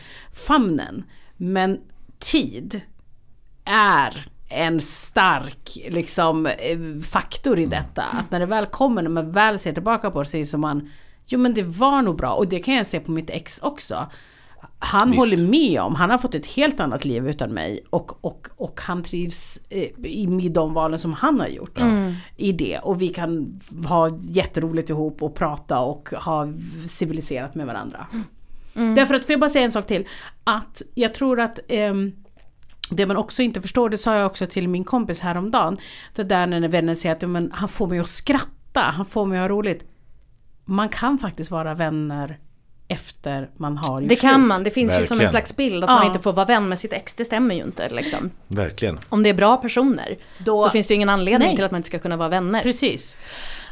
famnen. 0.46 1.04
Men 1.36 1.78
tid 2.18 2.80
är 3.64 4.26
en 4.50 4.80
stark 4.80 5.78
liksom, 5.88 6.46
eh, 6.46 6.78
faktor 7.04 7.58
i 7.58 7.66
detta. 7.66 8.02
Att 8.02 8.30
när 8.30 8.40
det 8.40 8.46
väl 8.46 8.66
kommer, 8.66 9.02
när 9.02 9.10
man 9.10 9.32
väl 9.32 9.58
ser 9.58 9.72
tillbaka 9.72 10.10
på 10.10 10.22
det, 10.22 10.28
så 10.28 10.36
inser 10.36 10.58
man 10.58 10.90
Jo 11.30 11.38
men 11.38 11.54
det 11.54 11.62
var 11.62 12.02
nog 12.02 12.16
bra 12.16 12.32
och 12.32 12.48
det 12.48 12.58
kan 12.58 12.74
jag 12.74 12.86
se 12.86 13.00
på 13.00 13.10
mitt 13.10 13.30
ex 13.30 13.58
också. 13.58 14.06
Han 14.78 15.10
Visst. 15.10 15.18
håller 15.18 15.36
med 15.36 15.80
om, 15.80 15.94
han 15.94 16.10
har 16.10 16.18
fått 16.18 16.34
ett 16.34 16.46
helt 16.46 16.80
annat 16.80 17.04
liv 17.04 17.28
utan 17.28 17.50
mig 17.50 17.80
och, 17.90 18.24
och, 18.24 18.48
och 18.56 18.80
han 18.80 19.02
trivs 19.02 19.60
eh, 19.68 19.88
i 20.04 20.26
med 20.26 20.52
de 20.52 20.74
valen 20.74 20.98
som 20.98 21.12
han 21.12 21.40
har 21.40 21.46
gjort 21.46 21.78
i 22.36 22.52
det. 22.52 22.78
Och 22.78 23.02
vi 23.02 23.08
kan 23.08 23.60
ha 23.88 24.18
jätteroligt 24.20 24.90
ihop 24.90 25.22
och 25.22 25.34
prata 25.34 25.80
och 25.80 26.08
ha 26.08 26.48
civiliserat 26.86 27.54
med 27.54 27.66
varandra. 27.66 28.06
Därför 28.72 29.14
att, 29.14 29.24
får 29.24 29.32
jag 29.32 29.40
bara 29.40 29.50
säga 29.50 29.64
en 29.64 29.72
sak 29.72 29.86
till? 29.86 30.06
Att 30.44 30.82
jag 30.94 31.14
tror 31.14 31.40
att 31.40 31.60
ehm, 31.68 32.12
det 32.90 33.06
man 33.06 33.16
också 33.16 33.42
inte 33.42 33.62
förstår, 33.62 33.90
det 33.90 33.98
sa 33.98 34.14
jag 34.14 34.26
också 34.26 34.46
till 34.46 34.68
min 34.68 34.84
kompis 34.84 35.20
häromdagen. 35.20 35.78
Det 36.14 36.22
där 36.22 36.46
när 36.46 36.68
vännen 36.68 36.96
säger 36.96 37.14
att 37.14 37.28
men, 37.28 37.52
han 37.54 37.68
får 37.68 37.86
mig 37.86 37.98
att 37.98 38.08
skratta, 38.08 38.80
han 38.80 39.06
får 39.06 39.26
mig 39.26 39.38
att 39.38 39.42
ha 39.42 39.48
roligt. 39.48 39.84
Man 40.64 40.88
kan 40.88 41.18
faktiskt 41.18 41.50
vara 41.50 41.74
vänner 41.74 42.38
efter 42.88 43.48
man 43.56 43.76
har 43.76 44.00
gjort 44.00 44.08
Det 44.08 44.16
kan 44.16 44.34
slut. 44.34 44.46
man, 44.48 44.64
det 44.64 44.70
finns 44.70 44.92
ju 44.92 45.04
som 45.04 45.14
en 45.14 45.18
Verkligen. 45.18 45.30
slags 45.30 45.56
bild 45.56 45.84
att 45.84 45.90
Ja. 45.90 45.96
man 45.96 46.06
inte 46.06 46.18
får 46.18 46.32
vara 46.32 46.46
vän 46.46 46.68
med 46.68 46.78
sitt 46.78 46.92
ex, 46.92 47.14
det 47.14 47.24
stämmer 47.24 47.54
ju 47.54 47.62
inte 47.62 47.88
liksom. 47.88 48.30
Verkligen. 48.48 48.98
Om 49.08 49.22
det 49.22 49.28
är 49.30 49.34
bra 49.34 49.56
personer 49.56 50.16
Då- 50.38 50.62
så 50.64 50.70
finns 50.70 50.86
det 50.86 50.94
ju 50.94 50.96
ingen 50.96 51.08
anledning 51.08 51.46
Nej. 51.48 51.56
till 51.56 51.64
att 51.64 51.70
man 51.70 51.78
inte 51.78 51.86
ska 51.88 51.98
kunna 51.98 52.16
vara 52.16 52.28
vänner. 52.28 52.62
Precis. 52.62 53.16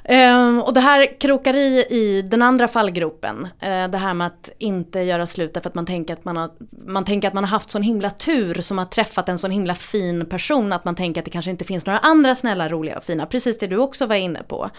Ehm, 0.08 0.62
och 0.62 0.74
det 0.74 0.80
här 0.80 1.20
krokar 1.20 1.56
i, 1.56 1.84
i 1.90 2.22
den 2.22 2.42
andra 2.42 2.68
fallgropen. 2.68 3.48
Ehm, 3.60 3.90
det 3.90 3.98
här 3.98 4.14
med 4.14 4.26
att 4.26 4.50
inte 4.58 5.00
göra 5.00 5.26
slut 5.26 5.54
därför 5.54 5.68
att 5.68 5.74
man 5.74 5.86
tänker 5.86 6.14
att 6.14 6.24
man 6.24 6.36
har, 6.36 6.50
man 6.86 7.04
tänker 7.04 7.28
att 7.28 7.34
man 7.34 7.44
har 7.44 7.50
haft 7.50 7.70
sån 7.70 7.82
himla 7.82 8.10
tur 8.10 8.60
som 8.60 8.78
har 8.78 8.84
träffat 8.84 9.28
en 9.28 9.38
sån 9.38 9.50
himla 9.50 9.74
fin 9.74 10.26
person 10.26 10.72
att 10.72 10.84
man 10.84 10.94
tänker 10.94 11.20
att 11.20 11.24
det 11.24 11.30
kanske 11.30 11.50
inte 11.50 11.64
finns 11.64 11.86
några 11.86 11.98
andra 11.98 12.34
snälla, 12.34 12.68
roliga 12.68 12.96
och 12.96 13.04
fina. 13.04 13.26
Precis 13.26 13.58
det 13.58 13.66
du 13.66 13.76
också 13.76 14.06
var 14.06 14.16
inne 14.16 14.42
på. 14.42 14.70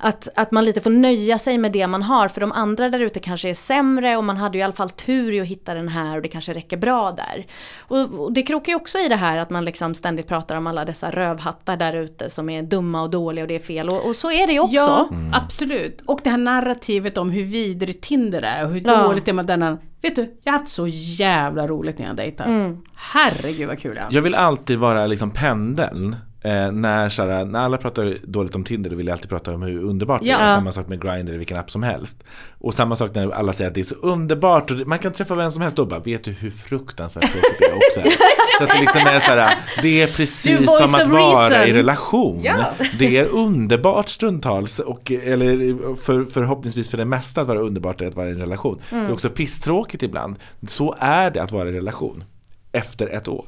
Att, 0.00 0.28
att 0.34 0.50
man 0.50 0.64
lite 0.64 0.80
får 0.80 0.90
nöja 0.90 1.38
sig 1.38 1.58
med 1.58 1.72
det 1.72 1.86
man 1.86 2.02
har 2.02 2.28
för 2.28 2.40
de 2.40 2.52
andra 2.52 2.88
där 2.88 3.00
ute 3.00 3.20
kanske 3.20 3.50
är 3.50 3.54
sämre 3.54 4.16
och 4.16 4.24
man 4.24 4.36
hade 4.36 4.58
ju 4.58 4.60
i 4.60 4.64
alla 4.64 4.72
fall 4.72 4.90
tur 4.90 5.32
i 5.32 5.40
att 5.40 5.46
hitta 5.46 5.74
den 5.74 5.88
här 5.88 6.16
och 6.16 6.22
det 6.22 6.28
kanske 6.28 6.52
räcker 6.52 6.76
bra 6.76 7.12
där. 7.12 7.46
Och, 7.78 7.98
och 7.98 8.32
det 8.32 8.42
krokar 8.42 8.72
ju 8.72 8.76
också 8.76 8.98
i 8.98 9.08
det 9.08 9.16
här 9.16 9.36
att 9.36 9.50
man 9.50 9.64
liksom 9.64 9.94
ständigt 9.94 10.26
pratar 10.28 10.56
om 10.56 10.66
alla 10.66 10.84
dessa 10.84 11.10
rövhattar 11.10 11.76
där 11.76 11.92
ute 11.92 12.30
som 12.30 12.50
är 12.50 12.62
dumma 12.62 13.02
och 13.02 13.10
dåliga 13.10 13.44
och 13.44 13.48
det 13.48 13.54
är 13.54 13.60
fel 13.60 13.88
och, 13.88 14.06
och 14.06 14.16
så 14.16 14.30
är 14.30 14.46
det 14.46 14.52
ju 14.52 14.60
också. 14.60 14.71
Ja, 14.74 15.08
absolut. 15.32 16.00
Och 16.06 16.20
det 16.24 16.30
här 16.30 16.38
narrativet 16.38 17.18
om 17.18 17.30
hur 17.30 17.44
vidrigt 17.44 18.02
Tinder 18.04 18.42
är 18.42 18.64
och 18.64 18.70
hur 18.70 18.82
Ja. 18.86 19.02
dåligt 19.06 19.24
det 19.24 19.30
är 19.30 19.32
med 19.32 19.46
denna. 19.46 19.78
Vet 20.02 20.16
du, 20.16 20.34
jag 20.44 20.52
har 20.52 20.58
haft 20.58 20.70
så 20.70 20.86
jävla 20.88 21.66
roligt 21.68 21.98
när 21.98 22.06
jag 22.06 22.16
dejtat. 22.16 22.46
Mm. 22.46 22.78
Herregud 22.94 23.68
vad 23.68 23.78
kul 23.78 23.96
jag 23.96 24.04
har. 24.04 24.12
Jag 24.12 24.22
vill 24.22 24.34
alltid 24.34 24.78
vara 24.78 25.06
liksom 25.06 25.30
pendeln. 25.30 26.16
Eh, 26.44 26.72
när, 26.72 27.08
såhär, 27.08 27.44
när 27.44 27.60
alla 27.60 27.76
pratar 27.76 28.14
dåligt 28.24 28.54
om 28.56 28.64
Tinder 28.64 28.90
då 28.90 28.96
vill 28.96 29.06
jag 29.06 29.12
alltid 29.14 29.28
prata 29.30 29.54
om 29.54 29.62
hur 29.62 29.82
underbart 29.84 30.20
det 30.20 30.26
Ja. 30.28 30.38
är. 30.38 30.54
Samma 30.54 30.72
sak 30.72 30.88
med 30.88 31.02
Grindr 31.02 31.28
eller 31.28 31.38
vilken 31.38 31.56
app 31.58 31.70
som 31.70 31.82
helst. 31.82 32.24
Och 32.58 32.74
samma 32.74 32.96
sak 32.96 33.14
när 33.14 33.30
alla 33.30 33.52
säger 33.52 33.68
att 33.68 33.74
det 33.74 33.80
är 33.80 33.84
så 33.84 33.94
underbart 33.94 34.70
och 34.70 34.76
det- 34.76 34.84
man 34.84 34.98
kan 34.98 35.12
träffa 35.12 35.34
vem 35.34 35.50
som 35.50 35.62
helst. 35.62 35.76
Då 35.76 35.86
bara, 35.86 36.00
vet 36.00 36.24
du 36.24 36.30
hur 36.30 36.50
fruktansvärt 36.50 37.22
tråkigt 37.32 37.58
det 37.58 37.64
är 37.64 37.74
också 37.76 38.00
är? 38.00 38.16
Så 38.58 38.64
att 38.64 38.70
det 38.70 38.80
liksom 38.80 39.00
är 39.00 39.20
såhär, 39.20 39.54
det 39.82 40.02
är 40.02 40.06
precis 40.06 40.56
som 40.78 40.94
att 40.94 41.08
vara 41.08 41.48
reason. 41.48 41.68
i 41.68 41.72
relation. 41.72 42.40
Ja. 42.44 42.54
Det 42.98 43.16
är 43.18 43.26
underbart 43.26 44.08
stundtals, 44.08 44.78
och, 44.78 45.12
eller 45.12 45.96
för, 45.96 46.24
förhoppningsvis 46.24 46.90
för 46.90 46.98
det 46.98 47.04
mesta 47.04 47.40
att 47.40 47.48
vara 47.48 47.58
underbart 47.60 48.00
är 48.00 48.06
att 48.06 48.16
vara 48.16 48.28
i 48.28 48.30
en 48.30 48.38
relation. 48.38 48.78
Det 48.90 48.96
är 48.96 49.12
också 49.12 49.28
pisstråkigt 49.28 50.02
ibland. 50.02 50.36
Så 50.68 50.94
är 50.98 51.30
det 51.30 51.42
att 51.42 51.52
vara 51.52 51.68
i 51.68 51.72
relation. 51.72 52.24
Efter 52.72 53.08
ett 53.08 53.28
år. 53.28 53.44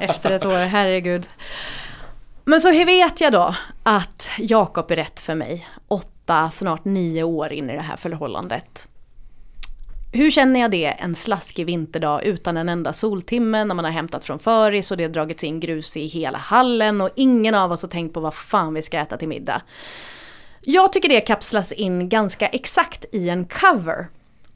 Efter 0.00 0.30
ett 0.30 0.44
år, 0.44 0.66
herregud. 0.66 1.28
Men 2.44 2.60
så 2.60 2.70
hur 2.70 2.84
vet 2.84 3.20
jag 3.20 3.32
då 3.32 3.54
att 3.82 4.30
Jakob 4.38 4.90
är 4.90 4.96
rätt 4.96 5.20
för 5.20 5.34
mig? 5.34 5.68
Åtta, 5.88 6.50
snart 6.50 6.84
nio 6.84 7.22
år 7.22 7.52
in 7.52 7.70
i 7.70 7.74
det 7.74 7.82
här 7.82 7.96
förhållandet. 7.96 8.88
Hur 10.12 10.30
känner 10.30 10.60
jag 10.60 10.70
det 10.70 10.86
en 10.86 11.14
slaskig 11.14 11.66
vinterdag 11.66 12.24
utan 12.24 12.56
en 12.56 12.68
enda 12.68 12.92
soltimme 12.92 13.64
när 13.64 13.74
man 13.74 13.84
har 13.84 13.92
hämtat 13.92 14.24
från 14.24 14.38
föris 14.38 14.90
och 14.90 14.96
det 14.96 15.04
har 15.04 15.10
dragits 15.10 15.44
in 15.44 15.60
grus 15.60 15.96
i 15.96 16.06
hela 16.06 16.38
hallen 16.38 17.00
och 17.00 17.10
ingen 17.16 17.54
av 17.54 17.72
oss 17.72 17.82
har 17.82 17.88
tänkt 17.88 18.14
på 18.14 18.20
vad 18.20 18.34
fan 18.34 18.74
vi 18.74 18.82
ska 18.82 18.98
äta 18.98 19.16
till 19.16 19.28
middag. 19.28 19.62
Jag 20.60 20.92
tycker 20.92 21.08
det 21.08 21.20
kapslas 21.20 21.72
in 21.72 22.08
ganska 22.08 22.46
exakt 22.46 23.04
i 23.12 23.28
en 23.28 23.44
cover. 23.46 24.08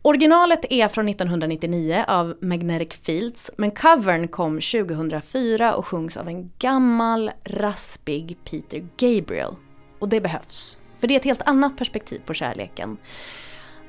Originalet 0.05 0.65
är 0.71 0.89
från 0.89 1.09
1999 1.09 2.05
av 2.09 2.37
Magnetic 2.41 3.01
Fields 3.03 3.51
men 3.57 3.71
covern 3.71 4.29
kom 4.29 4.61
2004 4.61 5.75
och 5.75 5.87
sjungs 5.87 6.17
av 6.17 6.29
en 6.29 6.51
gammal 6.59 7.31
raspig 7.45 8.39
Peter 8.51 8.89
Gabriel. 8.97 9.55
Och 9.99 10.09
det 10.09 10.21
behövs. 10.21 10.79
För 10.99 11.07
det 11.07 11.15
är 11.15 11.19
ett 11.19 11.25
helt 11.25 11.43
annat 11.43 11.77
perspektiv 11.77 12.21
på 12.27 12.35
kärleken. 12.35 12.97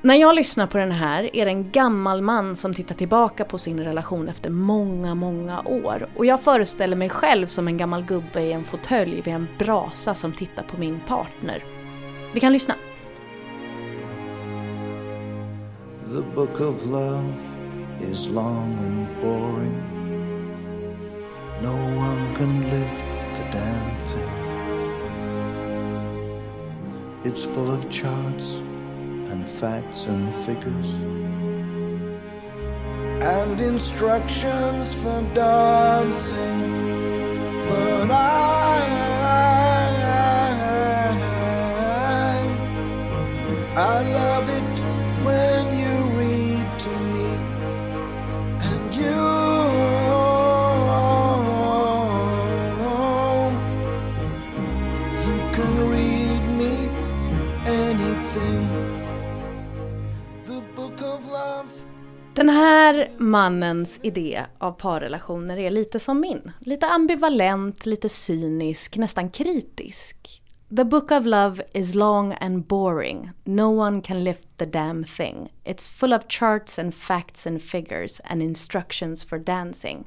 När 0.02 0.14
jag 0.14 0.34
lyssnar 0.34 0.66
på 0.66 0.78
den 0.78 0.92
här 0.92 1.36
är 1.36 1.44
det 1.44 1.50
en 1.50 1.70
gammal 1.70 2.22
man 2.22 2.56
som 2.56 2.74
tittar 2.74 2.94
tillbaka 2.94 3.44
på 3.44 3.58
sin 3.58 3.80
relation 3.80 4.28
efter 4.28 4.50
många, 4.50 5.14
många 5.14 5.62
år. 5.62 6.08
Och 6.16 6.26
jag 6.26 6.40
föreställer 6.40 6.96
mig 6.96 7.08
själv 7.08 7.46
som 7.46 7.68
en 7.68 7.76
gammal 7.76 8.04
gubbe 8.04 8.42
i 8.42 8.52
en 8.52 8.64
fåtölj 8.64 9.20
vid 9.20 9.34
en 9.34 9.48
brasa 9.58 10.14
som 10.14 10.32
tittar 10.32 10.62
på 10.62 10.76
min 10.76 11.00
partner. 11.00 11.64
Vi 12.34 12.40
kan 12.40 12.52
lyssna. 12.52 12.74
The 16.14 16.22
book 16.22 16.60
of 16.60 16.86
love 16.86 17.42
is 18.00 18.28
long 18.28 18.78
and 18.78 19.20
boring. 19.20 19.80
No 21.60 21.74
one 21.96 22.36
can 22.36 22.70
lift 22.70 23.04
the 23.36 23.44
damn 23.50 23.96
thing. 24.06 24.36
It's 27.24 27.42
full 27.44 27.68
of 27.68 27.90
charts 27.90 28.58
and 29.32 29.48
facts 29.48 30.06
and 30.06 30.32
figures 30.32 31.00
and 33.20 33.60
instructions 33.60 34.94
for 34.94 35.20
dancing. 35.34 36.60
But 37.68 38.10
I, 38.12 38.84
I 43.76 44.02
love 44.12 44.24
it 44.24 44.33
when 44.33 44.33
här 62.84 63.10
mannens 63.18 64.00
idé 64.02 64.40
av 64.58 64.72
parrelationer 64.72 65.56
är 65.56 65.70
lite 65.70 66.00
som 66.00 66.20
min. 66.20 66.52
Lite 66.58 66.86
ambivalent, 66.86 67.86
lite 67.86 68.08
cynisk, 68.08 68.96
nästan 68.96 69.30
kritisk. 69.30 70.42
The 70.76 70.84
book 70.84 71.10
of 71.10 71.26
love 71.26 71.62
is 71.72 71.94
long 71.94 72.34
and 72.40 72.66
boring. 72.66 73.30
No 73.44 73.80
one 73.80 74.00
can 74.00 74.24
lift 74.24 74.56
the 74.56 74.66
damn 74.66 75.04
thing. 75.04 75.52
It's 75.64 75.98
full 75.98 76.12
of 76.12 76.22
charts 76.28 76.78
and 76.78 76.94
facts 76.94 77.46
and 77.46 77.62
figures 77.62 78.20
and 78.24 78.42
instructions 78.42 79.24
for 79.24 79.38
dancing. 79.38 80.06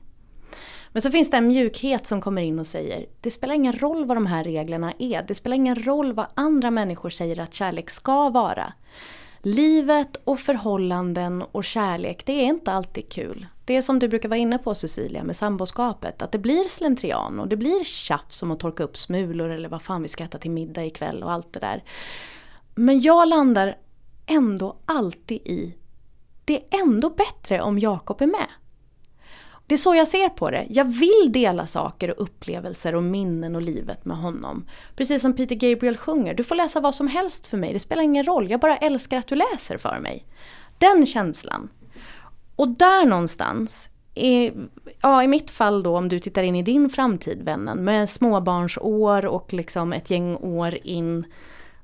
Men 0.92 1.02
så 1.02 1.12
finns 1.12 1.30
det 1.30 1.38
en 1.38 1.48
mjukhet 1.48 2.08
som 2.08 2.22
kommer 2.22 2.42
in 2.42 2.60
och 2.60 2.68
säger 2.68 3.06
det 3.22 3.32
spelar 3.32 3.56
ingen 3.56 3.74
roll 3.74 4.06
vad 4.06 4.18
de 4.18 4.26
här 4.26 4.44
reglerna 4.44 4.94
är. 5.00 5.24
Det 5.28 5.36
spelar 5.36 5.56
ingen 5.56 5.84
roll 5.84 6.14
vad 6.14 6.28
andra 6.34 6.72
människor 6.72 7.10
säger 7.10 7.40
att 7.40 7.54
kärlek 7.54 7.90
ska 7.90 8.30
vara. 8.30 8.74
Livet 9.50 10.16
och 10.24 10.40
förhållanden 10.40 11.42
och 11.42 11.64
kärlek, 11.64 12.26
det 12.26 12.32
är 12.32 12.46
inte 12.46 12.72
alltid 12.72 13.12
kul. 13.12 13.48
Det 13.66 13.76
är 13.76 13.82
som 13.82 14.00
du 14.00 14.08
brukar 14.08 14.30
vara 14.30 14.38
inne 14.38 14.58
på 14.58 14.76
Cecilia 14.76 15.24
med 15.24 15.36
samboskapet, 15.36 16.22
att 16.22 16.32
det 16.32 16.38
blir 16.38 16.70
slentrian 16.70 17.40
och 17.40 17.48
det 17.48 17.58
blir 17.58 17.84
tjafs 17.84 18.44
om 18.44 18.52
att 18.52 18.60
torka 18.60 18.84
upp 18.84 18.98
smulor 18.98 19.50
eller 19.50 19.70
vad 19.70 19.82
fan 19.82 20.02
vi 20.02 20.08
ska 20.08 20.24
äta 20.24 20.38
till 20.38 20.52
middag 20.52 20.86
ikväll 20.86 21.24
och 21.24 21.32
allt 21.32 21.54
det 21.54 21.60
där. 21.60 21.84
Men 22.76 23.00
jag 23.00 23.28
landar 23.28 23.78
ändå 24.26 24.78
alltid 24.86 25.38
i 25.38 25.76
det 26.46 26.56
är 26.56 26.82
ändå 26.82 27.10
bättre 27.10 27.62
om 27.62 27.80
Jakob 27.80 28.22
är 28.22 28.28
med. 28.28 28.48
Det 29.68 29.76
är 29.76 29.78
så 29.78 29.96
jag 29.96 30.08
ser 30.08 30.30
på 30.30 30.52
det. 30.52 30.68
Jag 30.70 30.86
vill 30.86 31.32
dela 31.32 31.68
saker 31.68 32.10
och 32.12 32.24
upplevelser 32.24 32.96
och 32.96 33.04
minnen 33.04 33.56
och 33.56 33.62
livet 33.62 34.06
med 34.06 34.18
honom. 34.18 34.66
Precis 34.96 35.22
som 35.22 35.34
Peter 35.34 35.56
Gabriel 35.56 35.98
sjunger, 35.98 36.34
du 36.34 36.44
får 36.44 36.56
läsa 36.56 36.80
vad 36.80 36.96
som 36.96 37.08
helst 37.08 37.48
för 37.48 37.58
mig, 37.58 37.74
det 37.74 37.80
spelar 37.80 38.04
ingen 38.04 38.26
roll, 38.26 38.50
jag 38.50 38.60
bara 38.60 38.78
älskar 38.78 39.18
att 39.18 39.28
du 39.28 39.36
läser 39.36 39.78
för 39.78 40.00
mig. 40.00 40.26
Den 40.78 41.06
känslan. 41.06 41.70
Och 42.56 42.68
där 42.68 43.06
någonstans, 43.06 43.90
i, 44.16 44.52
ja, 45.02 45.24
i 45.24 45.28
mitt 45.28 45.52
fall 45.52 45.84
då 45.84 45.98
om 45.98 46.10
du 46.10 46.20
tittar 46.20 46.44
in 46.44 46.56
i 46.56 46.64
din 46.64 46.90
framtid 46.90 47.42
vännen 47.44 47.84
med 47.84 48.10
småbarnsår 48.10 49.26
och 49.26 49.54
liksom 49.54 49.94
ett 49.94 50.10
gäng 50.10 50.36
år 50.36 50.78
in 50.84 51.26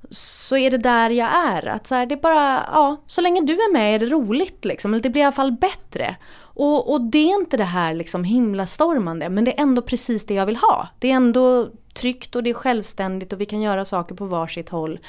så 0.09 0.57
är 0.57 0.71
det 0.71 0.77
där 0.77 1.09
jag 1.09 1.29
är. 1.35 1.65
Att 1.65 1.87
så 1.87 1.95
här, 1.95 2.05
det 2.05 2.15
är 2.15 2.21
bara, 2.21 2.69
ja, 2.73 2.97
så 3.07 3.21
länge 3.21 3.41
du 3.41 3.53
är 3.53 3.73
med 3.73 3.95
är 3.95 3.99
det 3.99 4.05
roligt 4.05 4.65
liksom. 4.65 4.93
Eller 4.93 5.03
det 5.03 5.09
blir 5.09 5.21
i 5.21 5.25
alla 5.25 5.31
fall 5.31 5.51
bättre. 5.51 6.15
Och, 6.53 6.91
och 6.91 7.01
det 7.01 7.31
är 7.31 7.39
inte 7.39 7.57
det 7.57 7.63
här 7.63 7.93
liksom 7.93 8.23
himlastormande, 8.23 9.29
men 9.29 9.45
det 9.45 9.59
är 9.59 9.61
ändå 9.61 9.81
precis 9.81 10.25
det 10.25 10.33
jag 10.33 10.45
vill 10.45 10.55
ha. 10.55 10.87
Det 10.99 11.11
är 11.11 11.15
ändå 11.15 11.69
tryggt 11.93 12.35
och 12.35 12.43
det 12.43 12.49
är 12.49 12.53
självständigt 12.53 13.33
och 13.33 13.41
vi 13.41 13.45
kan 13.45 13.61
göra 13.61 13.85
saker 13.85 14.15
på 14.15 14.25
varsitt 14.25 14.69
håll. 14.69 14.99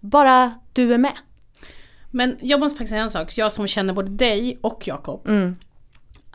Bara 0.00 0.54
du 0.72 0.94
är 0.94 0.98
med. 0.98 1.16
Men 2.10 2.36
jag 2.40 2.60
måste 2.60 2.76
faktiskt 2.76 2.90
säga 2.90 3.02
en 3.02 3.10
sak, 3.10 3.38
jag 3.38 3.52
som 3.52 3.66
känner 3.66 3.92
både 3.92 4.10
dig 4.10 4.58
och 4.60 4.88
Jakob. 4.88 5.28
Mm. 5.28 5.56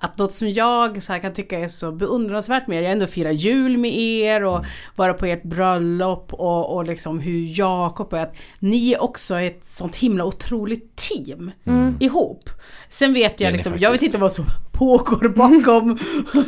Att 0.05 0.17
något 0.17 0.33
som 0.33 0.51
jag 0.51 1.03
så 1.03 1.13
här 1.13 1.19
kan 1.19 1.33
tycka 1.33 1.59
är 1.59 1.67
så 1.67 1.91
beundransvärt 1.91 2.67
med 2.67 2.77
er, 2.77 2.81
jag 2.81 2.91
ändå 2.91 3.07
firar 3.07 3.31
jul 3.31 3.77
med 3.77 3.97
er 3.97 4.43
och 4.43 4.65
vara 4.95 5.13
på 5.13 5.25
ert 5.25 5.43
bröllop 5.43 6.33
och, 6.33 6.75
och 6.75 6.85
liksom 6.85 7.19
hur 7.19 7.59
Jakob 7.59 8.13
är, 8.13 8.19
att 8.19 8.35
ni 8.59 8.93
är 8.93 9.01
också 9.01 9.39
ett 9.39 9.65
sånt 9.65 9.95
himla 9.95 10.25
otroligt 10.25 10.95
team 10.95 11.51
ihop. 11.99 12.49
Sen 12.89 13.13
vet 13.13 13.39
jag 13.39 13.53
liksom, 13.53 13.73
jag 13.77 13.91
vet 13.91 14.01
inte 14.01 14.17
vad 14.17 14.31
som 14.31 14.45
pågår 14.71 15.29
bakom, 15.29 15.99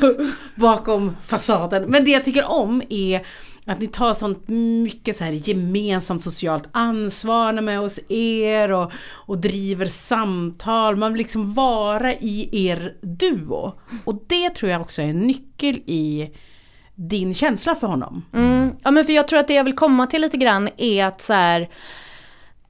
bakom 0.55 1.15
fasaden. 1.25 1.83
Men 1.83 2.05
det 2.05 2.11
jag 2.11 2.23
tycker 2.25 2.51
om 2.51 2.81
är 2.89 3.21
att 3.67 3.81
ni 3.81 3.87
tar 3.87 4.13
sånt 4.13 4.47
mycket 4.83 5.15
så 5.15 5.23
här 5.23 5.31
gemensamt 5.31 6.21
socialt 6.21 6.69
ansvar 6.71 7.61
med 7.61 7.79
hos 7.79 7.99
er 8.09 8.71
och, 8.71 8.91
och 9.13 9.37
driver 9.37 9.85
samtal. 9.85 10.95
Man 10.95 11.13
vill 11.13 11.17
liksom 11.17 11.53
vara 11.53 12.13
i 12.13 12.67
er 12.67 12.97
duo. 13.01 13.73
Och 14.05 14.23
det 14.27 14.49
tror 14.49 14.71
jag 14.71 14.81
också 14.81 15.01
är 15.01 15.05
en 15.05 15.19
nyckel 15.19 15.75
i 15.85 16.31
din 16.95 17.33
känsla 17.33 17.75
för 17.75 17.87
honom. 17.87 18.25
Mm. 18.33 18.71
Ja 18.83 18.91
men 18.91 19.05
för 19.05 19.13
jag 19.13 19.27
tror 19.27 19.39
att 19.39 19.47
det 19.47 19.53
jag 19.53 19.63
vill 19.63 19.75
komma 19.75 20.07
till 20.07 20.21
lite 20.21 20.37
grann 20.37 20.69
är 20.77 21.05
att 21.05 21.21
så 21.21 21.33
här 21.33 21.69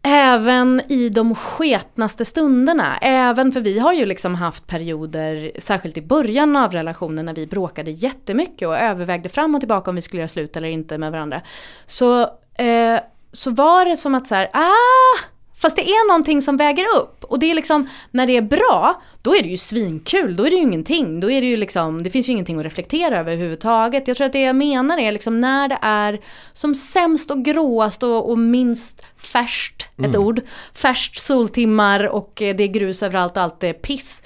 Även 0.09 0.81
i 0.87 1.09
de 1.09 1.35
sketnaste 1.35 2.25
stunderna, 2.25 2.97
även 2.97 3.51
för 3.51 3.61
vi 3.61 3.79
har 3.79 3.93
ju 3.93 4.05
liksom 4.05 4.35
haft 4.35 4.67
perioder, 4.67 5.51
särskilt 5.59 5.97
i 5.97 6.01
början 6.01 6.55
av 6.55 6.71
relationen 6.71 7.25
när 7.25 7.33
vi 7.33 7.47
bråkade 7.47 7.91
jättemycket 7.91 8.67
och 8.67 8.77
övervägde 8.77 9.29
fram 9.29 9.55
och 9.55 9.61
tillbaka 9.61 9.89
om 9.89 9.95
vi 9.95 10.01
skulle 10.01 10.19
göra 10.19 10.27
slut 10.27 10.57
eller 10.57 10.67
inte 10.67 10.97
med 10.97 11.11
varandra. 11.11 11.41
Så, 11.85 12.21
eh, 12.57 12.99
så 13.31 13.51
var 13.51 13.85
det 13.85 13.97
som 13.97 14.15
att 14.15 14.27
så 14.27 14.35
här, 14.35 14.49
ah, 14.53 15.25
fast 15.57 15.75
det 15.75 15.89
är 15.89 16.07
någonting 16.07 16.41
som 16.41 16.57
väger 16.57 16.85
upp. 16.97 17.23
Och 17.23 17.39
det 17.39 17.51
är 17.51 17.55
liksom, 17.55 17.89
när 18.11 18.27
det 18.27 18.37
är 18.37 18.41
bra, 18.41 19.01
då 19.21 19.35
är 19.35 19.43
det 19.43 19.49
ju 19.49 19.57
svinkul, 19.57 20.35
då 20.35 20.45
är 20.45 20.49
det 20.49 20.55
ju 20.55 20.61
ingenting. 20.61 21.19
Då 21.19 21.31
är 21.31 21.41
det 21.41 21.47
ju 21.47 21.57
liksom, 21.57 22.03
det 22.03 22.09
finns 22.09 22.29
ju 22.29 22.31
ingenting 22.31 22.59
att 22.59 22.65
reflektera 22.65 23.17
över 23.17 23.31
överhuvudtaget. 23.31 24.07
Jag 24.07 24.17
tror 24.17 24.27
att 24.27 24.33
det 24.33 24.41
jag 24.41 24.55
menar 24.55 24.97
är 24.97 25.11
liksom 25.11 25.41
när 25.41 25.67
det 25.67 25.79
är 25.81 26.19
som 26.53 26.75
sämst 26.75 27.31
och 27.31 27.45
gråast 27.45 28.03
och, 28.03 28.29
och 28.29 28.37
minst 28.37 29.05
färskt, 29.17 29.76
ett 30.05 30.15
ord, 30.15 30.41
färskt 30.73 31.19
soltimmar 31.19 32.07
och 32.07 32.41
eh, 32.41 32.55
det 32.55 32.63
är 32.63 32.67
grus 32.67 33.03
överallt 33.03 33.37
och 33.37 33.43
allt 33.43 33.63
är 33.63 33.73
piss. 33.73 34.21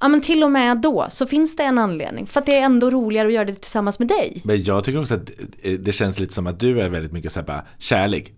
Ja 0.00 0.08
men 0.08 0.20
till 0.20 0.44
och 0.44 0.50
med 0.50 0.80
då 0.80 1.06
så 1.10 1.26
finns 1.26 1.56
det 1.56 1.62
en 1.62 1.78
anledning. 1.78 2.26
För 2.26 2.40
att 2.40 2.46
det 2.46 2.58
är 2.58 2.62
ändå 2.62 2.90
roligare 2.90 3.28
att 3.28 3.34
göra 3.34 3.44
det 3.44 3.54
tillsammans 3.54 3.98
med 3.98 4.08
dig. 4.08 4.40
Men 4.44 4.62
jag 4.62 4.84
tycker 4.84 5.00
också 5.00 5.14
att 5.14 5.30
eh, 5.62 5.72
det 5.72 5.92
känns 5.92 6.18
lite 6.18 6.34
som 6.34 6.46
att 6.46 6.60
du 6.60 6.80
är 6.80 6.88
väldigt 6.88 7.12
mycket 7.12 7.32
såhär 7.32 7.46
bara 7.46 7.62
kärlek, 7.78 8.32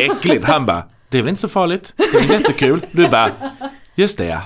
äckligt. 0.00 0.44
Han 0.44 0.66
bara, 0.66 0.84
det 1.08 1.18
är 1.18 1.22
väl 1.22 1.28
inte 1.28 1.40
så 1.40 1.48
farligt, 1.48 1.92
det 1.96 2.18
är 2.18 2.32
jättekul. 2.32 2.80
Du 2.92 3.08
bara, 3.08 3.30
just 3.94 4.18
det 4.18 4.24
ja. 4.24 4.42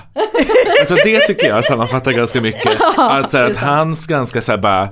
Alltså 0.79 0.95
det 0.95 1.19
tycker 1.19 1.47
jag 1.47 1.65
sammanfattar 1.65 2.11
ganska 2.11 2.41
mycket. 2.41 2.81
Att, 2.97 3.31
så 3.31 3.37
här, 3.37 3.51
att 3.51 3.57
hans 3.57 4.07
ganska 4.07 4.41
såhär 4.41 4.59
bara, 4.59 4.89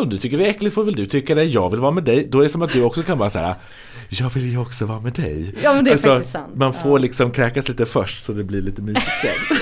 om 0.00 0.08
du 0.08 0.18
tycker 0.18 0.38
det 0.38 0.46
är 0.46 0.50
äckligt 0.50 0.74
får 0.74 0.84
väl 0.84 0.94
du 0.94 1.06
tycka 1.06 1.34
det, 1.34 1.44
jag 1.44 1.70
vill 1.70 1.80
vara 1.80 1.90
med 1.90 2.04
dig. 2.04 2.26
Då 2.30 2.38
är 2.38 2.42
det 2.42 2.48
som 2.48 2.62
att 2.62 2.72
du 2.72 2.82
också 2.82 3.02
kan 3.02 3.18
vara 3.18 3.30
så 3.30 3.38
här. 3.38 3.54
jag 4.08 4.30
vill 4.30 4.52
ju 4.52 4.58
också 4.58 4.86
vara 4.86 5.00
med 5.00 5.12
dig. 5.12 5.54
Ja, 5.62 5.74
men 5.74 5.84
det 5.84 5.90
är 5.90 5.92
alltså, 5.92 6.08
faktiskt 6.08 6.32
sant. 6.32 6.54
Man 6.54 6.74
får 6.74 6.98
liksom 6.98 7.30
kräkas 7.30 7.68
lite 7.68 7.86
först 7.86 8.22
så 8.22 8.32
det 8.32 8.44
blir 8.44 8.62
lite 8.62 8.82
mysigt 8.82 9.06
sen. 9.22 9.56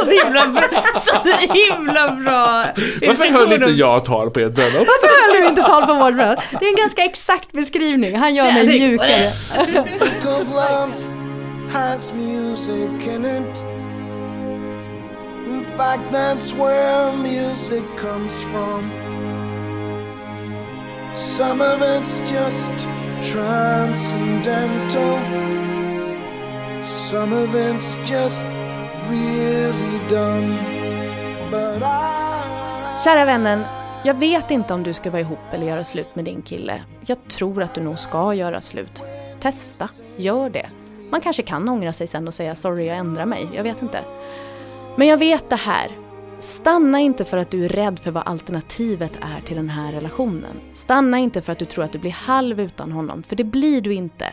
Så 0.00 0.06
himla 0.10 0.46
bra! 0.46 0.62
Så 0.94 1.22
himla 1.54 2.10
bra! 2.10 2.64
Varför 3.06 3.32
höll 3.32 3.52
inte 3.52 3.70
jag 3.70 4.04
tal 4.04 4.30
på 4.30 4.40
ert 4.40 4.54
bröllop? 4.54 4.88
Varför 4.88 5.32
höll 5.32 5.42
du 5.42 5.48
inte 5.48 5.62
tal 5.62 5.86
på 5.86 5.94
vårt 5.94 6.14
bröllop? 6.14 6.38
Det 6.50 6.66
är 6.66 6.70
en 6.70 6.76
ganska 6.76 7.04
exakt 7.04 7.52
beskrivning. 7.52 8.16
Han 8.16 8.34
gör 8.34 8.52
mig 8.52 8.66
mjukare. 8.66 9.32
book 9.98 10.40
of 10.40 10.50
love 10.50 10.92
has 11.72 12.12
music 12.14 13.06
in 13.14 13.24
it. 13.24 13.62
In 15.46 15.62
fact, 15.62 16.12
that's 16.12 16.52
where 16.52 17.16
music 17.16 17.82
comes 18.00 18.42
from. 18.42 19.05
Some 21.16 21.62
of 21.62 21.82
it's 21.82 22.18
just 22.30 22.86
transcendental, 23.32 25.18
some 27.10 27.32
of 27.32 27.54
it's 27.54 27.96
just 28.10 28.44
really 29.08 30.00
dumb. 30.08 30.56
But 31.50 31.82
I. 31.82 33.02
Kära 33.04 33.24
vännen, 33.24 33.64
jag 34.04 34.14
vet 34.14 34.50
inte 34.50 34.74
om 34.74 34.82
du 34.82 34.92
ska 34.92 35.10
vara 35.10 35.20
ihop 35.20 35.38
eller 35.52 35.66
göra 35.66 35.84
slut 35.84 36.16
med 36.16 36.24
din 36.24 36.42
kille. 36.42 36.82
Jag 37.06 37.28
tror 37.28 37.62
att 37.62 37.74
du 37.74 37.80
nog 37.80 37.98
ska 37.98 38.34
göra 38.34 38.60
slut. 38.60 39.02
Testa, 39.40 39.88
gör 40.16 40.50
det. 40.50 40.66
Man 41.10 41.20
kanske 41.20 41.42
kan 41.42 41.68
ångra 41.68 41.92
sig 41.92 42.06
sen 42.06 42.26
och 42.26 42.34
säga 42.34 42.54
sorry 42.54 42.86
jag 42.86 42.96
ändrar 42.96 43.26
mig, 43.26 43.48
jag 43.54 43.62
vet 43.62 43.82
inte. 43.82 44.00
Men 44.96 45.06
jag 45.06 45.16
vet 45.16 45.50
det 45.50 45.56
här. 45.56 45.90
Stanna 46.40 47.00
inte 47.00 47.24
för 47.24 47.36
att 47.36 47.50
du 47.50 47.64
är 47.64 47.68
rädd 47.68 47.98
för 47.98 48.10
vad 48.10 48.28
alternativet 48.28 49.18
är 49.20 49.40
till 49.40 49.56
den 49.56 49.68
här 49.68 49.92
relationen. 49.92 50.60
Stanna 50.74 51.18
inte 51.18 51.42
för 51.42 51.52
att 51.52 51.58
du 51.58 51.64
tror 51.64 51.84
att 51.84 51.92
du 51.92 51.98
blir 51.98 52.10
halv 52.10 52.60
utan 52.60 52.92
honom, 52.92 53.22
för 53.22 53.36
det 53.36 53.44
blir 53.44 53.80
du 53.80 53.94
inte. 53.94 54.26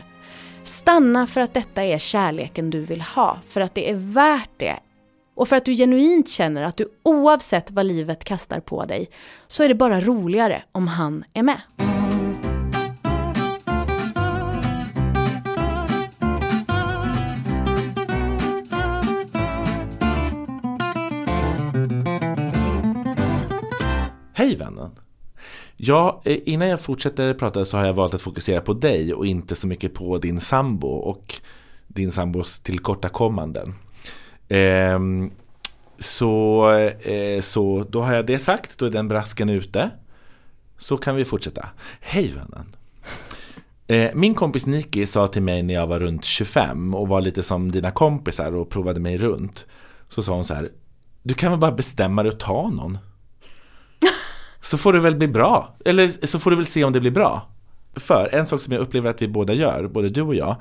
Stanna 0.64 1.26
för 1.26 1.40
att 1.40 1.54
detta 1.54 1.82
är 1.82 1.98
kärleken 1.98 2.70
du 2.70 2.80
vill 2.80 3.00
ha, 3.00 3.38
för 3.46 3.60
att 3.60 3.74
det 3.74 3.90
är 3.90 3.94
värt 3.94 4.50
det. 4.56 4.78
Och 5.36 5.48
för 5.48 5.56
att 5.56 5.64
du 5.64 5.74
genuint 5.74 6.28
känner 6.28 6.62
att 6.62 6.76
du 6.76 6.88
oavsett 7.02 7.70
vad 7.70 7.86
livet 7.86 8.24
kastar 8.24 8.60
på 8.60 8.84
dig 8.84 9.10
så 9.48 9.62
är 9.62 9.68
det 9.68 9.74
bara 9.74 10.00
roligare 10.00 10.62
om 10.72 10.88
han 10.88 11.24
är 11.32 11.42
med. 11.42 11.60
Hej 24.44 24.56
vännen! 24.56 24.90
Ja, 25.76 26.22
eh, 26.24 26.38
innan 26.44 26.68
jag 26.68 26.80
fortsätter 26.80 27.34
prata 27.34 27.64
så 27.64 27.76
har 27.76 27.86
jag 27.86 27.94
valt 27.94 28.14
att 28.14 28.22
fokusera 28.22 28.60
på 28.60 28.72
dig 28.74 29.14
och 29.14 29.26
inte 29.26 29.54
så 29.54 29.66
mycket 29.66 29.94
på 29.94 30.18
din 30.18 30.40
sambo 30.40 30.88
och 30.88 31.34
din 31.86 32.10
sambos 32.12 32.60
tillkortakommanden. 32.60 33.74
Eh, 34.48 34.98
så, 35.98 36.70
eh, 36.80 37.40
så 37.40 37.86
då 37.90 38.02
har 38.02 38.14
jag 38.14 38.26
det 38.26 38.38
sagt, 38.38 38.78
då 38.78 38.86
är 38.86 38.90
den 38.90 39.08
brasken 39.08 39.48
ute. 39.48 39.90
Så 40.78 40.96
kan 40.96 41.16
vi 41.16 41.24
fortsätta. 41.24 41.68
Hej 42.00 42.28
vännen! 42.32 42.76
Eh, 43.86 44.10
Min 44.14 44.34
kompis 44.34 44.66
Niki 44.66 45.06
sa 45.06 45.26
till 45.26 45.42
mig 45.42 45.62
när 45.62 45.74
jag 45.74 45.86
var 45.86 46.00
runt 46.00 46.24
25 46.24 46.94
och 46.94 47.08
var 47.08 47.20
lite 47.20 47.42
som 47.42 47.72
dina 47.72 47.90
kompisar 47.90 48.56
och 48.56 48.70
provade 48.70 49.00
mig 49.00 49.18
runt. 49.18 49.66
Så 50.08 50.22
sa 50.22 50.34
hon 50.34 50.44
så 50.44 50.54
här, 50.54 50.68
du 51.22 51.34
kan 51.34 51.50
väl 51.50 51.60
bara 51.60 51.72
bestämma 51.72 52.22
dig 52.22 52.32
och 52.32 52.40
ta 52.40 52.68
någon? 52.68 52.98
Så 54.64 54.78
får 54.78 54.92
det 54.92 55.00
väl 55.00 55.14
bli 55.14 55.28
bra. 55.28 55.76
Eller 55.84 56.26
så 56.26 56.38
får 56.38 56.50
du 56.50 56.56
väl 56.56 56.66
se 56.66 56.84
om 56.84 56.92
det 56.92 57.00
blir 57.00 57.10
bra. 57.10 57.48
För 57.96 58.28
en 58.32 58.46
sak 58.46 58.60
som 58.60 58.72
jag 58.72 58.80
upplever 58.80 59.10
att 59.10 59.22
vi 59.22 59.28
båda 59.28 59.52
gör, 59.52 59.88
både 59.88 60.08
du 60.08 60.22
och 60.22 60.34
jag, 60.34 60.56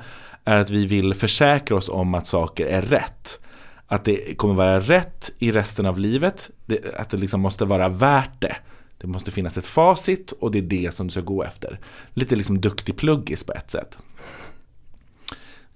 är 0.45 0.57
att 0.57 0.69
vi 0.69 0.85
vill 0.85 1.13
försäkra 1.13 1.77
oss 1.77 1.89
om 1.89 2.13
att 2.13 2.27
saker 2.27 2.65
är 2.65 2.81
rätt. 2.81 3.39
Att 3.87 4.05
det 4.05 4.37
kommer 4.37 4.53
vara 4.53 4.79
rätt 4.79 5.31
i 5.39 5.51
resten 5.51 5.85
av 5.85 5.99
livet, 5.99 6.49
det, 6.65 6.95
att 6.97 7.09
det 7.09 7.17
liksom 7.17 7.41
måste 7.41 7.65
vara 7.65 7.89
värt 7.89 8.41
det. 8.41 8.55
Det 8.97 9.07
måste 9.07 9.31
finnas 9.31 9.57
ett 9.57 9.67
facit 9.67 10.31
och 10.31 10.51
det 10.51 10.57
är 10.57 10.61
det 10.61 10.93
som 10.93 11.07
du 11.07 11.11
ska 11.11 11.21
gå 11.21 11.43
efter. 11.43 11.79
Lite 12.13 12.35
liksom 12.35 12.61
duktig 12.61 12.97
pluggis 12.97 13.43
på 13.43 13.53
ett 13.53 13.71
sätt. 13.71 13.97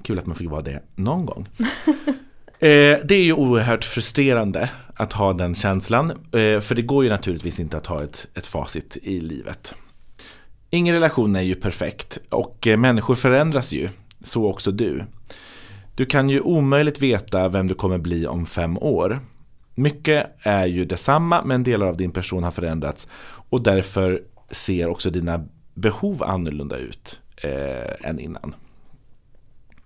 Kul 0.03 0.19
att 0.19 0.25
man 0.25 0.35
fick 0.35 0.49
vara 0.49 0.61
det 0.61 0.83
någon 0.95 1.25
gång. 1.25 1.47
Eh, 2.59 2.99
det 3.03 3.15
är 3.15 3.23
ju 3.23 3.33
oerhört 3.33 3.85
frustrerande 3.85 4.69
att 4.97 5.13
ha 5.13 5.33
den 5.33 5.55
känslan. 5.55 6.11
Eh, 6.11 6.59
för 6.59 6.75
det 6.75 6.81
går 6.81 7.03
ju 7.03 7.09
naturligtvis 7.09 7.59
inte 7.59 7.77
att 7.77 7.87
ha 7.87 8.03
ett, 8.03 8.27
ett 8.33 8.47
facit 8.47 8.97
i 9.03 9.19
livet. 9.19 9.75
Ingen 10.69 10.95
relation 10.95 11.35
är 11.35 11.41
ju 11.41 11.55
perfekt 11.55 12.17
och 12.29 12.67
eh, 12.67 12.77
människor 12.77 13.15
förändras 13.15 13.73
ju. 13.73 13.89
Så 14.21 14.45
också 14.45 14.71
du. 14.71 15.03
Du 15.95 16.05
kan 16.05 16.29
ju 16.29 16.41
omöjligt 16.41 17.01
veta 17.01 17.49
vem 17.49 17.67
du 17.67 17.73
kommer 17.73 17.97
bli 17.97 18.27
om 18.27 18.45
fem 18.45 18.77
år. 18.77 19.19
Mycket 19.75 20.27
är 20.39 20.65
ju 20.65 20.85
detsamma 20.85 21.43
men 21.45 21.63
delar 21.63 21.87
av 21.87 21.97
din 21.97 22.11
person 22.11 22.43
har 22.43 22.51
förändrats 22.51 23.07
och 23.49 23.61
därför 23.61 24.21
ser 24.51 24.87
också 24.87 25.09
dina 25.09 25.45
behov 25.73 26.23
annorlunda 26.23 26.77
ut 26.77 27.19
eh, 27.37 28.09
än 28.09 28.19
innan. 28.19 28.55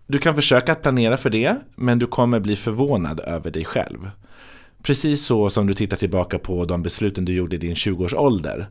Du 0.08 0.18
kan 0.18 0.36
försöka 0.36 0.72
att 0.72 0.82
planera 0.82 1.18
för 1.18 1.30
det 1.30 1.56
men 1.76 2.00
du 2.00 2.08
kommer 2.08 2.40
bli 2.40 2.56
förvånad 2.56 3.20
över 3.20 3.52
dig 3.52 3.66
själv. 3.66 4.10
Precis 4.84 5.26
så 5.26 5.50
som 5.50 5.68
du 5.68 5.74
tittar 5.74 5.98
tillbaka 5.98 6.40
på 6.40 6.66
de 6.66 6.84
besluten 6.84 7.26
du 7.26 7.34
gjorde 7.34 7.56
i 7.56 7.60
din 7.60 7.74
20-årsålder. 7.74 8.68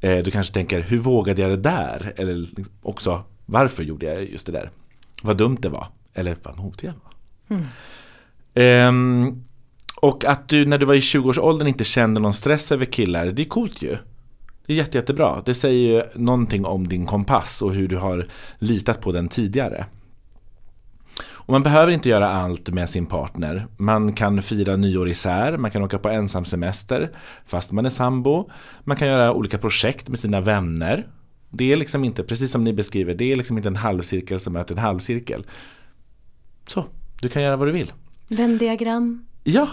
Eh, 0.00 0.18
du 0.18 0.30
kanske 0.30 0.54
tänker, 0.54 0.80
hur 0.80 0.98
vågade 0.98 1.42
jag 1.42 1.50
det 1.50 1.56
där? 1.56 2.12
Eller 2.16 2.34
liksom 2.34 2.64
också, 2.82 3.22
varför 3.46 3.82
gjorde 3.82 4.06
jag 4.06 4.24
just 4.24 4.46
det 4.46 4.52
där? 4.52 4.70
Vad 5.22 5.36
dumt 5.36 5.58
det 5.60 5.68
var. 5.68 5.86
Eller 6.14 6.36
vad 6.42 6.58
modig 6.58 6.88
jag 6.88 6.92
var. 6.92 7.64
Ehm, 8.54 9.44
och 9.96 10.24
att 10.24 10.48
du 10.48 10.66
när 10.66 10.78
du 10.78 10.86
var 10.86 10.94
i 10.94 11.00
20-årsåldern 11.00 11.68
inte 11.68 11.84
kände 11.84 12.20
någon 12.20 12.34
stress 12.34 12.72
över 12.72 12.84
killar, 12.84 13.26
det 13.26 13.42
är 13.42 13.46
coolt 13.46 13.82
ju. 13.82 13.96
Det 14.66 14.72
är 14.72 14.76
jätte, 14.76 14.98
jättebra. 14.98 15.42
Det 15.44 15.54
säger 15.54 15.92
ju 15.92 16.02
någonting 16.14 16.64
om 16.64 16.88
din 16.88 17.06
kompass 17.06 17.62
och 17.62 17.74
hur 17.74 17.88
du 17.88 17.96
har 17.96 18.26
litat 18.58 19.00
på 19.00 19.12
den 19.12 19.28
tidigare. 19.28 19.86
Och 21.50 21.52
man 21.52 21.62
behöver 21.62 21.92
inte 21.92 22.08
göra 22.08 22.28
allt 22.28 22.70
med 22.70 22.90
sin 22.90 23.06
partner. 23.06 23.66
Man 23.76 24.12
kan 24.12 24.42
fira 24.42 24.76
nyår 24.76 25.08
isär, 25.08 25.56
man 25.56 25.70
kan 25.70 25.82
åka 25.82 25.98
på 25.98 26.08
ensamsemester 26.08 27.10
fast 27.46 27.72
man 27.72 27.86
är 27.86 27.90
sambo. 27.90 28.50
Man 28.84 28.96
kan 28.96 29.08
göra 29.08 29.32
olika 29.32 29.58
projekt 29.58 30.08
med 30.08 30.18
sina 30.18 30.40
vänner. 30.40 31.06
Det 31.50 31.72
är 31.72 31.76
liksom 31.76 32.04
inte, 32.04 32.22
precis 32.22 32.50
som 32.50 32.64
ni 32.64 32.72
beskriver, 32.72 33.14
det 33.14 33.32
är 33.32 33.36
liksom 33.36 33.56
inte 33.56 33.68
en 33.68 33.76
halvcirkel 33.76 34.40
som 34.40 34.52
möter 34.52 34.74
en 34.74 34.80
halvcirkel. 34.80 35.46
Så, 36.66 36.84
du 37.20 37.28
kan 37.28 37.42
göra 37.42 37.56
vad 37.56 37.68
du 37.68 37.72
vill. 37.72 37.92
Vändiagram. 38.28 39.26
Ja, 39.44 39.68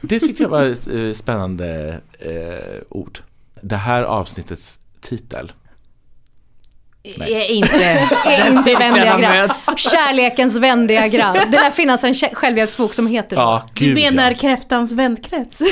det 0.00 0.20
tyckte 0.20 0.42
jag 0.42 0.50
var 0.50 0.62
ett 0.62 0.88
eh, 0.88 1.12
spännande 1.12 2.00
eh, 2.18 2.82
ord. 2.88 3.18
Det 3.62 3.76
här 3.76 4.02
avsnittets 4.02 4.80
titel. 5.00 5.52
Är 7.02 7.50
inte 7.50 7.76
Inte 8.46 8.62
cirklarna 8.62 8.94
vändiagram. 8.94 9.48
Kärlekens 9.76 10.56
vändiagram. 10.56 11.36
Det 11.50 11.58
lär 11.58 11.70
finnas 11.70 12.04
en 12.04 12.14
självhjälpsbok 12.14 12.94
som 12.94 13.06
heter 13.06 13.36
så. 13.36 13.42
Ja, 13.42 13.62
Du 13.74 13.94
menar 13.94 14.30
ja. 14.30 14.36
kräftans 14.36 14.92
vänkrets? 14.92 15.62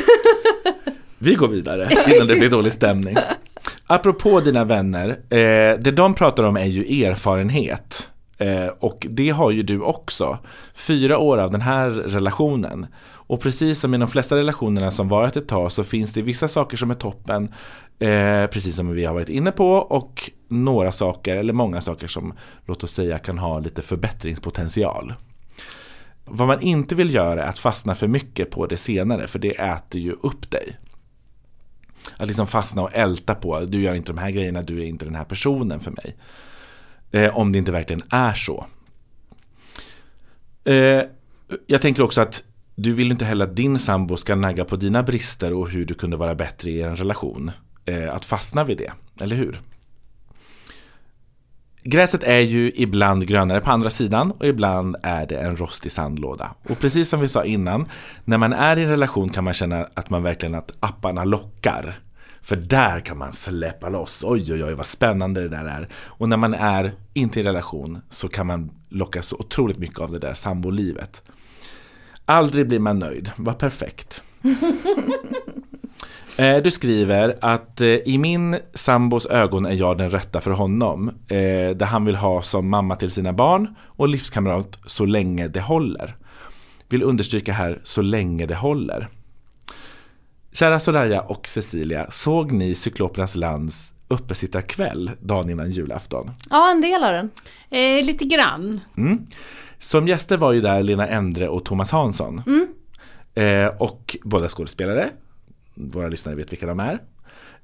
Vi 1.18 1.35
går 1.35 1.49
vidare 1.49 1.89
innan 2.14 2.26
det 2.26 2.35
blir 2.35 2.51
dålig 2.51 2.72
stämning. 2.72 3.16
Apropå 3.87 4.41
dina 4.41 4.64
vänner, 4.64 5.09
eh, 5.09 5.79
det 5.79 5.91
de 5.97 6.14
pratar 6.14 6.45
om 6.45 6.57
är 6.57 6.66
ju 6.66 7.05
erfarenhet. 7.05 8.09
Eh, 8.39 8.66
och 8.66 9.07
det 9.11 9.31
har 9.31 9.51
ju 9.51 9.62
du 9.62 9.81
också. 9.81 10.39
Fyra 10.74 11.18
år 11.18 11.39
av 11.39 11.51
den 11.51 11.61
här 11.61 11.91
relationen. 11.91 12.87
Och 13.11 13.41
precis 13.41 13.81
som 13.81 13.95
i 13.95 13.99
de 13.99 14.09
flesta 14.09 14.37
relationerna 14.37 14.91
som 14.91 15.09
varit 15.09 15.37
ett 15.37 15.49
tag 15.49 15.72
så 15.72 15.85
finns 15.85 16.12
det 16.12 16.22
vissa 16.22 16.49
saker 16.49 16.76
som 16.76 16.91
är 16.91 16.95
toppen. 16.95 17.55
Eh, 17.99 18.47
precis 18.47 18.76
som 18.76 18.91
vi 18.91 19.05
har 19.05 19.14
varit 19.14 19.29
inne 19.29 19.51
på. 19.53 19.70
Och 19.72 20.31
några 20.49 20.92
saker, 20.92 21.36
eller 21.36 21.53
många 21.53 21.80
saker 21.80 22.09
som 22.09 22.34
låt 22.66 22.84
oss 22.84 22.92
säga 22.92 23.18
kan 23.18 23.38
ha 23.38 23.59
lite 23.59 23.82
förbättringspotential. 23.82 25.14
Vad 26.24 26.49
man 26.49 26.61
inte 26.61 26.94
vill 26.94 27.14
göra 27.14 27.44
är 27.44 27.49
att 27.49 27.59
fastna 27.59 27.94
för 27.94 28.09
mycket 28.09 28.51
på 28.51 28.66
det 28.66 28.76
senare 28.76 29.26
för 29.26 29.38
det 29.38 29.61
äter 29.61 30.01
ju 30.01 30.12
upp 30.12 30.51
dig. 30.51 30.76
Att 32.16 32.28
liksom 32.28 32.46
fastna 32.46 32.82
och 32.82 32.94
älta 32.94 33.34
på, 33.34 33.61
du 33.61 33.82
gör 33.82 33.94
inte 33.94 34.12
de 34.12 34.18
här 34.18 34.30
grejerna, 34.30 34.62
du 34.62 34.80
är 34.80 34.84
inte 34.84 35.05
den 35.05 35.14
här 35.14 35.24
personen 35.24 35.80
för 35.80 35.90
mig. 35.90 36.16
Eh, 37.11 37.38
om 37.38 37.53
det 37.53 37.59
inte 37.59 37.72
verkligen 37.72 38.03
är 38.11 38.34
så. 38.34 38.66
Eh, 40.64 41.03
jag 41.66 41.82
tänker 41.82 42.03
också 42.03 42.20
att 42.20 42.44
du 42.74 42.92
vill 42.92 43.11
inte 43.11 43.24
heller 43.24 43.44
att 43.44 43.57
din 43.57 43.78
sambo 43.78 44.16
ska 44.16 44.34
nagga 44.34 44.64
på 44.64 44.76
dina 44.76 45.03
brister 45.03 45.53
och 45.53 45.70
hur 45.70 45.84
du 45.84 45.94
kunde 45.94 46.16
vara 46.16 46.34
bättre 46.34 46.70
i 46.70 46.82
en 46.82 46.96
relation. 46.96 47.51
Eh, 47.84 48.14
att 48.14 48.24
fastna 48.24 48.64
vid 48.64 48.78
det, 48.78 48.92
eller 49.20 49.36
hur? 49.36 49.61
Gräset 51.83 52.22
är 52.22 52.41
ju 52.41 52.72
ibland 52.74 53.26
grönare 53.26 53.61
på 53.61 53.70
andra 53.70 53.91
sidan 53.91 54.31
och 54.31 54.47
ibland 54.47 54.97
är 55.03 55.26
det 55.26 55.37
en 55.37 55.57
rostig 55.57 55.93
sandlåda. 55.93 56.55
Och 56.68 56.79
precis 56.79 57.09
som 57.09 57.20
vi 57.20 57.29
sa 57.29 57.45
innan, 57.45 57.87
när 58.24 58.39
man 58.39 58.53
är 58.53 58.76
i 58.76 58.83
en 58.83 58.91
relation 58.91 59.29
kan 59.29 59.45
man 59.45 59.55
känna 59.55 59.87
att 59.95 60.11
man 60.11 60.22
verkligen 60.22 60.55
att 60.55 60.72
apparna 60.81 61.24
lockar. 61.24 62.01
För 62.43 62.57
där 62.57 63.01
kan 63.01 63.18
man 63.18 63.33
släppa 63.33 63.89
loss. 63.89 64.24
Oj, 64.26 64.53
oj, 64.53 64.64
oj, 64.64 64.74
vad 64.74 64.87
spännande 64.87 65.41
det 65.41 65.49
där 65.49 65.64
är. 65.64 65.89
Och 65.95 66.29
när 66.29 66.37
man 66.37 66.55
är 66.55 66.95
inte 67.14 67.41
i 67.41 67.43
relation 67.43 68.01
så 68.09 68.29
kan 68.29 68.47
man 68.47 68.70
lockas 68.89 69.26
så 69.26 69.37
otroligt 69.37 69.79
mycket 69.79 69.99
av 69.99 70.11
det 70.11 70.18
där 70.18 70.35
sambolivet. 70.35 71.22
Aldrig 72.24 72.68
blir 72.68 72.79
man 72.79 72.99
nöjd. 72.99 73.31
Vad 73.37 73.59
perfekt. 73.59 74.22
Eh, 76.39 76.57
Du 76.57 76.70
skriver 76.70 77.37
att 77.41 77.81
eh, 77.81 77.89
i 77.89 78.18
min 78.18 78.57
sambos 78.74 79.26
ögon 79.26 79.66
är 79.66 79.72
jag 79.72 79.99
den 79.99 80.11
rätta 80.11 80.41
för 80.41 80.51
honom. 80.51 81.09
Eh, 81.09 81.76
där 81.76 81.85
han 81.87 82.05
vill 82.05 82.16
ha 82.16 82.43
som 82.43 82.68
mamma 82.70 82.97
till 82.97 83.11
sina 83.11 83.33
barn 83.33 83.74
och 83.85 84.09
livskamrat 84.09 84.79
så 84.87 85.05
länge 85.05 85.49
det 85.49 85.61
håller. 85.61 86.16
Vill 86.89 87.03
understryka 87.03 87.53
här, 87.53 87.81
så 87.85 88.03
länge 88.03 88.47
det 88.47 88.55
håller. 88.55 89.09
Kära 90.53 90.81
Soraya 90.81 91.20
och 91.20 91.47
Cecilia, 91.49 92.11
såg 92.11 92.53
ni 92.53 92.74
Cyklopernas 92.74 93.37
lands 93.37 93.93
uppesittarkväll 94.09 95.11
dagen 95.20 95.51
innan 95.51 95.70
julafton? 95.70 96.31
Ja, 96.51 96.70
en 96.70 96.81
del 96.81 97.05
av 97.05 97.12
den. 97.12 97.31
Eh, 97.70 98.05
lite 98.07 98.24
grann. 98.24 98.81
Mm. 98.97 99.26
Som 99.79 100.09
gäster 100.09 100.37
var 100.37 100.53
ju 100.53 100.61
där 100.61 100.83
Lena 100.83 101.09
Endre 101.09 101.49
och 101.49 101.64
Thomas 101.64 101.91
Hansson. 101.91 102.43
Eh, 103.35 103.66
och 103.66 104.16
båda 104.24 104.49
skådespelare. 104.49 105.11
Våra 105.81 106.09
lyssnare 106.09 106.35
vet 106.37 106.53
vilka 106.53 106.66
de 106.66 106.81
är. 106.81 106.93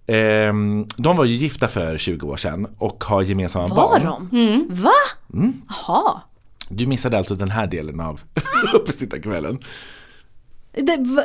Eh, 0.07 0.53
de 0.97 1.17
var 1.17 1.25
ju 1.25 1.35
gifta 1.35 1.69
för 1.69 1.99
20 1.99 2.27
år 2.29 2.37
sedan 2.37 2.67
och 2.79 3.05
har 3.05 3.23
gemensamma 3.23 3.67
Var 3.67 4.01
barn. 4.01 4.29
de? 4.31 4.67
Va? 4.83 4.91
Jaha. 5.87 6.21
Du 6.69 6.87
missade 6.87 7.19
alltså 7.19 7.35
den 7.35 7.51
här 7.51 7.67
delen 7.67 8.01
av 8.01 8.21
uppesittarkvällen. 8.75 9.59
Det, 10.73 10.97
va, 10.97 11.23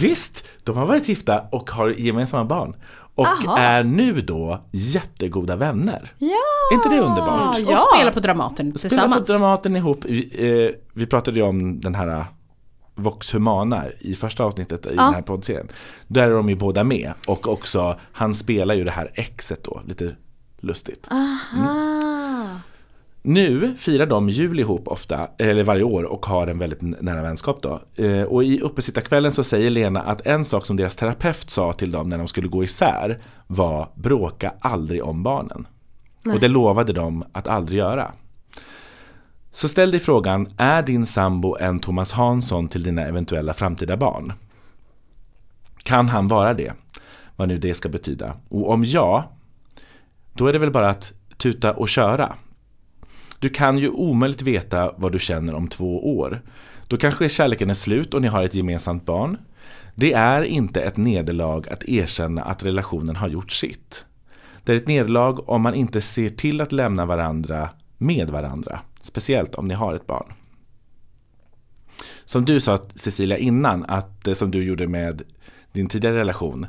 Visst, 0.00 0.44
de 0.64 0.76
har 0.76 0.86
varit 0.86 1.08
gifta 1.08 1.40
och 1.52 1.70
har 1.70 1.90
gemensamma 1.90 2.44
barn. 2.44 2.76
Och 3.14 3.26
Aha. 3.26 3.58
är 3.58 3.82
nu 3.84 4.20
då 4.20 4.64
jättegoda 4.70 5.56
vänner. 5.56 6.12
ja. 6.18 6.36
Är 6.72 6.74
inte 6.76 6.88
det 6.88 7.00
underbart? 7.00 7.58
Ja. 7.58 7.74
Och 7.74 7.96
spela 7.96 8.12
på 8.12 8.20
Dramaten 8.20 8.54
Spela 8.56 8.72
på 8.72 8.78
tillsammans. 8.78 9.28
Dramaten 9.28 9.76
ihop. 9.76 10.04
Vi, 10.04 10.30
eh, 10.68 10.74
vi 10.94 11.06
pratade 11.06 11.40
ju 11.40 11.46
om 11.46 11.80
den 11.80 11.94
här 11.94 12.24
Vox 13.00 13.34
Humana 13.34 13.84
i 13.98 14.14
första 14.14 14.44
avsnittet 14.44 14.86
i 14.86 14.88
den 14.88 15.14
här 15.14 15.22
poddserien. 15.22 15.68
Där 16.06 16.30
är 16.30 16.34
de 16.34 16.48
ju 16.48 16.56
båda 16.56 16.84
med. 16.84 17.12
Och 17.26 17.48
också, 17.48 17.96
han 18.12 18.34
spelar 18.34 18.74
ju 18.74 18.84
det 18.84 18.90
här 18.90 19.10
exet 19.14 19.64
då, 19.64 19.80
lite 19.86 20.16
lustigt. 20.60 21.08
Aha. 21.10 21.90
Nu 23.22 23.74
firar 23.78 24.06
de 24.06 24.28
jul 24.28 24.60
ihop 24.60 24.88
ofta, 24.88 25.28
eller 25.38 25.64
varje 25.64 25.82
år 25.82 26.04
och 26.04 26.26
har 26.26 26.46
en 26.46 26.58
väldigt 26.58 26.82
nära 26.82 27.22
vänskap 27.22 27.62
då. 27.62 27.80
Eh, 28.04 28.22
och 28.22 28.44
i 28.44 28.60
uppesittarkvällen 28.60 29.32
så 29.32 29.44
säger 29.44 29.70
Lena 29.70 30.00
att 30.00 30.26
en 30.26 30.44
sak 30.44 30.66
som 30.66 30.76
deras 30.76 30.96
terapeut 30.96 31.50
sa 31.50 31.72
till 31.72 31.90
dem 31.90 32.08
när 32.08 32.18
de 32.18 32.28
skulle 32.28 32.48
gå 32.48 32.64
isär 32.64 33.22
var 33.46 33.88
bråka 33.94 34.54
aldrig 34.60 35.04
om 35.04 35.22
barnen. 35.22 35.66
Och 36.26 36.40
det 36.40 36.48
lovade 36.48 36.92
de 36.92 37.24
att 37.32 37.48
aldrig 37.48 37.78
göra. 37.78 38.12
Så 39.52 39.68
ställ 39.68 39.90
dig 39.90 40.00
frågan, 40.00 40.48
är 40.56 40.82
din 40.82 41.06
sambo 41.06 41.56
en 41.60 41.80
Thomas 41.80 42.12
Hansson 42.12 42.68
till 42.68 42.82
dina 42.82 43.02
eventuella 43.02 43.54
framtida 43.54 43.96
barn? 43.96 44.32
Kan 45.82 46.08
han 46.08 46.28
vara 46.28 46.54
det? 46.54 46.72
Vad 47.36 47.48
nu 47.48 47.58
det 47.58 47.74
ska 47.74 47.88
betyda. 47.88 48.36
Och 48.48 48.70
om 48.70 48.84
ja, 48.84 49.32
då 50.32 50.46
är 50.46 50.52
det 50.52 50.58
väl 50.58 50.70
bara 50.70 50.90
att 50.90 51.12
tuta 51.36 51.72
och 51.72 51.88
köra. 51.88 52.34
Du 53.38 53.48
kan 53.48 53.78
ju 53.78 53.88
omöjligt 53.88 54.42
veta 54.42 54.94
vad 54.96 55.12
du 55.12 55.18
känner 55.18 55.54
om 55.54 55.68
två 55.68 56.18
år. 56.18 56.42
Då 56.88 56.96
kanske 56.96 57.28
kärleken 57.28 57.70
är 57.70 57.74
slut 57.74 58.14
och 58.14 58.22
ni 58.22 58.28
har 58.28 58.44
ett 58.44 58.54
gemensamt 58.54 59.06
barn. 59.06 59.38
Det 59.94 60.12
är 60.12 60.42
inte 60.42 60.80
ett 60.80 60.96
nederlag 60.96 61.68
att 61.68 61.84
erkänna 61.84 62.42
att 62.42 62.64
relationen 62.64 63.16
har 63.16 63.28
gjort 63.28 63.52
sitt. 63.52 64.04
Det 64.64 64.72
är 64.72 64.76
ett 64.76 64.88
nederlag 64.88 65.48
om 65.48 65.62
man 65.62 65.74
inte 65.74 66.00
ser 66.00 66.30
till 66.30 66.60
att 66.60 66.72
lämna 66.72 67.06
varandra 67.06 67.68
med 67.98 68.30
varandra. 68.30 68.80
Speciellt 69.02 69.54
om 69.54 69.68
ni 69.68 69.74
har 69.74 69.94
ett 69.94 70.06
barn. 70.06 70.32
Som 72.24 72.44
du 72.44 72.60
sa 72.60 72.78
Cecilia 72.94 73.38
innan, 73.38 73.84
att 73.84 74.26
eh, 74.26 74.34
som 74.34 74.50
du 74.50 74.64
gjorde 74.64 74.88
med 74.88 75.22
din 75.72 75.88
tidigare 75.88 76.16
relation. 76.16 76.66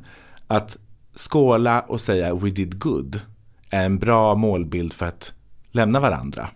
Att 0.48 0.78
skåla 1.16 1.82
och 1.82 2.02
säga 2.02 2.36
we 2.36 2.50
did 2.50 2.80
good 2.80 3.22
är 3.70 3.86
en 3.86 4.00
bra 4.00 4.36
målbild 4.36 4.94
för 4.94 5.06
att 5.06 5.34
lämna 5.72 6.00
varandra. 6.00 6.50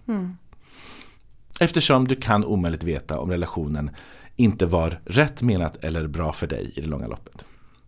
Eftersom 1.59 2.07
du 2.07 2.15
kan 2.15 2.45
omöjligt 2.45 2.83
veta 2.83 3.19
om 3.19 3.31
relationen 3.31 3.89
inte 4.35 4.65
var 4.65 4.99
rätt 5.05 5.41
menat 5.41 5.83
eller 5.83 6.07
bra 6.07 6.33
för 6.33 6.47
dig 6.47 6.71
i 6.75 6.81
det 6.81 6.87
långa 6.87 7.07
loppet. 7.07 7.45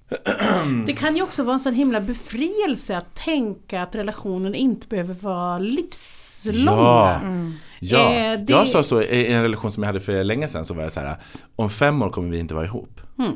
Det 0.85 0.93
kan 0.93 1.15
ju 1.15 1.21
också 1.21 1.43
vara 1.43 1.53
en 1.53 1.59
sån 1.59 1.73
himla 1.73 2.01
befrielse 2.01 2.97
att 2.97 3.15
tänka 3.15 3.81
att 3.81 3.95
relationen 3.95 4.55
inte 4.55 4.87
behöver 4.87 5.13
vara 5.13 5.59
livslång. 5.59 6.75
Ja, 6.77 7.21
ja. 7.79 8.13
Eh, 8.13 8.39
det- 8.39 8.53
jag 8.53 8.67
sa 8.67 8.83
så 8.83 9.01
i 9.01 9.33
en 9.33 9.41
relation 9.41 9.71
som 9.71 9.83
jag 9.83 9.87
hade 9.87 9.99
för 9.99 10.23
länge 10.23 10.47
sedan 10.47 10.65
så 10.65 10.73
var 10.73 10.83
jag 10.83 10.91
så 10.91 10.99
här, 10.99 11.15
om 11.55 11.69
fem 11.69 12.01
år 12.01 12.09
kommer 12.09 12.29
vi 12.29 12.39
inte 12.39 12.53
vara 12.53 12.65
ihop. 12.65 13.01
Mm. 13.19 13.31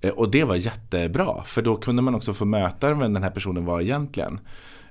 Eh, 0.00 0.10
Och 0.10 0.30
det 0.30 0.44
var 0.44 0.54
jättebra, 0.56 1.42
för 1.44 1.62
då 1.62 1.76
kunde 1.76 2.02
man 2.02 2.14
också 2.14 2.34
få 2.34 2.44
möta 2.44 2.94
vem 2.94 3.12
den 3.14 3.22
här 3.22 3.30
personen 3.30 3.64
var 3.64 3.80
egentligen. 3.80 4.40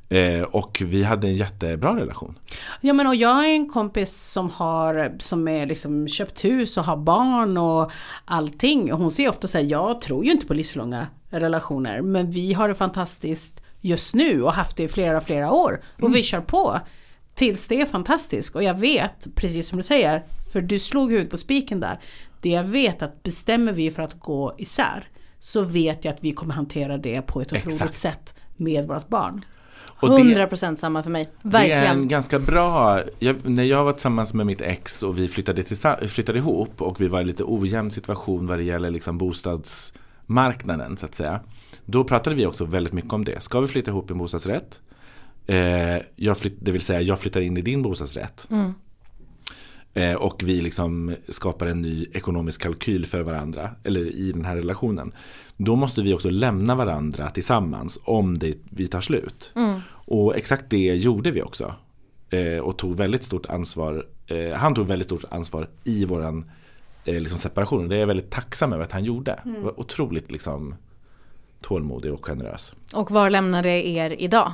Eh, 0.10 0.42
och 0.42 0.82
vi 0.86 1.04
hade 1.04 1.28
en 1.28 1.36
jättebra 1.36 1.96
relation. 2.00 2.40
Ja 2.82 2.94
men 2.94 3.08
och 3.08 3.16
jag 3.16 3.34
har 3.34 3.46
en 3.46 3.70
kompis 3.70 4.16
som 4.16 4.50
har 4.50 5.16
som 5.20 5.48
är 5.48 5.66
liksom 5.66 6.08
köpt 6.08 6.46
hus 6.46 6.78
och 6.78 6.84
har 6.84 6.98
barn 6.98 7.58
och 7.58 7.92
allting. 8.26 8.94
Och 8.94 9.00
hon 9.00 9.12
säger 9.12 9.30
ofta 9.30 9.48
så 9.48 9.58
här, 9.58 9.66
jag 9.66 10.02
tror 10.02 10.26
ju 10.26 10.32
inte 10.32 10.46
på 10.46 10.54
livslånga 10.54 11.08
relationer 11.30 12.02
men 12.02 12.32
vi 12.32 12.54
har 12.54 12.68
det 12.68 12.76
fantastiskt 12.76 13.62
just 13.82 14.16
nu 14.16 14.42
och 14.42 14.54
haft 14.54 14.78
det 14.78 14.84
i 14.84 14.88
flera 14.88 15.22
flera 15.22 15.52
år. 15.52 15.82
Och 16.02 16.16
vi 16.16 16.24
kör 16.24 16.42
på 16.42 16.80
tills 17.36 17.68
det 17.68 17.82
är 17.82 17.86
fantastiskt. 17.86 18.56
Och 18.56 18.64
jag 18.64 18.80
vet, 18.80 19.28
precis 19.36 19.70
som 19.70 19.78
du 19.78 19.84
säger, 19.84 20.26
för 20.54 20.62
du 20.62 20.80
slog 20.80 21.12
huvudet 21.12 21.32
på 21.32 21.38
spiken 21.38 21.80
där. 21.80 22.00
Det 22.42 22.50
jag 22.50 22.64
vet 22.64 23.02
att 23.02 23.24
bestämmer 23.24 23.74
vi 23.74 23.92
för 23.92 24.04
att 24.04 24.20
gå 24.20 24.56
isär 24.58 25.08
så 25.40 25.62
vet 25.62 26.06
jag 26.06 26.14
att 26.14 26.24
vi 26.24 26.32
kommer 26.32 26.54
hantera 26.54 26.98
det 26.98 27.22
på 27.22 27.42
ett 27.42 27.48
otroligt 27.48 27.66
Exakt. 27.66 27.94
sätt 27.96 28.34
med 28.56 28.88
vårt 28.88 29.08
barn. 29.08 29.46
Och 30.00 30.10
det- 30.10 30.16
100% 30.48 30.76
samma 30.80 31.04
för 31.04 31.10
mig. 31.10 31.30
Det 31.42 31.58
är 31.58 31.64
en 31.64 31.70
Verkligen. 31.70 32.08
ganska 32.08 32.40
bra, 32.40 33.02
jag, 33.20 33.36
när 33.50 33.64
jag 33.64 33.84
var 33.84 33.92
tillsammans 33.92 34.34
med 34.34 34.46
mitt 34.46 34.62
ex 34.62 35.04
och 35.04 35.20
vi 35.20 35.28
flyttade, 35.28 35.64
flyttade 36.08 36.38
ihop 36.40 36.82
och 36.82 37.02
vi 37.02 37.08
var 37.08 37.22
i 37.22 37.26
lite 37.26 37.44
ojämn 37.44 37.92
situation 37.92 38.48
vad 38.48 38.60
det 38.60 38.64
gäller 38.64 38.92
liksom 38.92 39.18
bostadsmarknaden 39.18 40.98
så 40.98 41.06
att 41.06 41.16
säga. 41.16 41.40
Då 41.86 42.04
pratade 42.04 42.36
vi 42.36 42.46
också 42.46 42.66
väldigt 42.66 42.94
mycket 42.94 43.14
om 43.14 43.26
det. 43.26 43.44
Ska 43.44 43.60
vi 43.60 43.68
flytta 43.68 43.92
ihop 43.92 44.10
i 44.10 44.14
en 44.14 44.18
bostadsrätt? 44.18 44.82
Eh, 45.48 45.98
jag 46.16 46.38
flytt, 46.38 46.58
det 46.60 46.72
vill 46.72 46.82
säga 46.82 47.02
jag 47.02 47.20
flyttar 47.20 47.42
in 47.42 47.58
i 47.58 47.62
din 47.62 47.82
bostadsrätt. 47.82 48.48
Eh, 49.94 50.14
och 50.14 50.42
vi 50.46 50.62
liksom 50.62 51.16
skapar 51.30 51.68
en 51.68 51.82
ny 51.82 52.06
ekonomisk 52.14 52.62
kalkyl 52.62 53.06
för 53.06 53.22
varandra, 53.22 53.70
eller 53.84 54.06
i 54.06 54.32
den 54.32 54.46
här 54.46 54.56
relationen. 54.56 55.12
Då 55.58 55.76
måste 55.76 56.02
vi 56.02 56.14
också 56.14 56.30
lämna 56.30 56.76
varandra 56.76 57.30
tillsammans 57.30 58.00
om 58.04 58.40
det, 58.40 58.58
vi 58.70 58.88
tar 58.88 59.02
slut. 59.02 59.52
Och 60.06 60.36
exakt 60.36 60.66
det 60.70 60.96
gjorde 60.96 61.32
vi 61.32 61.42
också. 61.42 61.76
Eh, 62.30 62.60
och 62.60 62.78
tog 62.78 62.96
väldigt 62.96 63.24
stort 63.24 63.46
ansvar, 63.46 64.06
eh, 64.28 64.54
han 64.54 64.76
tog 64.76 64.88
väldigt 64.88 65.08
stort 65.08 65.24
ansvar 65.30 65.70
i 65.84 66.06
våran 66.06 66.52
eh, 67.06 67.20
liksom 67.20 67.38
separation. 67.38 67.88
Det 67.88 67.96
är 67.96 68.00
jag 68.00 68.08
väldigt 68.08 68.32
tacksam 68.32 68.74
över 68.74 68.84
att 68.84 68.92
han 68.92 69.04
gjorde. 69.04 69.40
Var 69.44 69.80
otroligt 69.80 70.32
liksom 70.32 70.76
tålmodig 71.62 72.14
och 72.14 72.26
generös. 72.26 72.74
Och 72.94 73.12
var 73.12 73.30
lämnade 73.30 73.70
er 73.88 74.16
idag? 74.20 74.52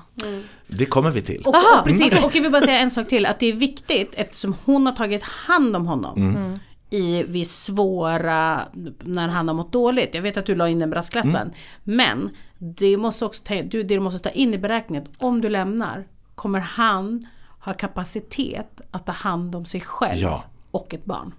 Det 0.68 0.86
kommer 0.86 1.12
vi 1.12 1.22
till. 1.22 1.41
Och, 1.45 1.56
Aha, 1.56 1.80
och 1.80 1.86
precis, 1.86 2.24
och 2.26 2.36
jag 2.36 2.41
vill 2.41 2.52
bara 2.52 2.62
säga 2.62 2.80
en 2.80 2.91
sak 2.91 3.08
till. 3.08 3.26
Att 3.26 3.39
det 3.39 3.45
är 3.45 3.54
viktigt 3.54 4.12
eftersom 4.14 4.56
hon 4.66 4.86
har 4.86 4.93
tagit 4.93 5.24
hand 5.24 5.76
om 5.76 5.88
honom. 5.88 6.60
I 6.94 7.24
vid 7.24 7.48
svåra, 7.48 8.62
när 9.00 9.28
han 9.28 9.48
har 9.48 9.56
mått 9.56 9.72
dåligt. 9.72 10.14
Jag 10.14 10.22
vet 10.22 10.38
att 10.38 10.46
du 10.46 10.56
la 10.56 10.70
in 10.70 10.80
den 10.80 10.89
brasklappen. 10.89 11.52
Men 11.84 12.30
det 12.58 12.98
måste 12.98 13.26
också 13.26 13.44
ta, 13.46 13.56
du, 13.62 13.84
det 13.84 13.94
du 13.94 14.00
måste 14.00 14.20
ta 14.20 14.30
in 14.30 14.54
i 14.54 14.58
beräkningen. 14.58 15.08
Om 15.18 15.42
du 15.42 15.50
lämnar 15.50 16.04
kommer 16.36 16.60
han 16.60 17.28
ha 17.60 17.74
kapacitet 17.74 18.82
att 18.92 19.06
ta 19.06 19.12
hand 19.12 19.56
om 19.56 19.66
sig 19.66 19.82
själv 19.82 20.22
Ja. 20.22 20.44
och 20.72 20.94
ett 20.94 21.06
barn. 21.06 21.34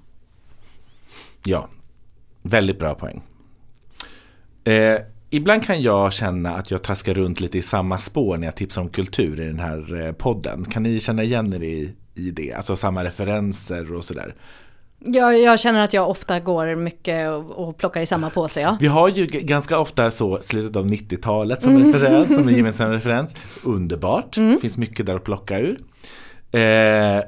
Ja, 1.45 1.69
väldigt 2.43 2.79
bra 2.79 2.95
poäng. 2.95 3.23
Eh, 4.65 4.99
ibland 5.31 5.65
kan 5.65 5.83
jag 5.83 6.13
känna 6.13 6.55
att 6.57 6.71
jag 6.71 6.83
traskar 6.83 7.15
runt 7.15 7.41
lite 7.41 7.59
i 7.59 7.63
samma 7.63 7.99
spår 7.99 8.37
när 8.37 8.47
jag 8.47 8.57
tipsar 8.57 8.83
om 8.83 8.89
kultur 8.89 9.41
i 9.41 9.47
den 9.47 9.59
här 9.59 10.07
eh, 10.07 10.13
podden. 10.13 10.65
Kan 10.65 10.83
ni 10.83 11.01
känna 11.01 11.23
igen 11.23 11.53
er 11.53 11.63
i, 11.63 11.97
i 12.15 12.31
det? 12.31 12.53
Alltså 12.53 12.77
samma 12.77 13.05
referenser 13.05 13.93
och 13.95 14.05
sådär. 14.05 14.35
Jag, 15.05 15.41
jag 15.41 15.61
känner 15.61 15.81
att 15.81 15.93
jag 15.93 16.11
ofta 16.11 16.41
går 16.41 16.75
mycket 16.75 17.31
och, 17.31 17.51
och 17.51 17.77
plockar 17.79 18.01
i 18.01 18.07
samma 18.07 18.31
påse, 18.31 18.61
ja. 18.61 18.77
Vi 18.81 18.87
har 18.87 19.09
ju 19.09 19.27
ganska 19.27 19.79
ofta 19.79 20.11
så 20.11 20.39
slutet 20.41 20.77
av 20.77 20.87
90-talet 20.87 21.63
som 21.63 21.79
referens, 21.85 22.35
som 22.35 22.49
en 22.49 22.57
gemensam 22.57 22.91
referens. 22.91 23.37
Underbart, 23.65 24.35
finns 24.35 24.79
mycket 24.79 25.07
där 25.07 25.15
att 25.15 25.25
plocka 25.25 25.59
ur. 25.59 25.77
Eh, 26.53 27.23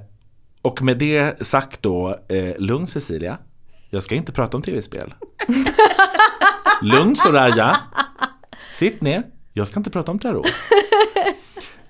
och 0.62 0.83
med 0.83 0.99
det 0.99 1.47
sagt 1.47 1.83
då, 1.83 2.16
eh, 2.29 2.59
lugn 2.59 2.87
Cecilia, 2.87 3.39
jag 3.91 4.03
ska 4.03 4.14
inte 4.14 4.33
prata 4.33 4.57
om 4.57 4.62
tv-spel. 4.62 5.14
lugn 6.83 7.16
Soraya, 7.16 7.77
sitt 8.72 9.01
ner, 9.01 9.22
jag 9.53 9.68
ska 9.68 9.81
inte 9.81 9.91
prata 9.91 10.11
om 10.12 10.18
tarot. 10.18 10.47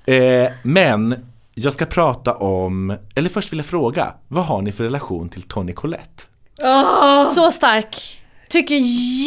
Eh, 0.06 0.52
men 0.62 1.14
jag 1.54 1.74
ska 1.74 1.86
prata 1.86 2.34
om, 2.34 2.96
eller 3.14 3.28
först 3.28 3.52
vill 3.52 3.58
jag 3.58 3.66
fråga, 3.66 4.14
vad 4.28 4.44
har 4.44 4.62
ni 4.62 4.72
för 4.72 4.84
relation 4.84 5.28
till 5.28 5.42
Tony 5.42 5.72
Collette? 5.72 6.22
Så 7.34 7.50
stark. 7.50 8.20
Tycker 8.48 8.74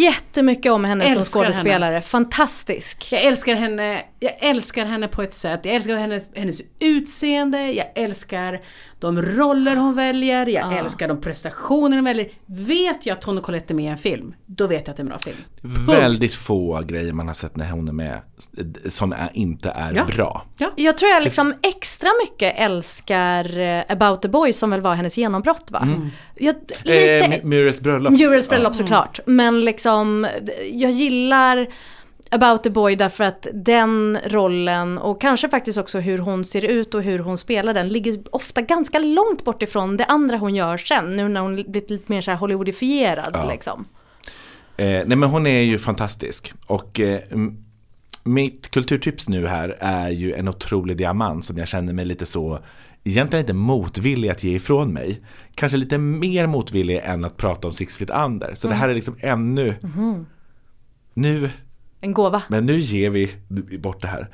jättemycket 0.01 0.71
om 0.71 0.85
henne 0.85 1.03
som 1.03 1.13
Älskar 1.13 1.41
skådespelare. 1.41 2.01
Fantastisk. 2.01 3.07
Jag 3.11 3.23
älskar 3.23 3.55
henne, 3.55 4.01
jag 4.19 4.33
älskar 4.43 4.85
henne 4.85 5.07
på 5.07 5.21
ett 5.21 5.33
sätt. 5.33 5.59
Jag 5.63 5.75
älskar 5.75 5.95
hennes, 5.97 6.29
hennes 6.35 6.61
utseende, 6.79 7.71
jag 7.71 7.85
älskar 7.95 8.61
de 8.99 9.21
roller 9.21 9.75
hon 9.75 9.95
väljer, 9.95 10.45
jag 10.49 10.77
älskar 10.77 11.07
de 11.07 11.21
prestationer 11.21 11.97
hon 11.97 12.05
väljer. 12.05 12.29
Vet 12.45 13.05
jag 13.05 13.13
att 13.15 13.21
Tony 13.21 13.41
Collette 13.41 13.73
är 13.73 13.75
med 13.75 13.85
i 13.85 13.87
en 13.87 13.97
film, 13.97 14.33
då 14.45 14.67
vet 14.67 14.87
jag 14.87 14.89
att 14.89 14.97
det 14.97 15.01
är 15.01 15.03
en 15.03 15.09
bra 15.09 15.19
film. 15.19 15.37
Väldigt 15.87 16.35
få 16.35 16.81
grejer 16.87 17.13
man 17.13 17.27
har 17.27 17.33
sett 17.33 17.55
när 17.55 17.71
hon 17.71 17.87
är 17.87 17.93
med 17.93 18.21
som 18.89 19.11
är, 19.13 19.29
inte 19.33 19.69
är 19.69 19.93
Ja. 19.95 20.05
bra. 20.15 20.45
Jag 20.75 20.97
tror 20.97 21.11
jag 21.11 21.23
liksom 21.23 21.53
extra 21.61 22.09
mycket 22.23 22.53
älskar 22.57 23.59
eh, 23.59 23.83
About 23.89 24.21
the 24.21 24.27
Boy 24.27 24.53
som 24.53 24.69
väl 24.69 24.81
var 24.81 24.95
hennes 24.95 25.17
genombrott 25.17 25.71
va? 25.71 25.87
Jag, 26.35 26.55
lite, 26.83 27.17
Eh, 27.17 27.25
M- 27.33 27.39
Muriels 27.43 27.81
bröllop. 27.81 28.11
Muriels 28.19 28.49
bröllop 28.49 28.75
såklart. 28.75 29.19
Men 29.25 29.61
liksom, 29.65 30.27
jag 30.71 30.91
gillar 30.91 31.67
About 32.31 32.63
the 32.63 32.69
Boy 32.69 32.95
därför 32.95 33.23
att 33.23 33.47
den 33.53 34.17
rollen 34.25 34.97
och 34.97 35.21
kanske 35.21 35.49
faktiskt 35.49 35.77
också 35.77 35.99
hur 35.99 36.17
hon 36.17 36.45
ser 36.45 36.65
ut 36.65 36.93
och 36.93 37.03
hur 37.03 37.19
hon 37.19 37.37
spelar 37.37 37.73
den 37.73 37.89
ligger 37.89 38.23
ofta 38.31 38.61
ganska 38.61 38.99
långt 38.99 39.43
bort 39.43 39.61
ifrån 39.61 39.97
det 39.97 40.05
andra 40.05 40.37
hon 40.37 40.55
gör 40.55 40.77
sen. 40.77 41.15
Nu 41.15 41.29
när 41.29 41.41
hon 41.41 41.55
blivit 41.55 41.89
lite 41.89 42.11
mer 42.11 42.21
så 42.21 42.31
här 42.31 42.37
Hollywoodifierad 42.37 43.29
Ja. 43.33 43.49
liksom. 43.49 43.85
Eh, 44.77 44.85
nej 44.85 45.17
men 45.17 45.23
hon 45.23 45.47
är 45.47 45.61
ju 45.61 45.79
fantastisk. 45.79 46.53
Och 46.65 46.99
eh, 46.99 47.19
mitt 48.23 48.71
kulturtips 48.71 49.29
nu 49.29 49.47
här 49.47 49.75
är 49.79 50.09
ju 50.09 50.33
en 50.33 50.47
otrolig 50.47 50.97
diamant 50.97 51.45
som 51.45 51.57
jag 51.57 51.67
känner 51.67 51.93
mig 51.93 52.05
lite 52.05 52.25
så 52.25 52.59
Egentligen 53.03 53.43
inte 53.43 53.53
motvillig 53.53 54.29
att 54.29 54.43
ge 54.43 54.55
ifrån 54.55 54.93
mig. 54.93 55.21
Kanske 55.55 55.77
lite 55.77 55.97
mer 55.97 56.47
motvillig 56.47 57.01
än 57.03 57.25
att 57.25 57.37
prata 57.37 57.67
om 57.67 57.73
Six 57.73 57.97
Feet 57.97 58.09
Under. 58.09 58.55
Så 58.55 58.67
det 58.67 58.73
här 58.73 58.89
är 58.89 58.93
liksom 58.93 59.15
ännu 59.19 59.75
Nu 61.13 61.49
en 62.01 62.13
gåva. 62.13 62.43
Men 62.47 62.65
nu 62.65 62.79
ger 62.79 63.09
vi 63.09 63.31
bort 63.77 64.01
det 64.01 64.07
här. 64.07 64.29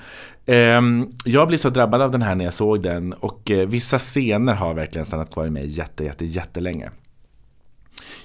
Ehm, 0.45 1.11
jag 1.25 1.47
blev 1.47 1.57
så 1.57 1.69
drabbad 1.69 2.01
av 2.01 2.11
den 2.11 2.21
här 2.21 2.35
när 2.35 2.45
jag 2.45 2.53
såg 2.53 2.83
den 2.83 3.13
och 3.13 3.51
eh, 3.51 3.67
vissa 3.67 3.99
scener 3.99 4.53
har 4.53 4.73
verkligen 4.73 5.05
stannat 5.05 5.33
kvar 5.33 5.45
i 5.45 5.49
mig 5.49 5.67
jätte, 5.67 6.03
jätte, 6.03 6.25
jättelänge. 6.25 6.89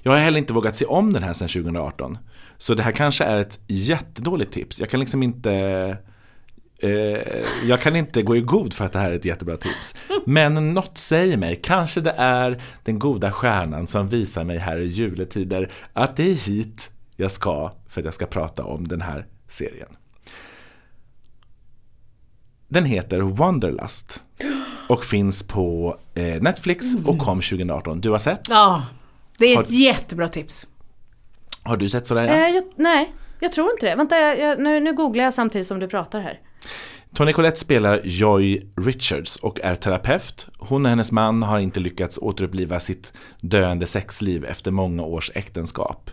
Jag 0.03 0.13
har 0.13 0.19
heller 0.19 0.39
inte 0.39 0.53
vågat 0.53 0.77
se 0.77 0.85
om 0.85 1.13
den 1.13 1.23
här 1.23 1.33
sedan 1.33 1.49
2018. 1.49 2.19
Så 2.59 2.75
det 2.75 2.83
här 2.83 2.93
kanske 2.93 3.25
är 3.25 3.37
ett 3.37 3.61
jättedåligt 3.67 4.53
tips. 4.53 4.81
Jag 4.81 4.91
kan 4.91 5.01
liksom 5.01 5.23
inte 5.23 5.53
eh, 6.79 6.91
jag 7.69 7.81
kan 7.81 7.97
inte 7.97 8.23
gå 8.23 8.37
i 8.37 8.41
god 8.41 8.75
för 8.75 8.85
att 8.85 8.93
det 8.93 8.99
här 8.99 9.11
är 9.11 9.15
ett 9.15 9.25
jättebra 9.25 9.57
tips. 9.57 9.95
Men 10.25 10.75
något 10.75 10.99
säger 10.99 11.37
mig, 11.37 11.61
kanske 11.63 12.01
det 12.01 12.15
är 12.17 12.63
den 12.85 12.99
goda 12.99 13.33
stjärnan 13.33 13.87
som 13.87 14.09
visar 14.09 14.45
mig 14.45 14.59
här 14.59 14.77
i 14.77 14.87
juletider 14.87 15.71
att 15.93 16.17
det 16.17 16.31
är 16.31 16.35
hit 16.35 16.91
jag 17.17 17.31
ska 17.31 17.71
för 17.89 18.01
att 18.01 18.05
jag 18.05 18.15
ska 18.15 18.27
prata 18.27 18.65
om 18.65 18.89
den 18.89 19.01
här 19.01 19.27
serien. 19.49 19.89
Den 22.69 22.85
heter 22.85 23.21
Wanderlust 23.21 24.23
och 24.89 25.05
finns 25.05 25.43
på 25.43 25.97
eh, 26.15 26.43
Netflix 26.43 26.87
och 27.07 27.19
kom 27.19 27.41
2018. 27.41 28.01
Du 28.01 28.11
har 28.11 28.19
sett? 28.19 28.41
Ja, 28.49 28.87
det 29.39 29.45
är 29.47 29.57
Har- 29.57 29.63
ett 29.63 29.71
jättebra 29.71 30.29
tips. 30.29 30.67
Har 31.63 31.77
du 31.77 31.89
sett 31.89 32.07
sådär? 32.07 32.25
Eh, 32.25 32.55
jag, 32.55 32.65
nej, 32.77 33.15
jag 33.41 33.53
tror 33.53 33.71
inte 33.71 33.87
det. 33.87 33.97
Vänta, 33.97 34.19
jag, 34.19 34.39
jag, 34.39 34.61
nu, 34.61 34.81
nu 34.81 34.93
googlar 34.95 35.25
jag 35.25 35.35
samtidigt 35.35 35.67
som 35.67 35.79
du 35.81 35.89
pratar 35.89 36.21
här. 36.21 36.41
Tony 37.15 37.33
Collette 37.33 37.57
spelar 37.61 38.01
Joy 38.05 38.61
Richards 38.77 39.37
och 39.37 39.61
är 39.61 39.75
terapeut. 39.75 40.47
Hon 40.59 40.85
och 40.85 40.91
hennes 40.91 41.13
man 41.13 41.43
har 41.43 41.59
inte 41.59 41.81
lyckats 41.81 42.19
återuppliva 42.19 42.81
sitt 42.81 43.13
döende 43.41 43.87
sexliv 43.87 44.45
efter 44.45 44.71
många 44.71 45.03
års 45.03 45.31
äktenskap. 45.35 46.11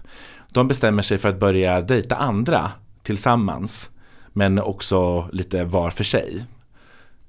De 0.55 0.67
bestämmer 0.67 1.01
sig 1.03 1.17
för 1.17 1.29
att 1.29 1.39
börja 1.39 1.81
dejta 1.81 2.15
andra 2.15 2.71
tillsammans, 3.03 3.89
men 4.33 4.59
också 4.59 5.29
lite 5.33 5.63
var 5.63 5.89
för 5.89 6.03
sig. 6.03 6.45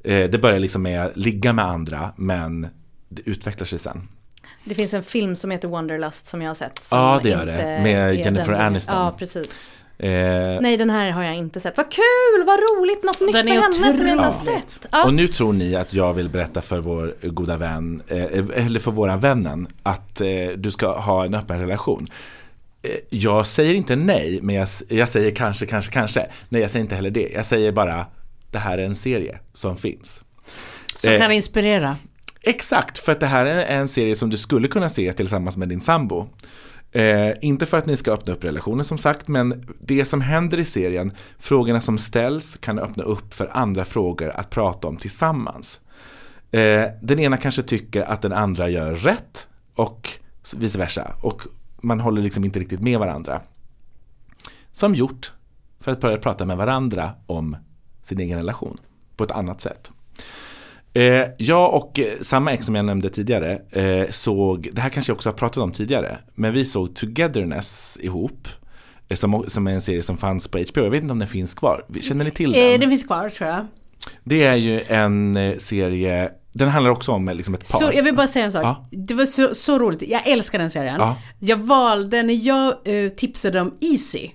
Eh, 0.04 0.30
Det 0.30 0.38
börjar 0.42 0.58
liksom 0.58 0.82
med 0.82 1.06
att 1.06 1.16
ligga 1.16 1.52
med 1.52 1.64
andra, 1.64 2.10
men 2.16 2.68
det 3.08 3.22
utvecklar 3.30 3.66
sig 3.66 3.78
sen. 3.78 4.08
Det 4.64 4.74
finns 4.74 4.94
en 4.94 5.02
film 5.02 5.36
som 5.36 5.50
heter 5.50 5.68
Wanderlust 5.68 6.26
som 6.26 6.42
jag 6.42 6.50
har 6.50 6.54
sett. 6.54 6.78
som 6.82 6.98
Ja, 6.98 7.20
det 7.22 7.28
gör 7.28 7.46
det. 7.46 7.56
Med 7.82 8.14
Jennifer 8.16 8.52
den- 8.52 8.60
Aniston. 8.60 8.94
Ja, 8.96 9.14
precis. 9.18 9.72
Eh, 9.98 10.08
Nej 10.60 10.76
den 10.76 10.90
här 10.90 11.10
har 11.10 11.22
jag 11.22 11.34
inte 11.34 11.60
sett. 11.60 11.76
Vad 11.76 11.90
kul, 11.90 12.44
vad 12.46 12.58
roligt, 12.58 13.04
något 13.04 13.20
nytt 13.20 13.34
med 13.34 13.46
är 13.46 13.50
henne 13.62 13.72
som 13.72 14.06
jag 14.06 14.12
inte 14.14 14.24
har 14.24 14.30
sett. 14.32 14.86
Ja. 14.90 15.04
Och 15.04 15.14
nu 15.14 15.28
tror 15.28 15.52
ni 15.52 15.76
att 15.76 15.94
jag 15.94 16.12
vill 16.12 16.28
berätta 16.28 16.62
för 16.62 16.78
vår 16.80 17.14
goda 17.22 17.56
vän, 17.56 18.02
eh, 18.08 18.24
eller 18.66 18.80
för 18.80 18.90
våra 18.90 19.16
vännen, 19.16 19.66
att 19.82 20.20
eh, 20.20 20.26
du 20.56 20.70
ska 20.70 20.98
ha 20.98 21.24
en 21.24 21.34
öppen 21.34 21.60
relation. 21.60 22.06
Eh, 22.86 22.96
Jag 23.10 23.46
säger 23.46 23.74
inte 23.74 23.96
nej, 23.96 24.38
men 24.42 24.54
jag, 24.54 24.68
jag 24.88 25.08
säger 25.08 25.30
kanske, 25.30 25.66
kanske, 25.66 25.92
kanske. 25.92 26.26
Nej, 26.48 26.60
jag 26.60 26.70
säger 26.70 26.82
inte 26.82 26.94
heller 26.94 27.10
det. 27.10 27.30
Jag 27.34 27.46
säger 27.46 27.72
bara, 27.72 28.06
det 28.50 28.58
här 28.58 28.78
är 28.78 28.82
en 28.84 28.94
serie 28.94 29.38
som 29.52 29.76
finns. 29.76 30.20
Som 30.94 31.12
Eh, 31.12 31.18
kan 31.18 31.32
inspirera. 31.32 31.96
Exakt, 32.42 32.98
för 32.98 33.12
att 33.12 33.20
det 33.20 33.26
här 33.26 33.46
är 33.46 33.78
en 33.78 33.88
serie 33.88 34.14
som 34.14 34.30
du 34.30 34.36
skulle 34.36 34.68
kunna 34.68 34.88
se 34.88 35.12
tillsammans 35.12 35.56
med 35.56 35.68
din 35.68 35.80
sambo. 35.80 36.28
Eh, 36.92 37.30
inte 37.40 37.66
för 37.66 37.78
att 37.78 37.86
ni 37.86 37.96
ska 37.96 38.12
öppna 38.12 38.32
upp 38.32 38.44
relationen 38.44 38.84
som 38.84 38.98
sagt, 38.98 39.28
men 39.28 39.66
det 39.80 40.04
som 40.04 40.20
händer 40.20 40.58
i 40.58 40.64
serien, 40.64 41.12
frågorna 41.38 41.80
som 41.80 41.98
ställs 41.98 42.56
kan 42.60 42.78
öppna 42.78 43.02
upp 43.02 43.34
för 43.34 43.50
andra 43.52 43.84
frågor 43.84 44.28
att 44.34 44.50
prata 44.50 44.88
om 44.88 44.96
tillsammans. 44.96 45.80
Eh, 46.52 46.84
den 47.02 47.18
ena 47.18 47.36
kanske 47.36 47.62
tycker 47.62 48.02
att 48.02 48.22
den 48.22 48.32
andra 48.32 48.68
gör 48.68 48.94
rätt 48.94 49.46
och 49.74 50.10
vice 50.56 50.78
versa. 50.78 51.16
Och 51.22 51.42
man 51.82 52.00
håller 52.00 52.22
liksom 52.22 52.44
inte 52.44 52.58
riktigt 52.60 52.80
med 52.80 52.98
varandra. 52.98 53.40
Som 54.72 54.94
gjort 54.94 55.32
för 55.80 55.92
att 55.92 56.00
börja 56.00 56.16
prata 56.18 56.44
med 56.44 56.56
varandra 56.56 57.10
om 57.26 57.56
sin 58.02 58.20
egen 58.20 58.38
relation 58.38 58.76
på 59.16 59.24
ett 59.24 59.30
annat 59.30 59.60
sätt. 59.60 59.92
Eh, 60.92 61.24
jag 61.38 61.74
och 61.74 61.98
eh, 62.00 62.18
samma 62.20 62.52
ex 62.52 62.66
som 62.66 62.74
jag 62.74 62.84
nämnde 62.84 63.08
tidigare 63.10 63.58
eh, 63.70 64.10
såg, 64.10 64.68
det 64.72 64.80
här 64.80 64.90
kanske 64.90 65.10
jag 65.10 65.14
också 65.16 65.28
har 65.28 65.34
pratat 65.34 65.62
om 65.62 65.72
tidigare, 65.72 66.18
men 66.34 66.52
vi 66.52 66.64
såg 66.64 66.94
Togetherness 66.94 67.98
ihop. 68.00 68.48
eh, 69.08 69.14
Som, 69.16 69.44
som 69.48 69.66
är 69.66 69.72
en 69.72 69.80
serie 69.80 70.02
som 70.02 70.16
fanns 70.16 70.48
på 70.48 70.58
HBO, 70.58 70.82
jag 70.82 70.90
vet 70.90 71.02
inte 71.02 71.12
om 71.12 71.18
den 71.18 71.28
finns 71.28 71.54
kvar. 71.54 71.84
Känner 72.00 72.24
ni 72.24 72.30
till 72.30 72.52
den? 72.52 72.80
Den 72.80 72.90
finns 72.90 73.04
kvar 73.04 73.28
tror 73.28 73.50
jag. 73.50 73.66
Det 74.24 74.44
är 74.44 74.56
ju 74.56 74.80
en 74.88 75.38
serie, 75.58 76.30
den 76.56 76.68
handlar 76.68 76.90
också 76.90 77.12
om 77.12 77.28
eh, 77.28 77.34
liksom 77.34 77.54
ett 77.54 77.72
par. 77.72 77.78
Så, 77.78 77.90
jag 77.94 78.02
vill 78.02 78.14
bara 78.14 78.28
säga 78.28 78.44
en 78.44 78.52
sak. 78.52 78.64
Ja. 78.64 78.86
Det 78.90 79.14
var 79.14 79.26
så, 79.26 79.54
så 79.54 79.78
roligt. 79.78 80.02
Jag 80.02 80.26
älskar 80.26 80.58
den 80.58 80.70
serien. 80.70 80.96
Ja. 80.98 81.16
Jag 81.38 81.56
valde, 81.56 82.22
när 82.22 82.46
jag 82.46 82.74
eh, 82.84 83.08
tipsade 83.08 83.60
om 83.60 83.74
Easy. 83.80 84.30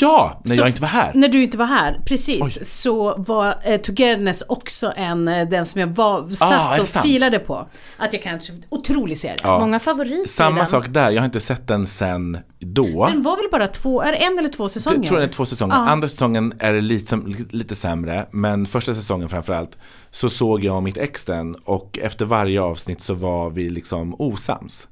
Ja, 0.00 0.40
när 0.44 0.54
Så- 0.54 0.60
jag 0.60 0.68
inte 0.68 0.82
var 0.82 0.88
här. 0.88 1.12
När 1.14 1.28
du 1.28 1.42
inte 1.42 1.58
var 1.58 1.66
här, 1.66 2.00
precis. 2.06 2.42
Oj. 2.42 2.64
Så 2.64 3.14
var 3.18 3.54
eh, 3.64 3.80
Togetherness 3.80 4.42
också 4.48 4.92
en, 4.96 5.28
eh, 5.28 5.48
den 5.48 5.66
som 5.66 5.80
jag 5.80 5.88
var, 5.88 6.20
Ah, 6.32 6.34
satt 6.36 6.76
det 6.76 6.82
och 6.82 6.88
sant? 6.88 7.06
filade 7.06 7.38
på. 7.38 7.68
Att 7.96 8.12
jag 8.12 8.22
kanske, 8.22 8.52
otrolig 8.68 9.18
serie. 9.18 9.36
Ja. 9.42 9.58
Många 9.58 9.78
favoriter 9.80 10.28
Samma 10.28 10.56
den. 10.56 10.66
sak 10.66 10.88
där, 10.88 11.10
jag 11.10 11.20
har 11.20 11.24
inte 11.26 11.40
sett 11.40 11.66
den 11.68 11.86
sen 11.86 12.38
då. 12.58 13.06
Den 13.06 13.22
var 13.22 13.36
väl 13.36 13.48
bara 13.52 13.66
två, 13.66 14.02
är 14.02 14.12
det 14.12 14.18
en 14.18 14.38
eller 14.38 14.48
två 14.48 14.68
säsonger? 14.68 14.98
Jag 14.98 15.06
tror 15.06 15.18
det 15.18 15.24
är 15.24 15.28
två 15.28 15.44
säsonger. 15.46 15.74
Ja. 15.74 15.88
Andra 15.88 16.08
säsongen 16.08 16.52
är 16.58 16.72
det 16.72 16.80
lite, 16.80 17.20
lite 17.50 17.74
sämre. 17.74 18.26
Men 18.30 18.66
första 18.66 18.94
säsongen 18.94 19.28
framförallt 19.28 19.78
så 20.10 20.30
såg 20.30 20.64
jag 20.64 20.76
och 20.76 20.82
mitt 20.82 20.96
ex 20.98 21.24
den 21.24 21.54
och 21.54 21.98
efter 22.02 22.24
varje 22.24 22.60
avsnitt 22.62 23.00
så 23.00 23.14
var 23.14 23.50
vi 23.50 23.70
liksom 23.70 24.14
osams. 24.18 24.88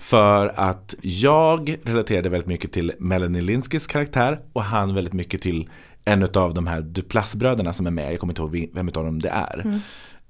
För 0.00 0.52
att 0.56 0.94
jag 1.00 1.76
relaterade 1.84 2.28
väldigt 2.28 2.48
mycket 2.48 2.72
till 2.72 2.92
Melanie 2.98 3.42
Linskys 3.42 3.86
karaktär 3.86 4.38
och 4.52 4.62
han 4.62 4.94
väldigt 4.94 5.12
mycket 5.12 5.42
till 5.42 5.68
en 6.04 6.22
av 6.34 6.54
de 6.54 6.66
här 6.66 6.80
Duplass-bröderna 6.80 7.72
som 7.72 7.86
är 7.86 7.90
med. 7.90 8.12
Jag 8.12 8.20
kommer 8.20 8.32
inte 8.32 8.42
ihåg 8.42 8.70
vem 8.74 8.88
av 8.88 9.04
dem 9.04 9.18
det 9.20 9.28
är. 9.28 9.80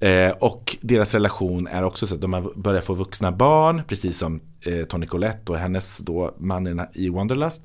Eh, 0.00 0.30
och 0.30 0.76
deras 0.80 1.14
relation 1.14 1.66
är 1.66 1.84
också 1.84 2.06
så 2.06 2.14
att 2.14 2.20
de 2.20 2.32
har 2.32 2.52
börjat 2.56 2.84
få 2.84 2.94
vuxna 2.94 3.32
barn, 3.32 3.82
precis 3.88 4.18
som 4.18 4.40
eh, 4.60 4.84
Tony 4.84 5.06
Collette 5.06 5.52
och 5.52 5.58
hennes 5.58 5.98
då 5.98 6.34
man 6.38 6.86
i 6.92 7.08
Wonderlust. 7.08 7.62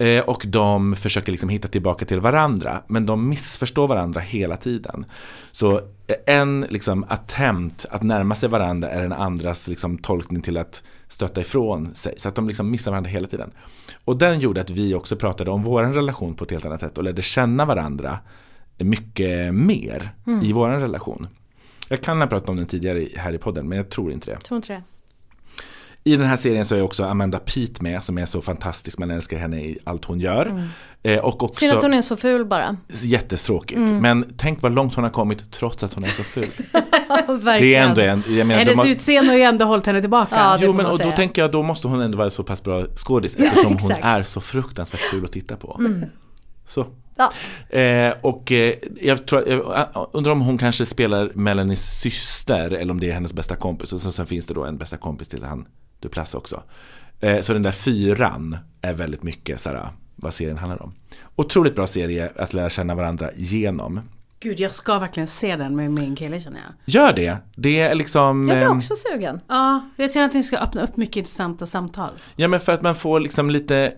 Eh, 0.00 0.22
och 0.24 0.44
de 0.48 0.96
försöker 0.96 1.32
liksom 1.32 1.48
hitta 1.48 1.68
tillbaka 1.68 2.04
till 2.04 2.20
varandra, 2.20 2.82
men 2.86 3.06
de 3.06 3.28
missförstår 3.28 3.88
varandra 3.88 4.20
hela 4.20 4.56
tiden. 4.56 5.04
Så 5.52 5.78
eh, 6.06 6.16
en 6.26 6.66
liksom 6.70 7.04
attempt 7.08 7.86
att 7.90 8.02
närma 8.02 8.34
sig 8.34 8.48
varandra 8.48 8.90
är 8.90 9.02
den 9.02 9.12
andras 9.12 9.68
liksom 9.68 9.98
tolkning 9.98 10.42
till 10.42 10.56
att 10.56 10.82
stötta 11.08 11.40
ifrån 11.40 11.94
sig. 11.94 12.14
Så 12.16 12.28
att 12.28 12.34
de 12.34 12.48
liksom 12.48 12.70
missar 12.70 12.90
varandra 12.90 13.10
hela 13.10 13.28
tiden. 13.28 13.50
Och 14.04 14.16
den 14.16 14.40
gjorde 14.40 14.60
att 14.60 14.70
vi 14.70 14.94
också 14.94 15.16
pratade 15.16 15.50
om 15.50 15.62
vår 15.62 15.82
relation 15.82 16.34
på 16.34 16.44
ett 16.44 16.50
helt 16.50 16.64
annat 16.64 16.80
sätt 16.80 16.98
och 16.98 17.04
lärde 17.04 17.22
känna 17.22 17.64
varandra 17.64 18.18
mycket 18.78 19.54
mer 19.54 20.10
i 20.42 20.52
vår 20.52 20.68
relation. 20.68 21.28
Jag 21.88 22.00
kan 22.00 22.20
ha 22.20 22.26
pratat 22.26 22.48
om 22.48 22.56
den 22.56 22.66
tidigare 22.66 23.08
här 23.16 23.32
i 23.32 23.38
podden, 23.38 23.68
men 23.68 23.78
jag 23.78 23.88
tror 23.88 24.12
inte 24.12 24.30
det. 24.30 24.40
Tror 24.40 24.56
inte 24.56 24.72
det. 24.72 24.82
I 26.04 26.16
den 26.16 26.26
här 26.26 26.36
serien 26.36 26.64
så 26.64 26.74
är 26.74 26.82
också 26.82 27.04
Amanda 27.04 27.38
Peet 27.38 27.80
med 27.80 28.04
som 28.04 28.18
är 28.18 28.26
så 28.26 28.40
fantastisk, 28.40 28.98
man 28.98 29.10
älskar 29.10 29.38
henne 29.38 29.60
i 29.60 29.78
allt 29.84 30.04
hon 30.04 30.20
gör. 30.20 30.68
Eh, 31.02 31.18
och 31.18 31.42
också 31.42 31.60
Synd 31.60 31.72
att 31.72 31.82
hon 31.82 31.94
är 31.94 32.02
så 32.02 32.16
ful 32.16 32.44
bara. 32.44 32.76
jättetråkigt. 32.88 33.80
Men 33.80 34.34
tänk 34.36 34.62
vad 34.62 34.72
långt 34.72 34.94
hon 34.94 35.04
har 35.04 35.10
kommit 35.10 35.50
trots 35.52 35.84
att 35.84 35.94
hon 35.94 36.04
är 36.04 36.08
så 36.08 36.22
ful. 36.22 36.48
Verkligen. 37.28 37.60
Det 37.60 37.74
är 37.74 37.82
ändå 37.82 38.00
en, 38.00 38.36
jag 38.36 38.46
menar, 38.46 38.64
de 38.64 38.70
Hennes 38.70 38.78
har, 38.78 38.86
utseende 38.86 39.30
har 39.30 39.36
ju 39.38 39.42
ändå 39.42 39.64
hållit 39.64 39.86
henne 39.86 40.00
tillbaka. 40.00 40.36
Ja, 40.36 40.58
Jo 40.60 40.72
men 40.72 40.86
och 40.86 40.98
då 40.98 41.10
tänker 41.10 41.42
jag 41.42 41.52
då 41.52 41.62
måste 41.62 41.88
hon 41.88 42.00
ändå 42.00 42.18
vara 42.18 42.30
så 42.30 42.42
pass 42.42 42.62
bra 42.62 42.84
skådis 42.94 43.36
eftersom 43.36 43.76
hon 43.80 43.92
är 44.02 44.22
så 44.22 44.40
fruktansvärt 44.40 45.10
kul 45.10 45.24
att 45.24 45.32
titta 45.32 45.56
på. 45.56 45.80
Så. 46.66 46.86
Ja. 47.16 47.32
Eh, 47.78 48.14
och 48.20 48.52
eh, 48.52 48.74
jag 49.00 49.26
tror, 49.26 49.48
jag 49.48 50.08
undrar 50.12 50.32
om 50.32 50.40
hon 50.40 50.58
kanske 50.58 50.86
spelar 50.86 51.32
Melanies 51.34 52.00
syster 52.00 52.70
eller 52.70 52.90
om 52.90 53.00
det 53.00 53.10
är 53.10 53.14
hennes 53.14 53.32
bästa 53.32 53.56
kompis 53.56 53.92
och 53.92 54.00
sen, 54.00 54.12
sen 54.12 54.26
finns 54.26 54.46
det 54.46 54.54
då 54.54 54.64
en 54.64 54.78
bästa 54.78 54.96
kompis 54.96 55.28
till 55.28 55.44
han 55.44 55.66
Duplass 56.00 56.34
också. 56.34 56.62
Eh, 57.20 57.40
så 57.40 57.52
den 57.52 57.62
där 57.62 57.70
fyran 57.70 58.56
är 58.82 58.94
väldigt 58.94 59.22
mycket 59.22 59.60
såhär, 59.60 59.88
vad 60.16 60.34
serien 60.34 60.58
handlar 60.58 60.82
om. 60.82 60.94
Otroligt 61.36 61.74
bra 61.74 61.86
serie 61.86 62.32
att 62.36 62.54
lära 62.54 62.70
känna 62.70 62.94
varandra 62.94 63.30
genom. 63.36 64.00
Gud, 64.40 64.60
jag 64.60 64.74
ska 64.74 64.98
verkligen 64.98 65.26
se 65.26 65.56
den 65.56 65.76
med 65.76 65.92
min 65.92 66.16
kille 66.16 66.40
känner 66.40 66.60
jag. 66.60 66.94
Gör 66.94 67.12
det, 67.12 67.36
det 67.54 67.80
är 67.80 67.94
liksom 67.94 68.48
Jag 68.48 68.58
blir 68.58 68.66
ehm, 68.66 68.78
också 68.78 68.94
sugen. 68.96 69.40
Ja, 69.48 69.88
jag 69.96 70.12
känner 70.12 70.26
att 70.26 70.34
ni 70.34 70.42
ska 70.42 70.58
öppna 70.58 70.82
upp 70.82 70.96
mycket 70.96 71.16
intressanta 71.16 71.66
samtal. 71.66 72.10
Ja 72.36 72.48
men 72.48 72.60
för 72.60 72.72
att 72.72 72.82
man 72.82 72.94
får 72.94 73.20
liksom 73.20 73.50
lite 73.50 73.92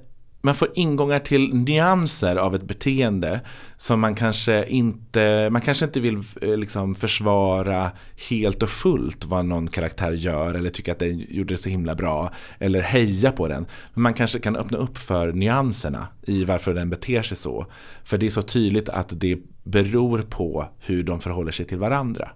man 0.44 0.54
får 0.54 0.68
ingångar 0.74 1.18
till 1.18 1.54
nyanser 1.54 2.36
av 2.36 2.54
ett 2.54 2.62
beteende 2.62 3.40
som 3.76 4.00
man 4.00 4.14
kanske 4.14 4.66
inte, 4.66 5.48
man 5.50 5.60
kanske 5.60 5.84
inte 5.84 6.00
vill 6.00 6.22
eh, 6.42 6.56
liksom 6.56 6.94
försvara 6.94 7.90
helt 8.30 8.62
och 8.62 8.68
fullt 8.68 9.24
vad 9.24 9.44
någon 9.44 9.68
karaktär 9.68 10.12
gör 10.12 10.54
eller 10.54 10.70
tycker 10.70 10.92
att 10.92 10.98
den 10.98 11.18
gjorde 11.28 11.54
det 11.54 11.58
så 11.58 11.68
himla 11.68 11.94
bra 11.94 12.32
eller 12.58 12.80
heja 12.80 13.32
på 13.32 13.48
den. 13.48 13.66
Men 13.94 14.02
man 14.02 14.14
kanske 14.14 14.38
kan 14.38 14.56
öppna 14.56 14.78
upp 14.78 14.98
för 14.98 15.32
nyanserna 15.32 16.08
i 16.22 16.44
varför 16.44 16.74
den 16.74 16.90
beter 16.90 17.22
sig 17.22 17.36
så. 17.36 17.66
För 18.04 18.18
det 18.18 18.26
är 18.26 18.30
så 18.30 18.42
tydligt 18.42 18.88
att 18.88 19.20
det 19.20 19.38
beror 19.62 20.22
på 20.22 20.68
hur 20.78 21.02
de 21.02 21.20
förhåller 21.20 21.52
sig 21.52 21.66
till 21.66 21.78
varandra. 21.78 22.30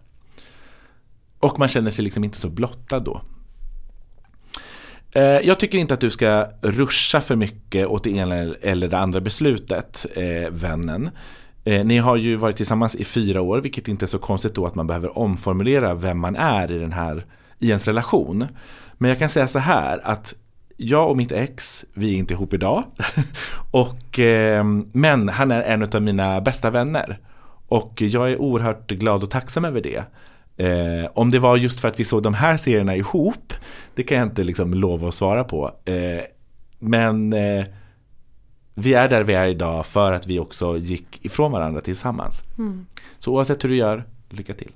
Och 1.39 1.59
man 1.59 1.69
känner 1.69 1.91
sig 1.91 2.05
liksom 2.05 2.25
inte 2.25 2.39
så 2.39 2.51
blottad 2.51 3.01
då. 3.01 3.23
Eh, 5.17 5.23
Jag 5.23 5.61
tycker 5.61 5.79
inte 5.79 5.95
att 5.95 6.01
du 6.01 6.11
ska 6.11 6.47
ruscha 6.63 7.21
för 7.21 7.37
mycket 7.37 7.87
åt 7.87 8.05
det 8.05 8.11
ena 8.11 8.35
eller 8.63 8.89
det 8.89 8.99
andra 8.99 9.21
beslutet, 9.21 10.07
eh, 10.15 10.51
vännen. 10.51 11.11
Eh, 11.65 11.85
Ni 11.85 11.99
har 11.99 12.17
ju 12.17 12.37
varit 12.37 12.57
tillsammans 12.57 12.95
i 12.95 13.05
fyra 13.05 13.41
år, 13.41 13.61
vilket 13.61 13.89
inte 13.89 14.05
är 14.05 14.07
så 14.07 14.19
konstigt 14.19 14.55
då 14.55 14.67
att 14.67 14.75
man 14.75 14.87
behöver 14.87 15.19
omformulera 15.19 15.95
vem 15.95 16.19
man 16.19 16.37
är 16.37 16.73
i 16.73 16.79
den 16.79 16.93
här, 16.93 17.25
i 17.59 17.69
ens 17.69 17.87
relation. 17.87 18.47
Men 18.99 19.09
jag 19.09 19.19
kan 19.19 19.29
säga 19.29 19.49
så 19.49 19.59
här 19.59 20.01
att 20.05 20.35
jag 20.77 21.11
och 21.11 21.17
mitt 21.17 21.33
ex, 21.33 21.85
vi 21.95 22.15
är 22.15 22.19
inte 22.19 22.35
ihop 22.35 22.55
idag. 22.55 22.85
och, 23.71 24.19
eh, 24.19 24.65
men 24.93 25.29
han 25.29 25.51
är 25.51 25.63
en 25.63 25.83
av 25.83 26.03
mina 26.03 26.41
bästa 26.41 26.71
vänner. 26.71 27.19
Och 27.69 28.03
jag 28.03 28.31
är 28.33 28.41
oerhört 28.41 28.91
glad 28.91 29.23
och 29.23 29.31
tacksam 29.31 29.65
över 29.65 29.81
det. 29.81 30.05
Eh, 30.57 31.11
om 31.15 31.31
det 31.31 31.39
var 31.39 31.57
just 31.57 31.81
för 31.81 31.89
att 31.89 32.01
vi 32.01 32.05
såg 32.05 32.23
de 32.23 32.35
här 32.35 32.57
serierna 32.57 32.97
ihop, 32.97 33.53
det 33.95 34.03
kan 34.03 34.19
jag 34.19 34.27
inte 34.27 34.45
liksom 34.45 34.75
lova 34.75 35.09
att 35.09 35.15
svara 35.15 35.45
på. 35.45 35.71
Eh, 35.85 36.21
men 36.79 37.33
eh, 37.33 37.65
vi 38.75 38.95
är 38.95 39.09
där 39.09 39.25
vi 39.25 39.35
är 39.35 39.47
idag 39.47 39.87
för 39.87 40.13
att 40.13 40.27
vi 40.27 40.39
också 40.39 40.79
gick 40.79 41.25
ifrån 41.25 41.53
varandra 41.53 41.81
tillsammans. 41.81 42.43
Så 43.19 43.33
oavsett 43.33 43.65
hur 43.65 43.69
du 43.69 43.77
gör, 43.77 44.05
lycka 44.31 44.55
till. 44.55 44.71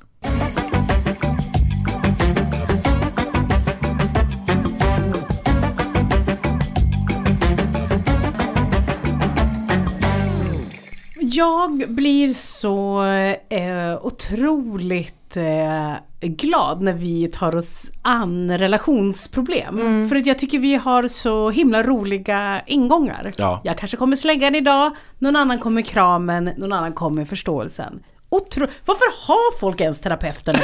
Jag 11.41 11.85
blir 11.95 12.35
så 12.35 13.03
eh, 13.49 13.99
otroligt 14.07 15.37
eh, 15.37 15.95
glad 16.21 16.81
när 16.83 16.93
vi 16.93 17.29
tar 17.29 17.57
oss 17.57 17.91
an 18.03 18.59
relationsproblem. 18.59 20.09
För 20.09 20.17
att 20.17 20.27
jag 20.27 20.39
tycker 20.39 20.59
vi 20.59 20.75
har 20.75 21.09
så 21.09 21.51
himla 21.51 21.83
roliga 21.83 22.63
ingångar. 22.67 23.33
Ja. 23.37 23.61
Jag 23.65 23.79
kanske 23.79 23.97
kommer 23.97 24.17
släggan 24.17 24.55
idag, 24.55 24.97
någon 25.19 25.37
annan 25.37 25.59
kommer 25.59 25.83
kramen, 25.83 26.45
någon 26.57 26.73
annan 26.73 26.93
kommer 26.93 27.25
förståelsen. 27.25 28.03
Otro- 28.31 28.69
Varför 28.85 29.27
har 29.27 29.59
folk 29.61 29.81
ens 29.81 30.01
terapeuter 30.01 30.53
jag, 30.53 30.63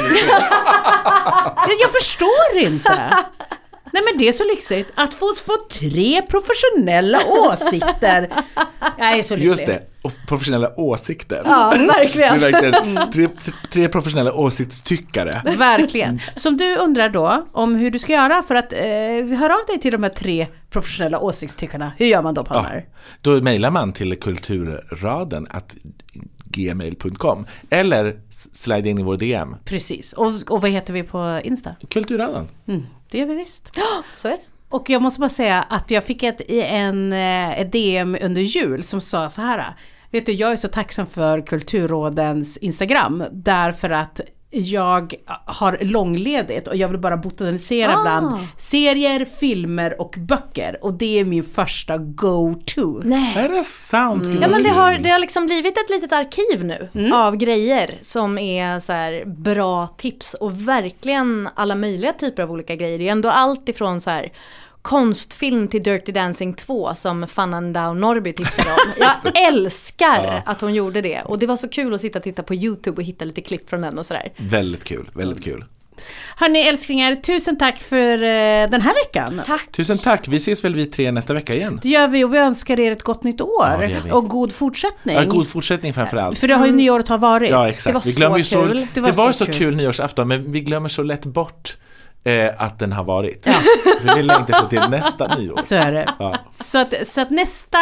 jag 1.81 1.91
förstår 2.01 2.57
inte. 2.63 3.13
Nej 3.93 4.03
men 4.11 4.17
det 4.19 4.27
är 4.27 4.33
så 4.33 4.43
lyxigt 4.43 4.91
att 4.95 5.13
få, 5.13 5.25
få 5.45 5.51
tre 5.71 6.21
professionella 6.21 7.19
åsikter. 7.27 8.29
Jag 8.97 9.17
är 9.17 9.23
så 9.23 9.33
lycklig. 9.35 9.49
Just 9.49 9.65
det, 9.65 9.81
och 10.01 10.11
professionella 10.27 10.79
åsikter. 10.79 11.41
Ja, 11.45 11.73
Det 11.75 11.83
är 11.83 11.87
verkligen. 11.87 12.39
verkligen 12.39 13.11
tre, 13.11 13.27
tre 13.71 13.87
professionella 13.89 14.33
åsiktstyckare. 14.33 15.41
Verkligen. 15.57 16.19
Som 16.35 16.57
du 16.57 16.75
undrar 16.75 17.09
då 17.09 17.45
om 17.51 17.75
hur 17.75 17.91
du 17.91 17.99
ska 17.99 18.13
göra 18.13 18.43
för 18.47 18.55
att 18.55 18.73
eh, 18.73 18.79
höra 19.39 19.53
av 19.53 19.65
dig 19.67 19.79
till 19.81 19.91
de 19.91 20.03
här 20.03 20.09
tre 20.09 20.47
professionella 20.69 21.19
åsiktstyckarna. 21.19 21.91
Hur 21.97 22.05
gör 22.05 22.21
man 22.21 22.33
då 22.33 22.41
Ja, 22.41 22.45
Palmer? 22.45 22.85
då 23.21 23.41
mejlar 23.41 23.71
man 23.71 23.93
till 23.93 24.19
kulturraden 24.19 25.47
att 25.49 25.75
gmail.com 26.57 27.45
eller 27.69 28.19
slide 28.51 28.89
in 28.89 28.99
i 28.99 29.03
vår 29.03 29.17
DM. 29.17 29.55
Precis. 29.65 30.13
Och, 30.13 30.31
och 30.49 30.61
vad 30.61 30.71
heter 30.71 30.93
vi 30.93 31.03
på 31.03 31.41
Insta? 31.43 31.75
Kulturraden. 31.89 32.47
Mm, 32.67 32.85
det 33.11 33.17
gör 33.17 33.25
vi 33.25 33.35
visst. 33.35 33.71
Så 34.15 34.27
är 34.27 34.31
det. 34.31 34.39
Och 34.69 34.89
jag 34.89 35.01
måste 35.01 35.19
bara 35.19 35.29
säga 35.29 35.61
att 35.61 35.91
jag 35.91 36.03
fick 36.03 36.23
ett, 36.23 36.41
en, 36.49 37.13
eh, 37.13 37.59
ett 37.59 37.71
DM 37.71 38.17
under 38.21 38.41
jul 38.41 38.83
som 38.83 39.01
sa 39.01 39.29
så 39.29 39.41
här. 39.41 39.75
Vet 40.11 40.25
du, 40.25 40.31
jag 40.31 40.51
är 40.51 40.55
så 40.55 40.67
tacksam 40.67 41.07
för 41.07 41.41
Kulturrådens 41.41 42.57
Instagram 42.57 43.23
därför 43.31 43.89
att 43.89 44.21
jag 44.49 45.13
har 45.45 45.77
långledigt 45.81 46.67
och 46.67 46.75
jag 46.75 46.87
vill 46.87 46.97
bara 46.99 47.17
botanisera 47.17 47.97
Ah. 47.97 48.01
bland 48.01 48.47
serier, 48.57 49.25
filmer 49.39 50.01
och 50.01 50.15
böcker. 50.17 50.77
Och 50.81 50.93
det 50.93 51.19
är 51.19 51.25
min 51.25 51.43
första 51.43 51.97
go-to. 51.97 53.01
Nej. 53.03 53.37
Är 53.37 53.49
det 53.49 53.63
sant? 53.63 54.23
Gud, 54.25 54.39
Ja 54.43 54.47
men 54.47 54.63
det 54.63 54.69
har, 54.69 54.93
det 54.93 55.09
har 55.09 55.19
liksom 55.19 55.45
blivit 55.45 55.77
ett 55.77 55.89
litet 55.89 56.13
arkiv 56.13 56.65
nu 56.65 56.89
Mm. 56.95 57.13
av 57.13 57.35
grejer 57.35 57.95
som 58.01 58.37
är 58.37 58.79
så 58.79 58.93
här 58.93 59.23
bra 59.25 59.87
tips 59.87 60.33
och 60.33 60.67
verkligen 60.67 61.49
alla 61.55 61.75
möjliga 61.75 62.13
typer 62.13 62.43
av 62.43 62.51
olika 62.51 62.75
grejer. 62.75 62.97
Det 62.97 63.07
är 63.07 63.11
ändå 63.11 63.29
allt 63.29 63.69
ifrån 63.69 64.01
så 64.01 64.09
här 64.09 64.29
konstfilm 64.87 65.67
till 65.67 65.83
Dirty 65.83 66.11
Dancing 66.11 66.53
2 66.53 66.93
som 66.95 67.27
Fannan 67.27 67.73
Dow 67.73 67.95
Norby 67.95 68.33
tipsade 68.33 68.69
om. 68.69 68.93
Jag 69.33 69.43
älskar 69.47 70.23
Ja. 70.23 70.41
att 70.45 70.61
hon 70.61 70.73
gjorde 70.73 71.01
det 71.01 71.21
och 71.21 71.39
det 71.39 71.47
var 71.47 71.55
så 71.55 71.69
kul 71.69 71.93
att 71.93 72.01
sitta 72.01 72.19
och 72.19 72.23
titta 72.23 72.43
på 72.43 72.55
YouTube 72.55 72.97
och 73.01 73.03
hitta 73.03 73.25
lite 73.25 73.41
klipp 73.41 73.69
från 73.69 73.81
den 73.81 73.97
och 73.97 74.05
sådär. 74.05 74.31
Väldigt 74.37 74.83
kul, 74.83 75.09
väldigt 75.13 75.43
kul. 75.43 75.65
Hörni 76.35 76.59
älsklingar, 76.67 77.15
tusen 77.15 77.57
tack 77.57 77.79
för 77.81 78.13
eh, 78.23 78.69
den 78.69 78.81
här 78.81 78.93
veckan. 79.05 79.41
Tack! 79.45 79.71
Tusen 79.71 79.97
tack, 79.97 80.27
vi 80.27 80.37
ses 80.37 80.63
väl 80.65 80.75
vi 80.75 80.85
tre 80.85 81.11
nästa 81.11 81.33
vecka 81.33 81.53
igen. 81.53 81.79
Det 81.83 81.89
gör 81.89 82.07
vi 82.07 82.23
och 82.23 82.33
vi 82.33 82.37
önskar 82.37 82.79
er 82.79 82.91
ett 82.91 83.03
gott 83.03 83.23
nytt 83.23 83.41
år 83.41 83.65
Ja, 83.81 83.99
det 84.03 84.11
och 84.11 84.29
god 84.29 84.53
fortsättning. 84.53 85.15
Ja, 85.15 85.23
god 85.25 85.47
fortsättning 85.47 85.93
framför 85.93 86.17
allt. 86.17 86.37
För 86.39 86.47
det 86.47 86.53
har 86.53 86.65
ju 86.65 86.71
nyåret 86.71 87.07
har 87.07 87.17
varit. 87.17 87.49
Ja 87.49 87.63
Det 87.63 87.69
exakt, 87.69 87.93
var 87.93 88.01
vi 88.01 88.11
glömmer 88.11 88.37
så 88.43 88.43
så, 88.43 88.67
kul. 88.67 88.77
det 88.79 88.87
Det 88.93 89.01
var, 89.01 89.13
var 89.13 89.27
så 89.31 89.33
så 89.33 89.45
kul. 89.45 89.53
kul. 89.55 89.75
nyårsafton 89.75 90.27
men 90.27 90.51
vi 90.51 90.59
glömmer 90.61 90.89
så 90.89 91.03
lätt 91.03 91.25
bort 91.25 91.77
eh, 92.27 92.51
att 92.57 92.79
den 92.79 92.91
har 92.91 93.03
varit. 93.03 93.45
För 94.01 94.15
vi 94.15 94.23
längtar 94.23 94.53
så 94.61 94.65
till 94.67 94.81
nästa 94.89 95.35
nyår. 95.35 95.59
Så 95.63 95.75
är 95.75 95.91
det. 95.91 96.09
Ja. 96.19 96.35
Så, 96.59 96.81
att, 96.81 96.93
så 97.07 97.21
att 97.21 97.29
nästa... 97.29 97.77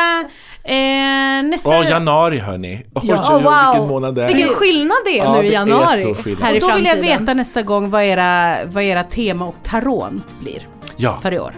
Eh, 0.63 1.43
nästa 1.43 1.69
Åh, 1.69 1.85
januari 1.89 2.39
hörni. 2.39 2.83
Oj, 2.95 3.01
Ja, 3.03 3.35
oj, 3.37 3.43
wow. 3.43 3.53
vilken 3.73 3.87
månad 3.87 4.15
det 4.15 4.23
är. 4.23 4.27
Vilken 4.27 4.49
skillnad 4.55 4.97
det 5.05 5.19
är 5.19 5.23
Ja, 5.23 5.31
nu 5.35 5.37
det 5.41 5.45
i 5.45 5.49
är 5.49 5.53
januari. 5.53 6.15
Här 6.41 6.55
i 6.55 6.57
och 6.57 6.61
då 6.69 6.75
vill 6.75 6.85
jag 6.85 6.95
veta 6.95 7.33
nästa 7.33 7.61
gång 7.61 7.89
vad 7.89 8.03
era, 8.03 8.55
vad 8.65 8.83
era 8.83 9.03
tema 9.03 9.45
och 9.45 9.55
taron 9.63 10.23
blir 10.39 10.67
Ja, 10.97 11.17
för 11.21 11.33
i 11.33 11.39
år. 11.39 11.53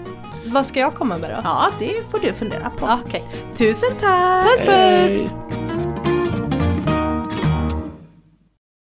Vad 0.45 0.65
ska 0.65 0.79
jag 0.79 0.93
komma 0.95 1.17
med 1.17 1.29
då? 1.29 1.35
Ja, 1.43 1.67
det 1.79 1.91
får 2.11 2.19
du 2.19 2.33
fundera 2.33 2.69
på. 2.69 2.85
Ja, 2.87 2.99
Okej. 3.07 3.23
Tusen 3.55 3.89
tack! 3.99 4.45
Puss 4.45 4.59
puss! 4.59 4.67
Hej. 4.67 5.29